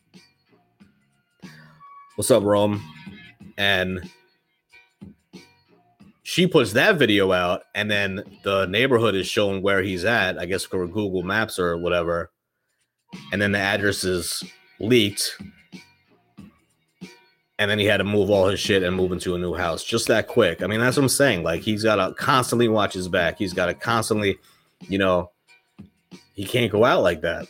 What's 2.16 2.30
up, 2.30 2.42
Rome? 2.42 2.82
And 3.58 4.10
she 6.22 6.46
puts 6.46 6.72
that 6.72 6.96
video 6.96 7.32
out, 7.32 7.62
and 7.74 7.90
then 7.90 8.24
the 8.42 8.66
neighborhood 8.66 9.14
is 9.14 9.26
showing 9.26 9.62
where 9.62 9.82
he's 9.82 10.04
at, 10.04 10.38
I 10.38 10.44
guess 10.44 10.64
for 10.64 10.86
Google 10.86 11.22
Maps 11.22 11.58
or 11.58 11.76
whatever. 11.78 12.30
And 13.32 13.40
then 13.40 13.52
the 13.52 13.58
address 13.58 14.04
is 14.04 14.42
leaked 14.80 15.40
and 17.58 17.70
then 17.70 17.78
he 17.78 17.86
had 17.86 17.98
to 17.98 18.04
move 18.04 18.28
all 18.28 18.48
his 18.48 18.60
shit 18.60 18.82
and 18.82 18.94
move 18.94 19.12
into 19.12 19.34
a 19.34 19.38
new 19.38 19.54
house 19.54 19.82
just 19.82 20.08
that 20.08 20.26
quick. 20.26 20.62
I 20.62 20.66
mean, 20.66 20.80
that's 20.80 20.96
what 20.96 21.04
I'm 21.04 21.08
saying. 21.08 21.42
Like 21.42 21.62
he's 21.62 21.82
got 21.82 21.96
to 21.96 22.14
constantly 22.14 22.68
watch 22.68 22.92
his 22.92 23.08
back. 23.08 23.38
He's 23.38 23.54
got 23.54 23.66
to 23.66 23.74
constantly, 23.74 24.38
you 24.80 24.98
know, 24.98 25.30
he 26.34 26.44
can't 26.44 26.70
go 26.70 26.84
out 26.84 27.02
like 27.02 27.22
that. 27.22 27.46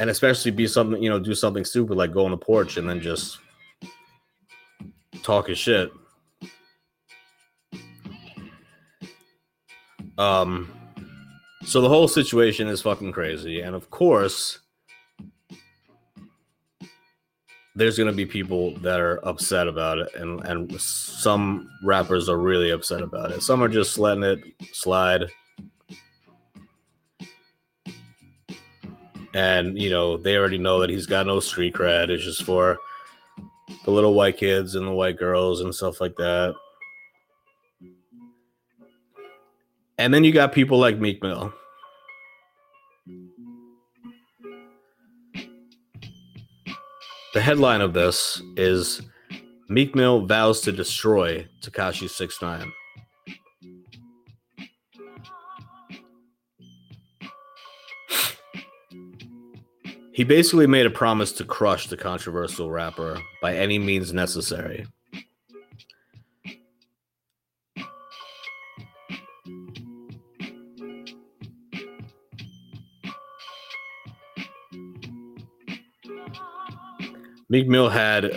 And 0.00 0.10
especially 0.10 0.50
be 0.50 0.66
something, 0.66 1.02
you 1.02 1.08
know, 1.08 1.18
do 1.18 1.34
something 1.34 1.64
stupid 1.64 1.96
like 1.96 2.12
go 2.12 2.24
on 2.24 2.30
the 2.30 2.36
porch 2.36 2.76
and 2.76 2.88
then 2.88 3.00
just 3.00 3.38
talk 5.22 5.48
his 5.48 5.58
shit. 5.58 5.92
Um 10.16 10.72
so 11.64 11.80
the 11.80 11.88
whole 11.88 12.08
situation 12.08 12.66
is 12.66 12.82
fucking 12.82 13.12
crazy. 13.12 13.60
And 13.60 13.76
of 13.76 13.90
course, 13.90 14.60
there's 17.78 17.96
going 17.96 18.10
to 18.10 18.16
be 18.16 18.26
people 18.26 18.76
that 18.78 18.98
are 18.98 19.24
upset 19.24 19.68
about 19.68 19.98
it 19.98 20.12
and 20.16 20.44
and 20.46 20.80
some 20.80 21.70
rappers 21.84 22.28
are 22.28 22.36
really 22.36 22.70
upset 22.70 23.02
about 23.02 23.30
it. 23.30 23.40
Some 23.40 23.62
are 23.62 23.68
just 23.68 23.98
letting 23.98 24.24
it 24.24 24.40
slide. 24.72 25.30
And 29.32 29.80
you 29.80 29.90
know 29.90 30.16
they 30.16 30.36
already 30.36 30.58
know 30.58 30.80
that 30.80 30.90
he's 30.90 31.06
got 31.06 31.26
no 31.26 31.38
street 31.38 31.74
cred. 31.74 32.10
It's 32.10 32.24
just 32.24 32.42
for 32.42 32.78
the 33.84 33.92
little 33.92 34.14
white 34.14 34.36
kids 34.36 34.74
and 34.74 34.86
the 34.86 34.92
white 34.92 35.16
girls 35.16 35.60
and 35.60 35.72
stuff 35.72 36.00
like 36.00 36.16
that. 36.16 36.54
And 39.98 40.12
then 40.12 40.24
you 40.24 40.32
got 40.32 40.52
people 40.52 40.78
like 40.78 40.98
meek 40.98 41.22
mill 41.22 41.52
The 47.38 47.44
headline 47.44 47.82
of 47.82 47.92
this 47.92 48.42
is 48.56 49.00
Meek 49.68 49.94
Mill 49.94 50.26
vows 50.26 50.60
to 50.62 50.72
destroy 50.72 51.46
Takashi 51.62 52.10
69. 52.10 52.72
He 60.10 60.24
basically 60.24 60.66
made 60.66 60.86
a 60.86 60.90
promise 60.90 61.30
to 61.34 61.44
crush 61.44 61.86
the 61.86 61.96
controversial 61.96 62.72
rapper 62.72 63.20
by 63.40 63.54
any 63.54 63.78
means 63.78 64.12
necessary. 64.12 64.84
Meek 77.50 77.66
Mill 77.66 77.88
had 77.88 78.32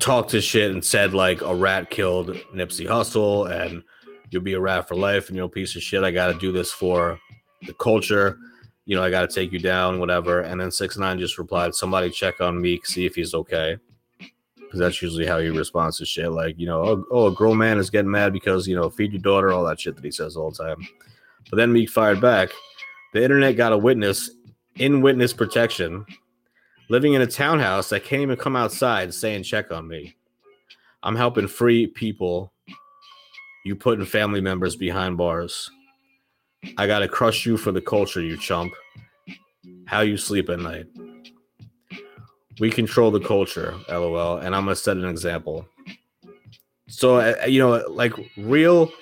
talked 0.00 0.32
his 0.32 0.42
shit 0.42 0.72
and 0.72 0.84
said 0.84 1.14
like 1.14 1.42
a 1.42 1.54
rat 1.54 1.90
killed 1.90 2.28
Nipsey 2.54 2.86
Hussle 2.86 3.48
and 3.50 3.84
you'll 4.30 4.42
be 4.42 4.54
a 4.54 4.60
rat 4.60 4.88
for 4.88 4.96
life 4.96 5.28
and 5.28 5.36
you're 5.36 5.46
a 5.46 5.50
piece 5.50 5.76
of 5.76 5.82
shit. 5.82 6.02
I 6.02 6.10
got 6.10 6.32
to 6.32 6.38
do 6.38 6.50
this 6.50 6.72
for 6.72 7.20
the 7.66 7.74
culture. 7.74 8.38
You 8.86 8.96
know, 8.96 9.02
I 9.04 9.10
got 9.10 9.28
to 9.28 9.34
take 9.34 9.52
you 9.52 9.60
down, 9.60 10.00
whatever. 10.00 10.40
And 10.40 10.60
then 10.60 10.72
six 10.72 10.96
nine 10.96 11.20
just 11.20 11.38
replied, 11.38 11.74
"Somebody 11.74 12.10
check 12.10 12.40
on 12.40 12.60
Meek, 12.60 12.86
see 12.86 13.06
if 13.06 13.14
he's 13.14 13.34
okay." 13.34 13.76
Because 14.56 14.80
that's 14.80 15.02
usually 15.02 15.26
how 15.26 15.38
he 15.38 15.48
responds 15.48 15.98
to 15.98 16.06
shit. 16.06 16.30
Like, 16.30 16.58
you 16.58 16.66
know, 16.66 16.82
oh, 16.82 17.04
oh, 17.10 17.26
a 17.26 17.32
grown 17.32 17.58
man 17.58 17.78
is 17.78 17.90
getting 17.90 18.10
mad 18.10 18.32
because 18.32 18.66
you 18.66 18.74
know, 18.74 18.88
feed 18.88 19.12
your 19.12 19.22
daughter, 19.22 19.52
all 19.52 19.64
that 19.64 19.80
shit 19.80 19.94
that 19.96 20.04
he 20.04 20.10
says 20.10 20.36
all 20.36 20.50
the 20.50 20.64
time. 20.64 20.86
But 21.50 21.56
then 21.56 21.72
Meek 21.72 21.90
fired 21.90 22.20
back. 22.20 22.50
The 23.12 23.22
internet 23.22 23.56
got 23.56 23.72
a 23.72 23.78
witness 23.78 24.30
in 24.76 25.02
witness 25.02 25.32
protection, 25.32 26.06
living 26.88 27.14
in 27.14 27.22
a 27.22 27.26
townhouse 27.26 27.88
that 27.90 28.04
can't 28.04 28.22
even 28.22 28.36
come 28.36 28.56
outside 28.56 29.12
saying 29.14 29.42
check 29.42 29.70
on 29.70 29.86
me. 29.86 30.16
I'm 31.02 31.16
helping 31.16 31.48
free 31.48 31.86
people. 31.86 32.52
You 33.64 33.76
putting 33.76 34.06
family 34.06 34.40
members 34.40 34.76
behind 34.76 35.16
bars. 35.16 35.70
I 36.76 36.86
gotta 36.86 37.08
crush 37.08 37.46
you 37.46 37.56
for 37.56 37.72
the 37.72 37.80
culture, 37.80 38.20
you 38.20 38.36
chump. 38.36 38.72
How 39.86 40.00
you 40.00 40.16
sleep 40.16 40.48
at 40.48 40.60
night. 40.60 40.86
We 42.58 42.70
control 42.70 43.10
the 43.10 43.20
culture, 43.20 43.74
lol, 43.88 44.38
and 44.38 44.54
I'm 44.54 44.64
gonna 44.64 44.76
set 44.76 44.96
an 44.96 45.06
example. 45.06 45.66
So, 46.88 47.16
uh, 47.16 47.46
you 47.46 47.60
know, 47.60 47.84
like 47.88 48.12
real 48.36 48.92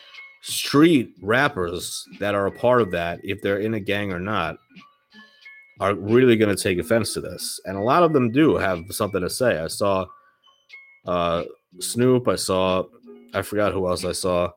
street 0.43 1.15
rappers 1.23 2.07
that 2.21 2.35
are 2.35 2.47
a 2.47 2.53
part 2.53 2.81
of 2.81 2.91
that, 2.93 3.21
if 3.25 3.43
they're 3.43 3.59
in 3.59 3.75
a 3.75 3.81
gang 3.81 4.13
or 4.13 4.21
not, 4.21 4.59
are 5.81 5.95
really 5.95 6.37
going 6.37 6.55
to 6.55 6.61
take 6.61 6.79
offense 6.79 7.15
to 7.15 7.21
this, 7.21 7.61
and 7.65 7.77
a 7.77 7.83
lot 7.83 8.03
of 8.03 8.13
them 8.13 8.31
do 8.31 8.57
have 8.57 8.85
something 8.91 9.21
to 9.21 9.31
say. 9.31 9.59
I 9.59 9.69
saw 9.69 10.07
uh, 11.07 11.45
Snoop. 11.81 12.29
I 12.29 12.37
saw 12.37 12.85
I 13.35 13.43
forgot 13.43 13.73
who 13.73 13.87
else 13.89 14.05
I 14.05 14.13
saw 14.13 14.51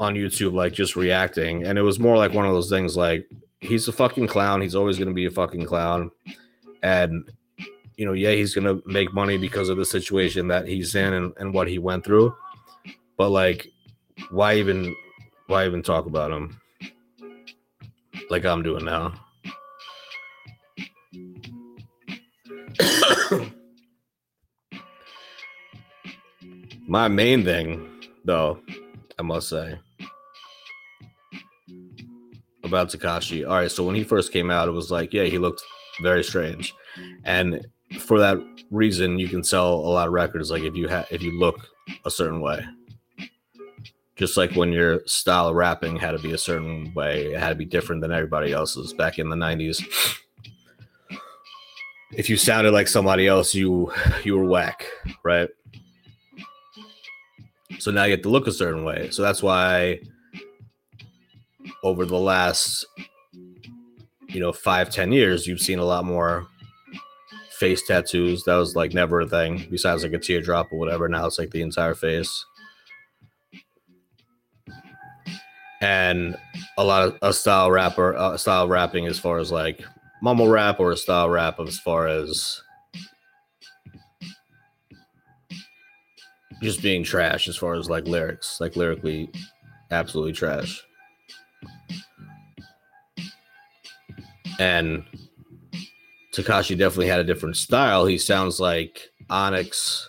on 0.00 0.14
YouTube, 0.14 0.52
like 0.52 0.72
just 0.72 0.96
reacting, 0.96 1.64
and 1.64 1.78
it 1.78 1.82
was 1.82 2.00
more 2.00 2.16
like 2.16 2.32
one 2.32 2.46
of 2.46 2.52
those 2.52 2.70
things 2.70 2.96
like 2.96 3.26
he's 3.60 3.86
a 3.88 3.92
fucking 3.92 4.26
clown. 4.26 4.60
He's 4.60 4.74
always 4.74 4.98
going 4.98 5.08
to 5.08 5.14
be 5.14 5.26
a 5.26 5.30
fucking 5.30 5.64
clown, 5.64 6.10
and 6.82 7.30
you 7.96 8.06
know, 8.06 8.12
yeah, 8.12 8.32
he's 8.32 8.54
going 8.54 8.64
to 8.64 8.82
make 8.86 9.12
money 9.12 9.38
because 9.38 9.68
of 9.68 9.76
the 9.76 9.84
situation 9.84 10.48
that 10.48 10.66
he's 10.66 10.94
in 10.94 11.12
and, 11.12 11.32
and 11.36 11.54
what 11.54 11.68
he 11.68 11.78
went 11.78 12.04
through, 12.04 12.34
but 13.16 13.30
like, 13.30 13.68
why 14.30 14.54
even 14.54 14.94
why 15.46 15.66
even 15.66 15.82
talk 15.82 16.06
about 16.06 16.32
him? 16.32 16.60
Like 18.32 18.46
I'm 18.46 18.62
doing 18.62 18.84
now. 18.86 19.12
My 26.88 27.08
main 27.08 27.44
thing, 27.44 27.86
though, 28.24 28.58
I 29.18 29.22
must 29.22 29.50
say, 29.50 29.78
about 32.64 32.88
Takashi. 32.88 33.46
All 33.46 33.54
right, 33.56 33.70
so 33.70 33.84
when 33.84 33.94
he 33.94 34.02
first 34.02 34.32
came 34.32 34.50
out, 34.50 34.66
it 34.66 34.72
was 34.72 34.90
like, 34.90 35.12
yeah, 35.12 35.24
he 35.24 35.38
looked 35.38 35.62
very 36.00 36.24
strange, 36.24 36.74
and 37.24 37.66
for 38.00 38.18
that 38.18 38.38
reason, 38.70 39.18
you 39.18 39.28
can 39.28 39.44
sell 39.44 39.74
a 39.74 39.92
lot 39.92 40.06
of 40.08 40.14
records. 40.14 40.50
Like 40.50 40.62
if 40.62 40.74
you 40.74 40.88
have, 40.88 41.06
if 41.10 41.22
you 41.22 41.38
look 41.38 41.68
a 42.06 42.10
certain 42.10 42.40
way, 42.40 42.64
just 44.16 44.36
like 44.36 44.52
when 44.52 44.72
your 44.72 45.00
style 45.06 45.48
of 45.48 45.56
rapping 45.56 45.96
had 45.96 46.12
to 46.12 46.18
be 46.18 46.32
a 46.32 46.38
certain 46.38 46.92
way, 46.94 47.32
it 47.32 47.40
had 47.40 47.50
to 47.50 47.54
be 47.54 47.64
different 47.64 48.02
than 48.02 48.12
everybody 48.12 48.52
else's 48.52 48.92
back 48.92 49.18
in 49.18 49.30
the 49.30 49.36
90s. 49.36 49.82
If 52.12 52.28
you 52.28 52.36
sounded 52.36 52.72
like 52.72 52.88
somebody 52.88 53.26
else, 53.26 53.54
you 53.54 53.90
you 54.22 54.36
were 54.36 54.44
whack, 54.44 54.86
right? 55.22 55.48
So 57.78 57.90
now 57.90 58.04
you 58.04 58.12
have 58.12 58.22
to 58.22 58.28
look 58.28 58.46
a 58.46 58.52
certain 58.52 58.84
way. 58.84 59.08
So 59.10 59.22
that's 59.22 59.42
why 59.42 60.00
over 61.82 62.04
the 62.04 62.18
last 62.18 62.84
you 64.28 64.40
know 64.40 64.52
five 64.52 64.90
ten 64.90 65.12
years 65.12 65.46
you've 65.46 65.60
seen 65.60 65.78
a 65.78 65.84
lot 65.84 66.04
more 66.04 66.46
face 67.58 67.82
tattoos 67.86 68.44
that 68.44 68.56
was 68.56 68.74
like 68.74 68.92
never 68.92 69.20
a 69.20 69.26
thing 69.26 69.66
besides 69.70 70.02
like 70.02 70.12
a 70.12 70.18
teardrop 70.18 70.72
or 70.72 70.78
whatever 70.78 71.08
now 71.08 71.26
it's 71.26 71.38
like 71.38 71.50
the 71.50 71.62
entire 71.62 71.94
face 71.94 72.44
and 75.82 76.36
a 76.78 76.84
lot 76.84 77.02
of 77.02 77.18
a 77.22 77.32
style 77.32 77.70
rapper, 77.70 78.16
uh, 78.16 78.36
style 78.36 78.68
rapping 78.68 79.06
as 79.08 79.18
far 79.18 79.38
as 79.38 79.50
like 79.50 79.82
mumble 80.22 80.48
rap 80.48 80.78
or 80.78 80.92
a 80.92 80.96
style 80.96 81.28
rap 81.28 81.58
as 81.58 81.78
far 81.80 82.06
as 82.06 82.62
just 86.62 86.80
being 86.80 87.02
trash 87.02 87.48
as 87.48 87.56
far 87.56 87.74
as 87.74 87.90
like 87.90 88.06
lyrics, 88.06 88.60
like 88.60 88.76
lyrically, 88.76 89.28
absolutely 89.90 90.32
trash. 90.32 90.80
And 94.60 95.02
Takashi 96.32 96.78
definitely 96.78 97.08
had 97.08 97.18
a 97.18 97.24
different 97.24 97.56
style. 97.56 98.06
He 98.06 98.18
sounds 98.18 98.60
like 98.60 99.10
Onyx, 99.28 100.08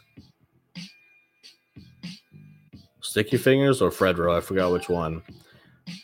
Sticky 3.01 3.37
Fingaz, 3.37 3.81
or 3.81 3.89
Fredro. 3.89 4.37
I 4.37 4.41
forgot 4.41 4.71
which 4.71 4.89
one 4.89 5.23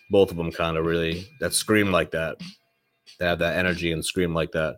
both 0.10 0.32
of 0.32 0.38
them 0.38 0.52
kind 0.52 0.78
of 0.78 0.86
really 0.86 1.28
that 1.40 1.54
scream 1.54 1.92
like 1.92 2.12
that. 2.12 2.38
They 3.20 3.26
have 3.26 3.40
that 3.40 3.58
energy 3.58 3.92
and 3.92 4.04
scream 4.04 4.34
like 4.34 4.52
that. 4.52 4.78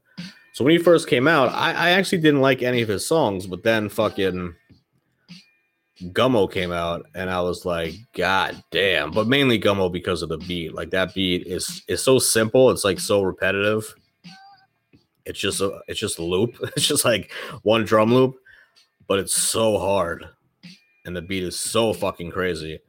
So 0.54 0.66
when 0.66 0.72
he 0.72 0.78
first 0.78 1.08
came 1.08 1.28
out, 1.28 1.50
I, 1.54 1.72
I 1.72 1.90
actually 1.92 2.22
didn't 2.22 2.42
like 2.42 2.62
any 2.62 2.82
of 2.82 2.90
his 2.90 3.08
songs, 3.08 3.48
but 3.48 3.64
then 3.64 3.88
fucking 3.88 4.54
Gummo 6.10 6.52
came 6.52 6.72
out, 6.72 7.06
and 7.14 7.30
I 7.30 7.42
was 7.42 7.64
like, 7.64 7.94
God 8.14 8.62
damn! 8.72 9.12
But 9.12 9.28
mainly 9.28 9.60
Gummo 9.60 9.92
because 9.92 10.22
of 10.22 10.30
the 10.30 10.40
beat. 10.40 10.74
Like 10.74 10.90
that 10.92 11.14
beat 11.14 11.46
is 11.46 11.84
is 11.88 12.04
so 12.04 12.18
simple. 12.18 12.72
It's 12.72 12.84
like 12.84 13.00
so 13.00 13.22
repetitive. 13.22 13.94
It's 15.26 15.40
just 15.40 15.62
a 15.62 15.80
it's 15.88 16.00
just 16.00 16.20
a 16.20 16.24
loop. 16.24 16.58
It's 16.76 16.88
just 16.88 17.06
like 17.06 17.32
one 17.62 17.86
drum 17.86 18.14
loop, 18.14 18.36
but 19.08 19.20
it's 19.20 19.36
so 19.36 19.78
hard, 19.78 20.28
and 21.06 21.16
the 21.16 21.22
beat 21.22 21.44
is 21.44 21.60
so 21.60 21.94
fucking 21.94 22.32
crazy. 22.32 22.80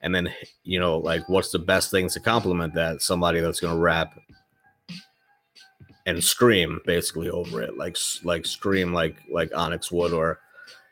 And 0.00 0.14
then, 0.14 0.32
you 0.64 0.78
know, 0.78 0.98
like 0.98 1.28
what's 1.28 1.50
the 1.50 1.58
best 1.58 1.90
things 1.90 2.14
to 2.14 2.20
complement 2.20 2.74
that? 2.74 3.02
Somebody 3.02 3.40
that's 3.40 3.60
going 3.60 3.74
to 3.74 3.80
rap 3.80 4.18
and 6.06 6.24
scream 6.24 6.80
basically 6.86 7.28
over 7.28 7.60
it, 7.60 7.76
like 7.76 7.96
like 8.24 8.46
scream 8.46 8.94
like 8.94 9.16
like 9.30 9.54
Onyx 9.54 9.92
would, 9.92 10.12
or 10.12 10.40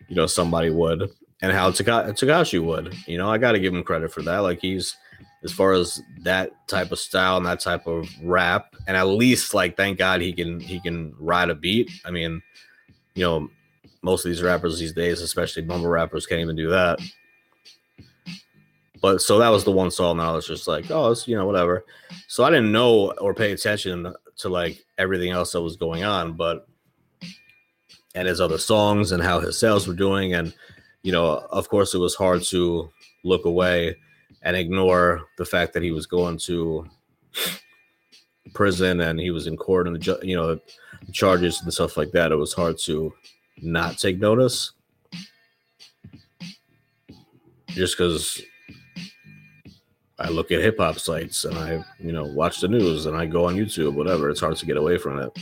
you 0.08 0.14
know 0.14 0.26
somebody 0.26 0.68
would, 0.70 1.10
and 1.40 1.52
how 1.52 1.70
Taka- 1.70 2.12
Takashi 2.12 2.62
would. 2.62 2.94
You 3.06 3.16
know, 3.16 3.30
I 3.30 3.38
got 3.38 3.52
to 3.52 3.58
give 3.58 3.74
him 3.74 3.82
credit 3.82 4.12
for 4.12 4.22
that. 4.22 4.38
Like 4.38 4.60
he's 4.60 4.94
as 5.42 5.52
far 5.52 5.72
as 5.72 6.02
that 6.20 6.50
type 6.68 6.92
of 6.92 6.98
style 6.98 7.38
and 7.38 7.46
that 7.46 7.60
type 7.60 7.86
of 7.86 8.08
rap, 8.22 8.74
and 8.86 8.96
at 8.96 9.04
least 9.04 9.54
like 9.54 9.76
thank 9.76 9.96
God 9.96 10.20
he 10.20 10.34
can 10.34 10.60
he 10.60 10.80
can 10.80 11.14
ride 11.18 11.48
a 11.48 11.54
beat. 11.54 11.90
I 12.04 12.10
mean, 12.10 12.42
you 13.14 13.24
know, 13.24 13.48
most 14.02 14.24
of 14.24 14.30
these 14.30 14.42
rappers 14.42 14.78
these 14.78 14.92
days, 14.92 15.22
especially 15.22 15.64
mumble 15.64 15.88
rappers, 15.88 16.26
can't 16.26 16.42
even 16.42 16.56
do 16.56 16.68
that. 16.70 17.00
But 19.00 19.20
so 19.20 19.38
that 19.38 19.48
was 19.50 19.64
the 19.64 19.72
one 19.72 19.90
song 19.90 20.18
that 20.18 20.26
I 20.26 20.32
was 20.32 20.46
just 20.46 20.66
like, 20.66 20.90
oh, 20.90 21.10
it's 21.10 21.28
you 21.28 21.36
know 21.36 21.46
whatever. 21.46 21.84
So 22.28 22.44
I 22.44 22.50
didn't 22.50 22.72
know 22.72 23.12
or 23.20 23.34
pay 23.34 23.52
attention 23.52 24.12
to 24.38 24.48
like 24.48 24.82
everything 24.98 25.30
else 25.30 25.52
that 25.52 25.62
was 25.62 25.76
going 25.76 26.04
on, 26.04 26.34
but 26.34 26.66
and 28.14 28.26
his 28.26 28.40
other 28.40 28.58
songs 28.58 29.12
and 29.12 29.22
how 29.22 29.40
his 29.40 29.58
sales 29.58 29.86
were 29.86 29.94
doing, 29.94 30.34
and 30.34 30.54
you 31.02 31.12
know, 31.12 31.46
of 31.50 31.68
course, 31.68 31.94
it 31.94 31.98
was 31.98 32.14
hard 32.14 32.42
to 32.44 32.90
look 33.22 33.44
away 33.44 33.96
and 34.42 34.56
ignore 34.56 35.22
the 35.38 35.44
fact 35.44 35.72
that 35.72 35.82
he 35.82 35.90
was 35.90 36.06
going 36.06 36.38
to 36.38 36.86
prison 38.54 39.00
and 39.00 39.20
he 39.20 39.30
was 39.30 39.46
in 39.46 39.56
court 39.56 39.86
and 39.86 39.96
the 39.96 40.18
you 40.22 40.36
know 40.36 40.54
the 40.54 40.60
charges 41.12 41.60
and 41.62 41.72
stuff 41.72 41.96
like 41.96 42.10
that. 42.12 42.32
It 42.32 42.36
was 42.36 42.54
hard 42.54 42.78
to 42.84 43.12
not 43.58 43.98
take 43.98 44.18
notice, 44.18 44.72
just 47.68 47.96
because 47.96 48.42
I 50.18 50.30
look 50.30 50.50
at 50.50 50.62
hip 50.62 50.78
hop 50.78 50.98
sites 50.98 51.44
and 51.44 51.56
I, 51.58 51.84
you 51.98 52.12
know, 52.12 52.24
watch 52.24 52.60
the 52.60 52.68
news 52.68 53.06
and 53.06 53.16
I 53.16 53.26
go 53.26 53.46
on 53.46 53.56
YouTube, 53.56 53.94
whatever. 53.94 54.30
It's 54.30 54.40
hard 54.40 54.56
to 54.56 54.66
get 54.66 54.78
away 54.78 54.96
from 54.96 55.18
it. 55.18 55.38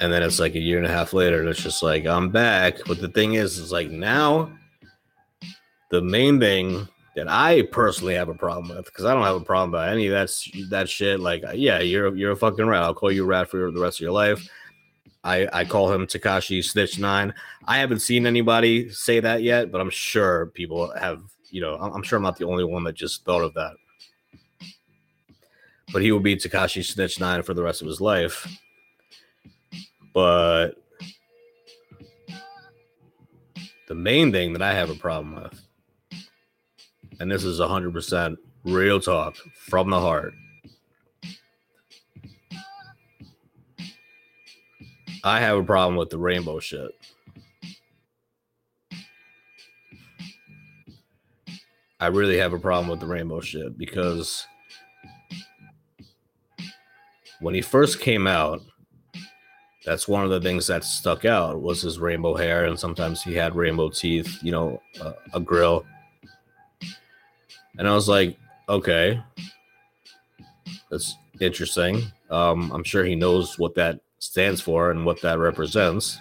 And 0.00 0.12
then 0.12 0.22
it's 0.22 0.38
like 0.38 0.54
a 0.54 0.60
year 0.60 0.78
and 0.78 0.86
a 0.86 0.90
half 0.90 1.12
later, 1.12 1.40
and 1.40 1.48
it's 1.48 1.62
just 1.62 1.82
like 1.82 2.06
I'm 2.06 2.30
back. 2.30 2.76
But 2.86 3.00
the 3.00 3.08
thing 3.08 3.34
is, 3.34 3.58
is 3.58 3.72
like 3.72 3.90
now, 3.90 4.52
the 5.90 6.00
main 6.00 6.38
thing 6.38 6.86
that 7.16 7.26
I 7.28 7.62
personally 7.62 8.14
have 8.14 8.28
a 8.28 8.34
problem 8.34 8.76
with, 8.76 8.84
because 8.84 9.04
I 9.04 9.12
don't 9.12 9.24
have 9.24 9.34
a 9.34 9.40
problem 9.40 9.70
about 9.70 9.88
any 9.88 10.06
of 10.06 10.12
that 10.12 10.30
that 10.70 10.88
shit. 10.88 11.18
Like, 11.18 11.42
yeah, 11.52 11.80
you're 11.80 12.14
you're 12.14 12.30
a 12.30 12.36
fucking 12.36 12.64
rat. 12.64 12.84
I'll 12.84 12.94
call 12.94 13.10
you 13.10 13.24
rat 13.24 13.50
for 13.50 13.72
the 13.72 13.80
rest 13.80 13.98
of 13.98 14.02
your 14.02 14.12
life. 14.12 14.48
I, 15.28 15.46
I 15.52 15.64
call 15.66 15.92
him 15.92 16.06
Takashi 16.06 16.64
Snitch 16.64 16.98
Nine. 16.98 17.34
I 17.66 17.78
haven't 17.78 18.00
seen 18.00 18.26
anybody 18.26 18.88
say 18.88 19.20
that 19.20 19.42
yet, 19.42 19.70
but 19.70 19.80
I'm 19.80 19.90
sure 19.90 20.46
people 20.46 20.90
have. 20.98 21.20
You 21.50 21.60
know, 21.60 21.74
I'm, 21.76 22.02
sure 22.02 22.18
I'm 22.18 22.22
not 22.22 22.36
the 22.36 22.44
only 22.44 22.64
one 22.64 22.84
that 22.84 22.94
just 22.94 23.24
thought 23.24 23.42
of 23.42 23.54
that. 23.54 23.72
But 25.92 26.02
he 26.02 26.12
will 26.12 26.20
be 26.20 26.36
Takashi 26.36 26.84
Snitch 26.84 27.20
Nine 27.20 27.42
for 27.42 27.54
the 27.54 27.62
rest 27.62 27.80
of 27.80 27.88
his 27.88 28.00
life. 28.00 28.46
But 30.12 30.72
the 33.86 33.94
main 33.94 34.30
thing 34.32 34.52
that 34.54 34.62
I 34.62 34.74
have 34.74 34.90
a 34.90 34.94
problem 34.94 35.36
with, 35.36 35.60
and 37.20 37.30
this 37.30 37.44
is 37.44 37.60
100% 37.60 38.36
real 38.64 39.00
talk 39.00 39.36
from 39.68 39.88
the 39.88 40.00
heart. 40.00 40.34
I 45.24 45.40
have 45.40 45.58
a 45.58 45.64
problem 45.64 45.96
with 45.96 46.10
the 46.10 46.18
rainbow 46.18 46.60
shit. 46.60 46.90
I 52.00 52.06
really 52.06 52.38
have 52.38 52.52
a 52.52 52.58
problem 52.58 52.88
with 52.88 53.00
the 53.00 53.06
rainbow 53.06 53.40
shit 53.40 53.76
because 53.76 54.46
when 57.40 57.54
he 57.54 57.60
first 57.60 58.00
came 58.00 58.26
out, 58.26 58.60
that's 59.84 60.06
one 60.06 60.22
of 60.22 60.30
the 60.30 60.40
things 60.40 60.66
that 60.66 60.84
stuck 60.84 61.24
out 61.24 61.60
was 61.60 61.82
his 61.82 61.98
rainbow 61.98 62.36
hair, 62.36 62.66
and 62.66 62.78
sometimes 62.78 63.22
he 63.22 63.34
had 63.34 63.56
rainbow 63.56 63.88
teeth, 63.88 64.38
you 64.42 64.52
know, 64.52 64.82
a, 65.00 65.14
a 65.34 65.40
grill. 65.40 65.84
And 67.78 67.88
I 67.88 67.94
was 67.94 68.08
like, 68.08 68.36
okay, 68.68 69.22
that's 70.90 71.16
interesting. 71.40 72.02
Um, 72.30 72.70
I'm 72.72 72.84
sure 72.84 73.04
he 73.04 73.14
knows 73.14 73.58
what 73.58 73.74
that 73.76 74.00
stands 74.18 74.60
for 74.60 74.90
and 74.90 75.04
what 75.04 75.20
that 75.22 75.38
represents. 75.38 76.18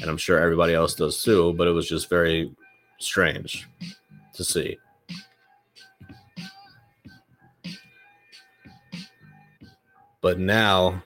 And 0.00 0.08
I'm 0.08 0.16
sure 0.16 0.38
everybody 0.38 0.74
else 0.74 0.94
does 0.94 1.22
too, 1.22 1.52
but 1.54 1.66
it 1.66 1.72
was 1.72 1.88
just 1.88 2.08
very 2.08 2.54
strange 2.98 3.68
to 4.34 4.44
see. 4.44 4.78
But 10.22 10.38
now 10.38 11.02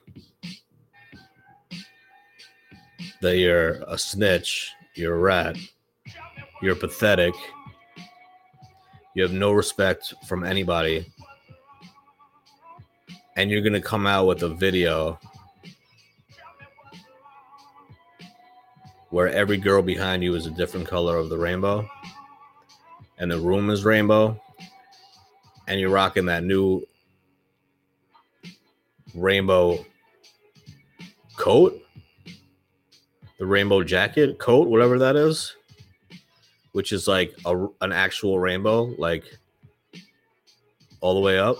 that 3.21 3.37
you're 3.37 3.81
a 3.87 3.97
snitch, 3.97 4.73
you're 4.93 5.15
a 5.15 5.19
rat, 5.19 5.57
you're 6.61 6.75
pathetic, 6.75 7.33
you 9.15 9.23
have 9.23 9.31
no 9.31 9.51
respect 9.51 10.13
from 10.27 10.43
anybody, 10.43 11.05
and 13.37 13.49
you're 13.49 13.61
gonna 13.61 13.81
come 13.81 14.05
out 14.05 14.27
with 14.27 14.43
a 14.43 14.49
video 14.49 15.17
where 19.15 19.29
every 19.29 19.55
girl 19.55 19.81
behind 19.81 20.21
you 20.21 20.35
is 20.35 20.45
a 20.45 20.51
different 20.51 20.85
color 20.85 21.15
of 21.15 21.29
the 21.29 21.37
rainbow 21.37 21.89
and 23.17 23.31
the 23.31 23.39
room 23.39 23.69
is 23.69 23.85
rainbow 23.85 24.37
and 25.69 25.79
you're 25.79 25.89
rocking 25.89 26.25
that 26.25 26.43
new 26.43 26.85
rainbow 29.13 29.77
coat 31.37 31.81
the 33.39 33.45
rainbow 33.45 33.81
jacket 33.81 34.37
coat 34.37 34.67
whatever 34.67 34.99
that 34.99 35.15
is 35.15 35.55
which 36.73 36.91
is 36.91 37.07
like 37.07 37.33
a, 37.45 37.67
an 37.79 37.93
actual 37.93 38.37
rainbow 38.37 38.83
like 38.97 39.23
all 40.99 41.13
the 41.13 41.21
way 41.21 41.39
up. 41.39 41.55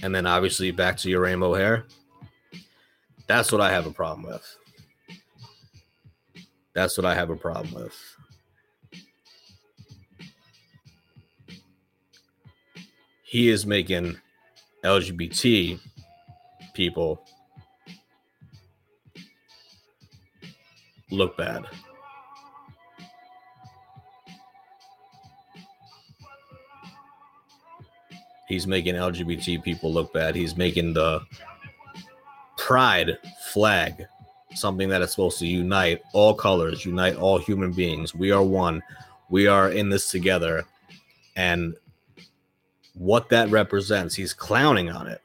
And 0.00 0.14
then 0.14 0.26
obviously 0.26 0.70
back 0.70 0.96
to 0.98 1.10
your 1.10 1.22
rainbow 1.22 1.54
hair 1.54 1.84
that's 3.28 3.52
what 3.52 3.60
I 3.60 3.70
have 3.70 3.86
a 3.86 3.92
problem 3.92 4.26
with. 4.26 4.56
That's 6.74 6.96
what 6.96 7.04
I 7.04 7.14
have 7.14 7.30
a 7.30 7.36
problem 7.36 7.74
with. 7.74 7.94
He 13.22 13.50
is 13.50 13.66
making 13.66 14.16
LGBT 14.84 15.78
people 16.72 17.22
look 21.10 21.36
bad. 21.36 21.64
He's 28.48 28.66
making 28.66 28.94
LGBT 28.94 29.62
people 29.62 29.92
look 29.92 30.14
bad. 30.14 30.34
He's 30.34 30.56
making 30.56 30.94
the 30.94 31.20
pride 32.68 33.16
flag 33.40 34.04
something 34.54 34.90
that 34.90 35.00
is 35.00 35.10
supposed 35.10 35.38
to 35.38 35.46
unite 35.46 36.02
all 36.12 36.34
colors, 36.34 36.84
unite 36.84 37.16
all 37.16 37.38
human 37.38 37.72
beings. 37.72 38.14
We 38.14 38.30
are 38.30 38.42
one. 38.42 38.82
We 39.30 39.46
are 39.46 39.70
in 39.70 39.88
this 39.88 40.10
together. 40.10 40.66
And 41.34 41.74
what 42.92 43.30
that 43.30 43.48
represents, 43.48 44.14
he's 44.14 44.34
clowning 44.34 44.90
on 44.90 45.06
it. 45.06 45.22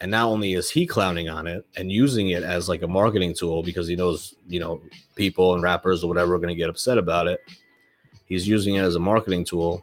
And 0.00 0.12
not 0.12 0.26
only 0.28 0.52
is 0.52 0.70
he 0.70 0.86
clowning 0.86 1.28
on 1.28 1.48
it 1.48 1.66
and 1.76 1.90
using 1.90 2.30
it 2.30 2.44
as 2.44 2.68
like 2.68 2.82
a 2.82 2.88
marketing 2.88 3.34
tool 3.34 3.64
because 3.64 3.88
he 3.88 3.96
knows, 3.96 4.36
you 4.46 4.60
know, 4.60 4.80
people 5.16 5.54
and 5.54 5.64
rappers 5.64 6.04
or 6.04 6.06
whatever 6.06 6.36
are 6.36 6.38
going 6.38 6.54
to 6.54 6.54
get 6.54 6.70
upset 6.70 6.96
about 6.96 7.26
it, 7.26 7.40
he's 8.26 8.46
using 8.46 8.76
it 8.76 8.82
as 8.82 8.94
a 8.94 9.00
marketing 9.00 9.44
tool. 9.44 9.82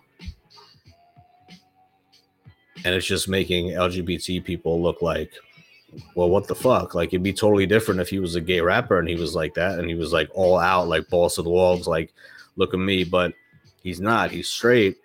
And 2.86 2.96
it's 2.96 3.06
just 3.06 3.28
making 3.28 3.72
LGBT 3.72 4.46
people 4.46 4.82
look 4.82 5.02
like 5.02 5.34
well, 6.16 6.30
what 6.30 6.48
the 6.48 6.56
fuck? 6.56 6.96
Like, 6.96 7.10
it'd 7.10 7.24
be 7.24 7.34
totally 7.34 7.66
different 7.66 8.02
if 8.02 8.10
he 8.10 8.20
was 8.20 8.36
a 8.36 8.42
gay 8.42 8.62
rapper 8.62 9.00
and 9.00 9.08
he 9.08 9.16
was 9.16 9.36
like 9.36 9.54
that 9.56 9.80
and 9.80 9.88
he 9.88 9.96
was 9.96 10.14
like 10.14 10.30
all 10.34 10.58
out, 10.58 10.88
like 10.88 11.10
balls 11.10 11.36
to 11.36 11.42
the 11.42 11.50
walls, 11.50 11.88
like, 11.88 12.14
look 12.56 12.74
at 12.74 12.80
me. 12.80 13.04
But 13.04 13.34
he's 13.82 14.00
not. 14.00 14.32
He's 14.32 14.50
straight 14.50 14.98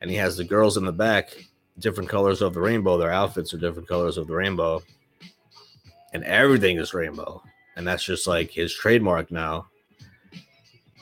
and 0.00 0.10
he 0.10 0.16
has 0.16 0.36
the 0.36 0.44
girls 0.44 0.76
in 0.76 0.84
the 0.84 0.92
back, 0.92 1.36
different 1.78 2.10
colors 2.10 2.42
of 2.42 2.54
the 2.54 2.60
rainbow. 2.60 2.98
Their 2.98 3.12
outfits 3.12 3.52
are 3.54 3.58
different 3.58 3.88
colors 3.88 4.18
of 4.18 4.26
the 4.26 4.34
rainbow. 4.34 4.82
And 6.12 6.24
everything 6.24 6.78
is 6.78 6.94
rainbow. 6.94 7.42
And 7.76 7.86
that's 7.86 8.04
just 8.04 8.26
like 8.26 8.50
his 8.50 8.72
trademark 8.72 9.30
now. 9.30 9.66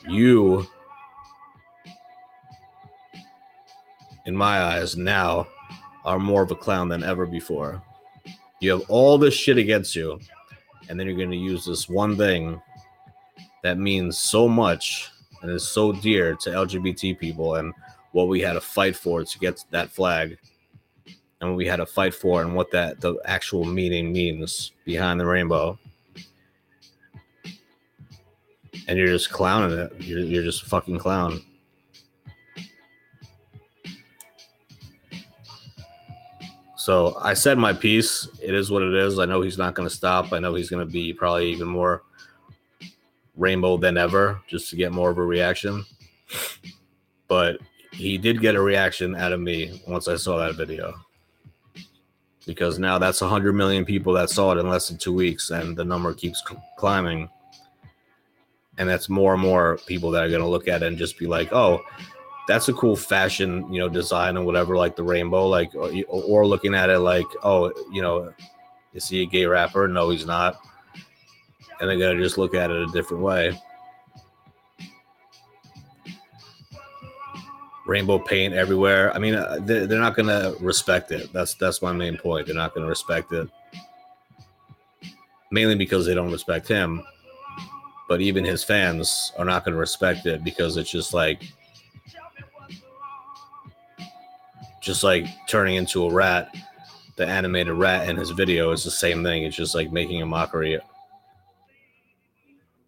You, 0.07 0.67
in 4.25 4.35
my 4.35 4.59
eyes, 4.59 4.97
now 4.97 5.47
are 6.03 6.19
more 6.19 6.43
of 6.43 6.51
a 6.51 6.55
clown 6.55 6.89
than 6.89 7.03
ever 7.03 7.25
before. 7.25 7.81
You 8.65 8.79
have 8.79 8.89
all 8.89 9.19
this 9.19 9.35
shit 9.35 9.57
against 9.57 9.95
you, 9.95 10.19
and 10.89 10.99
then 10.99 11.05
you're 11.05 11.15
going 11.15 11.29
to 11.29 11.37
use 11.37 11.65
this 11.65 11.87
one 11.87 12.17
thing 12.17 12.59
that 13.61 13.77
means 13.77 14.17
so 14.17 14.47
much 14.47 15.11
and 15.43 15.51
is 15.51 15.67
so 15.67 15.91
dear 15.91 16.35
to 16.37 16.49
LGBT 16.49 17.19
people 17.19 17.55
and 17.55 17.73
what 18.11 18.27
we 18.27 18.41
had 18.41 18.53
to 18.53 18.61
fight 18.61 18.95
for 18.95 19.23
to 19.23 19.39
get 19.39 19.63
that 19.69 19.91
flag. 19.91 20.39
And 21.41 21.45
and 21.45 21.55
we 21.55 21.67
had 21.67 21.75
to 21.77 21.85
fight 21.85 22.13
for 22.13 22.41
and 22.41 22.55
what 22.55 22.71
that 22.71 22.99
the 23.01 23.15
actual 23.25 23.65
meaning 23.65 24.11
means 24.11 24.71
behind 24.83 25.19
the 25.19 25.25
rainbow. 25.25 25.77
And 28.87 28.97
you're 28.97 29.07
just 29.07 29.31
clowning 29.31 29.77
it. 29.77 29.93
You're, 29.99 30.19
you're 30.19 30.43
just 30.43 30.63
a 30.63 30.65
fucking 30.65 30.97
clown. 30.97 31.41
So 36.85 37.17
I 37.19 37.33
said 37.33 37.57
my 37.57 37.73
piece. 37.73 38.27
It 38.43 38.53
is 38.53 38.69
what 38.69 38.83
it 38.83 38.93
is. 38.93 39.17
I 39.17 39.25
know 39.25 39.41
he's 39.41 39.57
not 39.57 39.73
going 39.73 39.89
to 39.89 39.95
stop. 39.95 40.31
I 40.31 40.37
know 40.37 40.53
he's 40.53 40.69
going 40.69 40.85
to 40.85 40.93
be 40.93 41.13
probably 41.13 41.51
even 41.51 41.67
more 41.67 42.03
rainbow 43.35 43.75
than 43.75 43.97
ever 43.97 44.39
just 44.47 44.69
to 44.69 44.75
get 44.75 44.91
more 44.91 45.09
of 45.09 45.17
a 45.17 45.23
reaction. 45.23 45.83
But 47.27 47.57
he 47.91 48.19
did 48.19 48.39
get 48.39 48.53
a 48.53 48.61
reaction 48.61 49.15
out 49.15 49.31
of 49.31 49.39
me 49.39 49.81
once 49.87 50.07
I 50.07 50.15
saw 50.15 50.37
that 50.37 50.57
video. 50.57 50.93
Because 52.45 52.77
now 52.77 52.99
that's 52.99 53.21
100 53.21 53.53
million 53.53 53.83
people 53.83 54.13
that 54.13 54.29
saw 54.29 54.51
it 54.51 54.59
in 54.59 54.69
less 54.69 54.87
than 54.87 54.99
two 54.99 55.11
weeks, 55.11 55.49
and 55.49 55.75
the 55.75 55.83
number 55.83 56.13
keeps 56.13 56.43
cl- 56.47 56.63
climbing. 56.77 57.27
And 58.77 58.87
that's 58.87 59.09
more 59.09 59.33
and 59.33 59.41
more 59.41 59.79
people 59.87 60.11
that 60.11 60.23
are 60.23 60.29
going 60.29 60.39
to 60.41 60.47
look 60.47 60.67
at 60.67 60.83
it 60.83 60.85
and 60.85 60.99
just 60.99 61.17
be 61.17 61.25
like, 61.25 61.51
oh, 61.51 61.81
that's 62.47 62.69
a 62.69 62.73
cool 62.73 62.95
fashion, 62.95 63.71
you 63.71 63.79
know, 63.79 63.89
design 63.89 64.37
and 64.37 64.45
whatever, 64.45 64.75
like 64.75 64.95
the 64.95 65.03
rainbow, 65.03 65.47
like, 65.47 65.73
or, 65.75 65.91
or 66.07 66.45
looking 66.45 66.75
at 66.75 66.89
it 66.89 66.99
like, 66.99 67.25
oh, 67.43 67.71
you 67.91 68.01
know, 68.01 68.33
is 68.93 69.09
he 69.09 69.23
a 69.23 69.25
gay 69.25 69.45
rapper? 69.45 69.87
No, 69.87 70.09
he's 70.09 70.25
not. 70.25 70.59
And 71.79 71.89
they 71.89 71.97
gotta 71.97 72.17
just 72.17 72.37
look 72.37 72.55
at 72.55 72.71
it 72.71 72.81
a 72.81 72.91
different 72.91 73.23
way. 73.23 73.59
rainbow 77.85 78.19
paint 78.19 78.53
everywhere. 78.53 79.13
I 79.15 79.19
mean, 79.19 79.35
uh, 79.35 79.59
they're 79.61 79.87
not 79.87 80.15
to 80.15 80.55
respect 80.59 81.11
it. 81.11 81.31
That's 81.31 81.53
that's 81.55 81.81
my 81.81 81.93
main 81.93 82.17
point. 82.17 82.47
They're 82.47 82.55
not 82.55 82.73
to 82.75 82.81
respect 82.81 83.31
it, 83.31 83.47
mainly 85.51 85.75
because 85.75 86.05
they 86.05 86.13
don't 86.13 86.31
respect 86.31 86.67
him. 86.67 87.03
But 88.07 88.21
even 88.21 88.43
his 88.43 88.63
fans 88.63 89.31
are 89.37 89.45
not 89.45 89.65
to 89.65 89.73
respect 89.73 90.25
it 90.25 90.43
because 90.43 90.77
it's 90.77 90.91
just 90.91 91.13
like, 91.13 91.43
just 94.85 95.03
like 95.03 95.25
turning 95.47 95.75
into 95.75 96.05
a 96.05 96.13
rat. 96.13 96.55
The 97.15 97.25
animated 97.25 97.73
rat 97.73 98.07
in 98.07 98.17
his 98.17 98.29
video 98.29 98.71
is 98.71 98.83
the 98.83 98.91
same 98.91 99.23
thing. 99.23 99.43
It's 99.43 99.55
just 99.55 99.73
like 99.73 99.91
making 99.91 100.21
a 100.21 100.25
mockery 100.25 100.79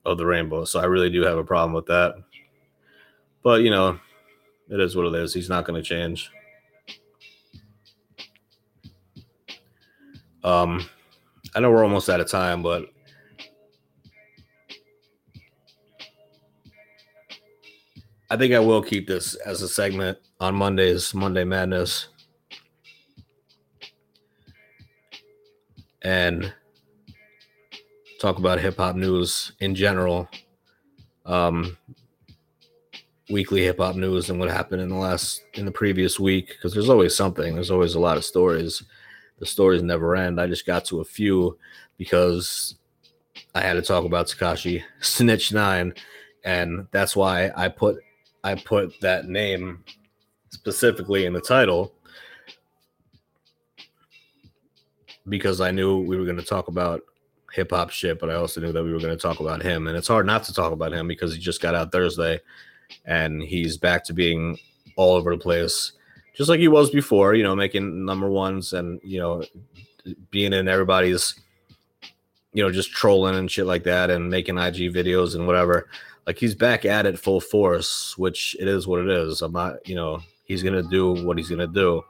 of 0.05 0.17
the 0.17 0.25
rainbow. 0.25 0.63
So 0.65 0.79
I 0.79 0.85
really 0.85 1.09
do 1.09 1.23
have 1.23 1.37
a 1.37 1.43
problem 1.43 1.73
with 1.73 1.87
that. 1.87 2.15
But 3.41 3.63
you 3.63 3.71
know, 3.71 3.99
it 4.69 4.79
is 4.79 4.95
what 4.95 5.07
it 5.07 5.15
is. 5.15 5.33
He's 5.33 5.49
not 5.49 5.65
going 5.65 5.81
to 5.81 5.87
change. 5.87 6.29
Um, 10.43 10.87
I 11.55 11.59
know 11.59 11.71
we're 11.71 11.83
almost 11.83 12.09
out 12.09 12.19
of 12.19 12.29
time, 12.29 12.61
but 12.61 12.85
I 18.29 18.35
think 18.35 18.53
I 18.53 18.59
will 18.59 18.81
keep 18.81 19.07
this 19.07 19.35
as 19.35 19.61
a 19.61 19.69
segment 19.69 20.17
on 20.39 20.53
Mondays, 20.53 21.13
Monday 21.13 21.45
Madness. 21.45 22.09
And 26.01 26.53
talk 28.19 28.37
about 28.37 28.59
hip 28.59 28.77
hop 28.77 28.95
news 28.95 29.53
in 29.59 29.75
general. 29.75 30.27
Um, 31.25 31.77
weekly 33.29 33.63
hip 33.63 33.79
hop 33.79 33.95
news 33.95 34.29
and 34.29 34.39
what 34.39 34.49
happened 34.49 34.81
in 34.81 34.89
the 34.89 34.95
last 34.95 35.43
in 35.53 35.65
the 35.65 35.71
previous 35.71 36.19
week 36.19 36.47
because 36.47 36.73
there's 36.73 36.89
always 36.89 37.15
something. 37.15 37.53
There's 37.53 37.71
always 37.71 37.95
a 37.95 37.99
lot 37.99 38.17
of 38.17 38.25
stories. 38.25 38.83
The 39.39 39.45
stories 39.45 39.83
never 39.83 40.15
end. 40.15 40.39
I 40.39 40.47
just 40.47 40.65
got 40.65 40.83
to 40.85 40.99
a 40.99 41.05
few 41.05 41.57
because 41.97 42.75
I 43.55 43.61
had 43.61 43.73
to 43.73 43.81
talk 43.81 44.03
about 44.03 44.27
Takashi 44.27 44.83
Snitch 44.99 45.53
Nine, 45.53 45.93
and 46.43 46.87
that's 46.91 47.15
why 47.15 47.51
I 47.55 47.69
put 47.69 47.97
I 48.43 48.55
put 48.55 48.99
that 49.01 49.27
name 49.27 49.83
specifically 50.49 51.25
in 51.25 51.33
the 51.33 51.41
title 51.41 51.93
because 55.29 55.61
I 55.61 55.71
knew 55.71 55.99
we 55.99 56.17
were 56.17 56.25
going 56.25 56.37
to 56.37 56.43
talk 56.43 56.67
about 56.67 57.01
hip 57.53 57.71
hop 57.71 57.89
shit, 57.89 58.19
but 58.19 58.29
I 58.29 58.35
also 58.35 58.61
knew 58.61 58.71
that 58.71 58.83
we 58.83 58.93
were 58.93 58.99
going 58.99 59.15
to 59.15 59.21
talk 59.21 59.39
about 59.39 59.61
him, 59.61 59.87
and 59.87 59.97
it's 59.97 60.07
hard 60.07 60.25
not 60.25 60.43
to 60.45 60.53
talk 60.53 60.71
about 60.71 60.93
him 60.93 61.07
because 61.07 61.33
he 61.33 61.39
just 61.39 61.61
got 61.61 61.75
out 61.75 61.91
Thursday 61.91 62.39
and 63.05 63.41
he's 63.41 63.77
back 63.77 64.03
to 64.05 64.13
being 64.13 64.57
all 64.95 65.15
over 65.15 65.35
the 65.35 65.41
place, 65.41 65.93
just 66.35 66.49
like 66.49 66.59
he 66.59 66.67
was 66.67 66.89
before. 66.89 67.33
You 67.33 67.43
know, 67.43 67.55
making 67.55 68.05
number 68.05 68.29
ones 68.29 68.73
and 68.73 68.99
you 69.03 69.19
know 69.19 69.43
being 70.31 70.53
in 70.53 70.67
everybody's, 70.67 71.35
you 72.53 72.63
know, 72.63 72.71
just 72.71 72.91
trolling 72.91 73.35
and 73.35 73.51
shit 73.51 73.65
like 73.65 73.83
that, 73.83 74.09
and 74.09 74.29
making 74.29 74.57
IG 74.57 74.93
videos 74.93 75.35
and 75.35 75.45
whatever. 75.45 75.89
Like 76.27 76.37
he's 76.37 76.55
back 76.55 76.83
at 76.83 77.05
it 77.05 77.17
full 77.17 77.39
force, 77.39 78.17
which 78.17 78.55
it 78.59 78.67
is 78.67 78.85
what 78.85 78.99
it 78.99 79.09
is. 79.09 79.41
I'm 79.41 79.53
not, 79.53 79.87
you 79.87 79.95
know, 79.95 80.19
he's 80.43 80.61
gonna 80.61 80.83
do 80.83 81.13
what 81.25 81.37
he's 81.37 81.49
gonna 81.49 81.67
do. 81.67 82.03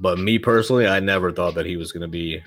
But 0.00 0.18
me 0.18 0.40
personally, 0.40 0.88
I 0.88 0.98
never 0.98 1.30
thought 1.30 1.54
that 1.54 1.64
he 1.64 1.76
was 1.76 1.92
gonna 1.92 2.08
be 2.08 2.42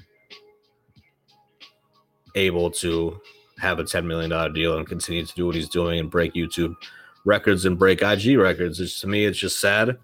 able 2.36 2.70
to 2.72 3.20
have 3.60 3.80
a 3.80 3.84
$10 3.84 4.06
million 4.06 4.54
deal 4.54 4.78
and 4.78 4.86
continue 4.86 5.26
to 5.26 5.36
do 5.36 5.46
what 5.46 5.56
he's 5.56 5.70
doing 5.70 6.00
and 6.00 6.12
break 6.12 6.34
YouTube 6.34 6.76
records 7.24 7.64
and 7.64 7.80
break 7.80 8.02
IG 8.02 8.38
records. 8.38 8.82
It's 8.82 9.00
to 9.02 9.08
me, 9.08 9.24
it's 9.24 9.40
just 9.40 9.60
sad 9.62 9.98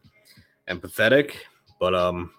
and 0.68 0.82
pathetic, 0.82 1.46
but 1.78 1.94
um 1.94 2.32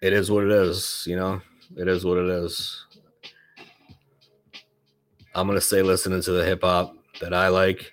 it 0.00 0.14
is 0.14 0.30
what 0.30 0.44
it 0.44 0.50
is, 0.50 1.04
you 1.06 1.16
know. 1.16 1.42
It 1.76 1.88
is 1.88 2.06
what 2.06 2.16
it 2.16 2.26
is. 2.26 2.86
I'm 5.40 5.46
gonna 5.46 5.58
say 5.58 5.80
listening 5.80 6.20
to 6.20 6.32
the 6.32 6.44
hip 6.44 6.60
hop 6.62 6.94
that 7.22 7.32
I 7.32 7.48
like, 7.48 7.90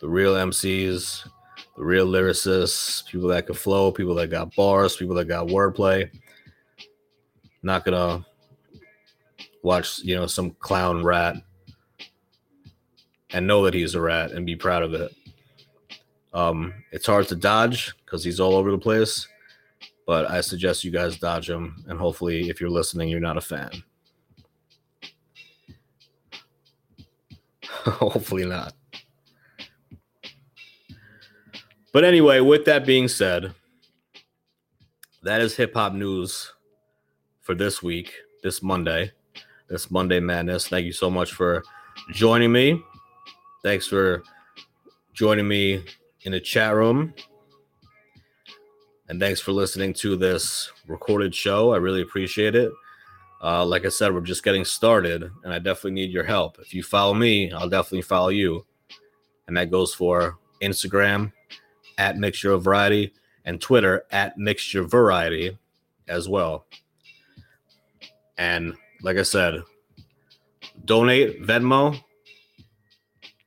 the 0.00 0.08
real 0.08 0.32
MCs, 0.34 1.28
the 1.76 1.84
real 1.84 2.06
lyricists, 2.06 3.06
people 3.06 3.28
that 3.28 3.44
can 3.44 3.54
flow, 3.54 3.92
people 3.92 4.14
that 4.14 4.28
got 4.28 4.56
bars, 4.56 4.96
people 4.96 5.14
that 5.16 5.26
got 5.26 5.48
wordplay. 5.48 6.10
Not 7.62 7.84
gonna 7.84 8.24
watch, 9.62 9.98
you 9.98 10.14
know, 10.14 10.26
some 10.26 10.52
clown 10.60 11.04
rat 11.04 11.36
and 13.34 13.46
know 13.46 13.62
that 13.64 13.74
he's 13.74 13.94
a 13.94 14.00
rat 14.00 14.32
and 14.32 14.46
be 14.46 14.56
proud 14.56 14.82
of 14.82 14.94
it. 14.94 15.14
Um, 16.32 16.72
it's 16.90 17.06
hard 17.06 17.28
to 17.28 17.36
dodge 17.36 17.92
because 18.06 18.24
he's 18.24 18.40
all 18.40 18.54
over 18.54 18.70
the 18.70 18.78
place, 18.78 19.28
but 20.06 20.30
I 20.30 20.40
suggest 20.40 20.84
you 20.84 20.90
guys 20.90 21.18
dodge 21.18 21.50
him. 21.50 21.84
And 21.86 21.98
hopefully, 21.98 22.48
if 22.48 22.62
you're 22.62 22.70
listening, 22.70 23.10
you're 23.10 23.20
not 23.20 23.36
a 23.36 23.42
fan. 23.42 23.82
hopefully, 27.84 28.44
not. 28.44 28.74
But 31.92 32.04
anyway, 32.04 32.40
with 32.40 32.64
that 32.64 32.86
being 32.86 33.08
said, 33.08 33.54
that 35.22 35.40
is 35.40 35.56
hip 35.56 35.74
hop 35.74 35.92
news 35.92 36.52
for 37.40 37.54
this 37.54 37.82
week, 37.82 38.14
this 38.42 38.62
Monday, 38.62 39.12
this 39.68 39.90
Monday 39.90 40.20
Madness. 40.20 40.68
Thank 40.68 40.86
you 40.86 40.92
so 40.92 41.10
much 41.10 41.32
for 41.32 41.62
joining 42.12 42.50
me. 42.50 42.82
Thanks 43.62 43.86
for 43.86 44.22
joining 45.12 45.46
me 45.46 45.84
in 46.22 46.32
the 46.32 46.40
chat 46.40 46.74
room. 46.74 47.14
And 49.08 49.20
thanks 49.20 49.40
for 49.40 49.52
listening 49.52 49.92
to 49.94 50.16
this 50.16 50.72
recorded 50.86 51.34
show. 51.34 51.72
I 51.72 51.76
really 51.76 52.00
appreciate 52.00 52.54
it. 52.54 52.72
Uh, 53.42 53.66
like 53.66 53.84
I 53.84 53.88
said, 53.88 54.14
we're 54.14 54.20
just 54.20 54.44
getting 54.44 54.64
started, 54.64 55.28
and 55.42 55.52
I 55.52 55.58
definitely 55.58 55.92
need 55.92 56.12
your 56.12 56.24
help. 56.24 56.58
If 56.60 56.72
you 56.72 56.82
follow 56.82 57.12
me, 57.12 57.50
I'll 57.50 57.68
definitely 57.68 58.02
follow 58.02 58.28
you. 58.28 58.64
And 59.48 59.56
that 59.56 59.70
goes 59.70 59.92
for 59.92 60.38
Instagram 60.62 61.32
at 61.98 62.16
Mixture 62.16 62.52
of 62.52 62.62
Variety 62.62 63.12
and 63.44 63.60
Twitter 63.60 64.04
at 64.12 64.38
Mixture 64.38 64.84
Variety 64.84 65.58
as 66.06 66.28
well. 66.28 66.66
And 68.38 68.74
like 69.02 69.16
I 69.16 69.22
said, 69.22 69.62
donate 70.84 71.42
Venmo 71.42 72.00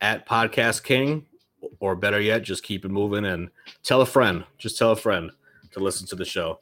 at 0.02 0.28
Podcast 0.28 0.84
King, 0.84 1.26
or 1.80 1.96
better 1.96 2.20
yet, 2.20 2.44
just 2.44 2.64
keep 2.64 2.84
it 2.84 2.90
moving 2.90 3.26
and 3.26 3.50
tell 3.84 4.02
a 4.02 4.06
friend. 4.06 4.44
Just 4.58 4.78
tell 4.78 4.92
a 4.92 4.96
friend 4.96 5.32
to 5.72 5.80
listen 5.80 6.06
to 6.08 6.16
the 6.16 6.26
show. 6.26 6.60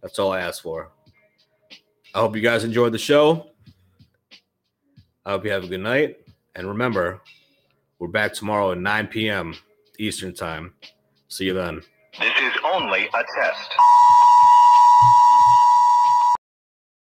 That's 0.00 0.18
all 0.20 0.32
I 0.32 0.40
ask 0.40 0.62
for. 0.62 0.92
I 2.14 2.20
hope 2.20 2.34
you 2.34 2.42
guys 2.42 2.64
enjoyed 2.64 2.92
the 2.92 2.98
show. 2.98 3.50
I 5.24 5.32
hope 5.32 5.44
you 5.44 5.50
have 5.50 5.64
a 5.64 5.68
good 5.68 5.80
night. 5.80 6.16
And 6.54 6.66
remember, 6.66 7.20
we're 7.98 8.08
back 8.08 8.32
tomorrow 8.32 8.72
at 8.72 8.78
9 8.78 9.06
p.m. 9.08 9.54
Eastern 9.98 10.34
Time. 10.34 10.72
See 11.28 11.44
you 11.44 11.54
then. 11.54 11.82
This 12.18 12.32
is 12.40 12.52
only 12.64 13.06
a 13.06 13.24
test. 13.36 13.74